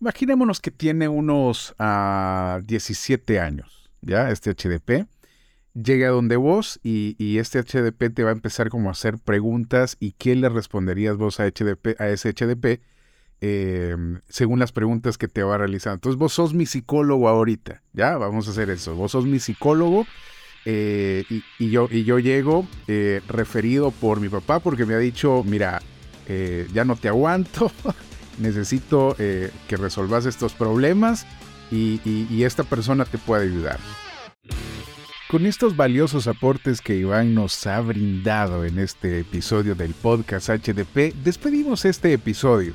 Imaginémonos 0.00 0.60
que 0.60 0.70
tiene 0.70 1.08
unos 1.08 1.74
17 1.78 3.38
ah, 3.38 3.44
años 3.44 3.75
¿ya? 4.00 4.30
Este 4.30 4.54
HDP. 4.54 5.06
Llega 5.74 6.08
donde 6.08 6.36
vos 6.36 6.80
y, 6.82 7.38
este 7.38 7.62
HDP 7.62 8.14
te 8.14 8.24
va 8.24 8.30
a 8.30 8.32
empezar 8.32 8.70
como 8.70 8.88
a 8.88 8.92
hacer 8.92 9.18
preguntas 9.18 9.96
y 10.00 10.12
qué 10.12 10.34
le 10.34 10.48
responderías 10.48 11.16
vos 11.18 11.38
a, 11.38 11.46
HDP, 11.46 12.00
a 12.00 12.08
ese 12.08 12.32
HDP 12.32 12.80
em, 13.42 14.20
según 14.28 14.58
las 14.58 14.72
preguntas 14.72 15.18
que 15.18 15.28
te 15.28 15.42
va 15.42 15.58
realizando. 15.58 15.96
Entonces 15.96 16.18
vos 16.18 16.32
sos 16.32 16.54
mi 16.54 16.64
psicólogo 16.64 17.28
ahorita, 17.28 17.82
¿ya? 17.92 18.16
Vamos 18.16 18.48
a 18.48 18.52
hacer 18.52 18.70
eso. 18.70 18.94
Vos 18.94 19.12
sos 19.12 19.26
mi 19.26 19.38
psicólogo 19.38 20.06
eh, 20.68 21.24
y, 21.60 21.70
yo, 21.70 21.88
y 21.88 22.02
yo 22.02 22.18
llego 22.18 22.66
eh, 22.88 23.22
referido 23.28 23.92
por 23.92 24.18
mi 24.18 24.28
papá 24.28 24.58
porque 24.58 24.84
me 24.84 24.94
ha 24.94 24.98
dicho, 24.98 25.44
mira, 25.44 25.80
eh, 26.26 26.66
ya 26.72 26.84
no 26.84 26.96
te 26.96 27.06
aguanto, 27.06 27.70
necesito 28.38 29.14
que 29.16 29.76
resolvas 29.76 30.26
estos 30.26 30.54
problemas 30.54 31.24
y, 31.70 32.42
esta 32.42 32.64
persona 32.64 33.04
te 33.04 33.18
puede 33.18 33.44
ayudar. 33.44 33.78
Con 35.28 35.44
estos 35.44 35.76
valiosos 35.76 36.28
aportes 36.28 36.80
que 36.80 36.96
Iván 36.96 37.34
nos 37.34 37.66
ha 37.66 37.80
brindado 37.80 38.64
en 38.64 38.78
este 38.78 39.20
episodio 39.20 39.74
del 39.74 39.92
podcast 39.92 40.48
HDP, 40.48 41.14
despedimos 41.24 41.84
este 41.84 42.12
episodio, 42.12 42.72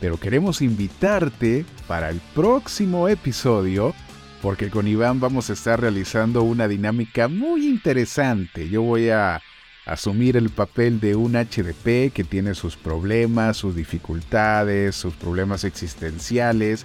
pero 0.00 0.16
queremos 0.16 0.62
invitarte 0.62 1.64
para 1.88 2.10
el 2.10 2.20
próximo 2.34 3.08
episodio 3.08 3.94
porque 4.42 4.70
con 4.70 4.86
Iván 4.86 5.20
vamos 5.20 5.50
a 5.50 5.52
estar 5.52 5.80
realizando 5.80 6.42
una 6.42 6.68
dinámica 6.68 7.28
muy 7.28 7.66
interesante. 7.66 8.68
Yo 8.68 8.82
voy 8.82 9.10
a 9.10 9.42
asumir 9.84 10.36
el 10.36 10.50
papel 10.50 11.00
de 11.00 11.16
un 11.16 11.32
HDP 11.32 12.12
que 12.12 12.24
tiene 12.28 12.54
sus 12.54 12.76
problemas, 12.76 13.56
sus 13.56 13.74
dificultades, 13.74 14.94
sus 14.94 15.14
problemas 15.14 15.64
existenciales, 15.64 16.84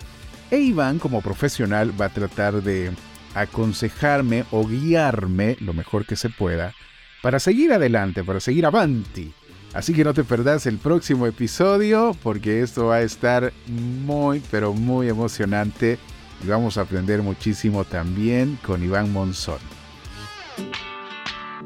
e 0.53 0.59
Iván 0.59 0.99
como 0.99 1.21
profesional 1.21 1.99
va 1.99 2.05
a 2.05 2.13
tratar 2.13 2.61
de 2.61 2.91
aconsejarme 3.33 4.45
o 4.51 4.67
guiarme 4.67 5.57
lo 5.59 5.73
mejor 5.73 6.05
que 6.05 6.15
se 6.15 6.29
pueda 6.29 6.75
para 7.23 7.39
seguir 7.39 7.73
adelante, 7.73 8.23
para 8.23 8.39
seguir 8.39 8.67
avanti. 8.67 9.33
Así 9.73 9.95
que 9.95 10.03
no 10.03 10.13
te 10.13 10.23
perdás 10.23 10.67
el 10.67 10.77
próximo 10.77 11.25
episodio 11.25 12.15
porque 12.21 12.61
esto 12.61 12.85
va 12.85 12.97
a 12.97 13.01
estar 13.01 13.51
muy, 13.65 14.43
pero 14.51 14.73
muy 14.73 15.09
emocionante 15.09 15.97
y 16.43 16.47
vamos 16.47 16.77
a 16.77 16.81
aprender 16.81 17.23
muchísimo 17.23 17.83
también 17.83 18.59
con 18.63 18.83
Iván 18.83 19.11
Monzón. 19.11 19.57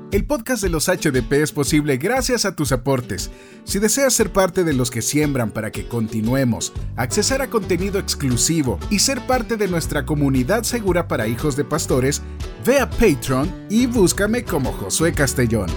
El 0.10 0.26
podcast 0.26 0.64
de 0.64 0.70
los 0.70 0.88
HDP 0.88 1.34
es 1.34 1.52
posible 1.52 1.98
gracias 1.98 2.46
a 2.46 2.56
tus 2.56 2.72
aportes. 2.72 3.30
Si 3.66 3.78
deseas 3.78 4.14
ser 4.14 4.32
parte 4.32 4.64
de 4.64 4.72
los 4.72 4.90
que 4.90 5.02
siembran 5.02 5.52
para 5.52 5.70
que 5.70 5.86
continuemos, 5.86 6.72
accesar 6.96 7.42
a 7.42 7.50
contenido 7.50 8.00
exclusivo 8.00 8.80
y 8.90 9.00
ser 9.00 9.20
parte 9.28 9.58
de 9.58 9.68
nuestra 9.68 10.06
comunidad 10.06 10.64
segura 10.64 11.10
para 11.10 11.28
hijos 11.28 11.58
de 11.58 11.66
pastores, 11.66 12.22
ve 12.66 12.80
a 12.80 12.90
Patreon 12.90 13.68
y 13.70 13.86
búscame 13.86 14.46
como 14.46 14.72
Josué 14.72 15.12
Castellón. 15.12 15.68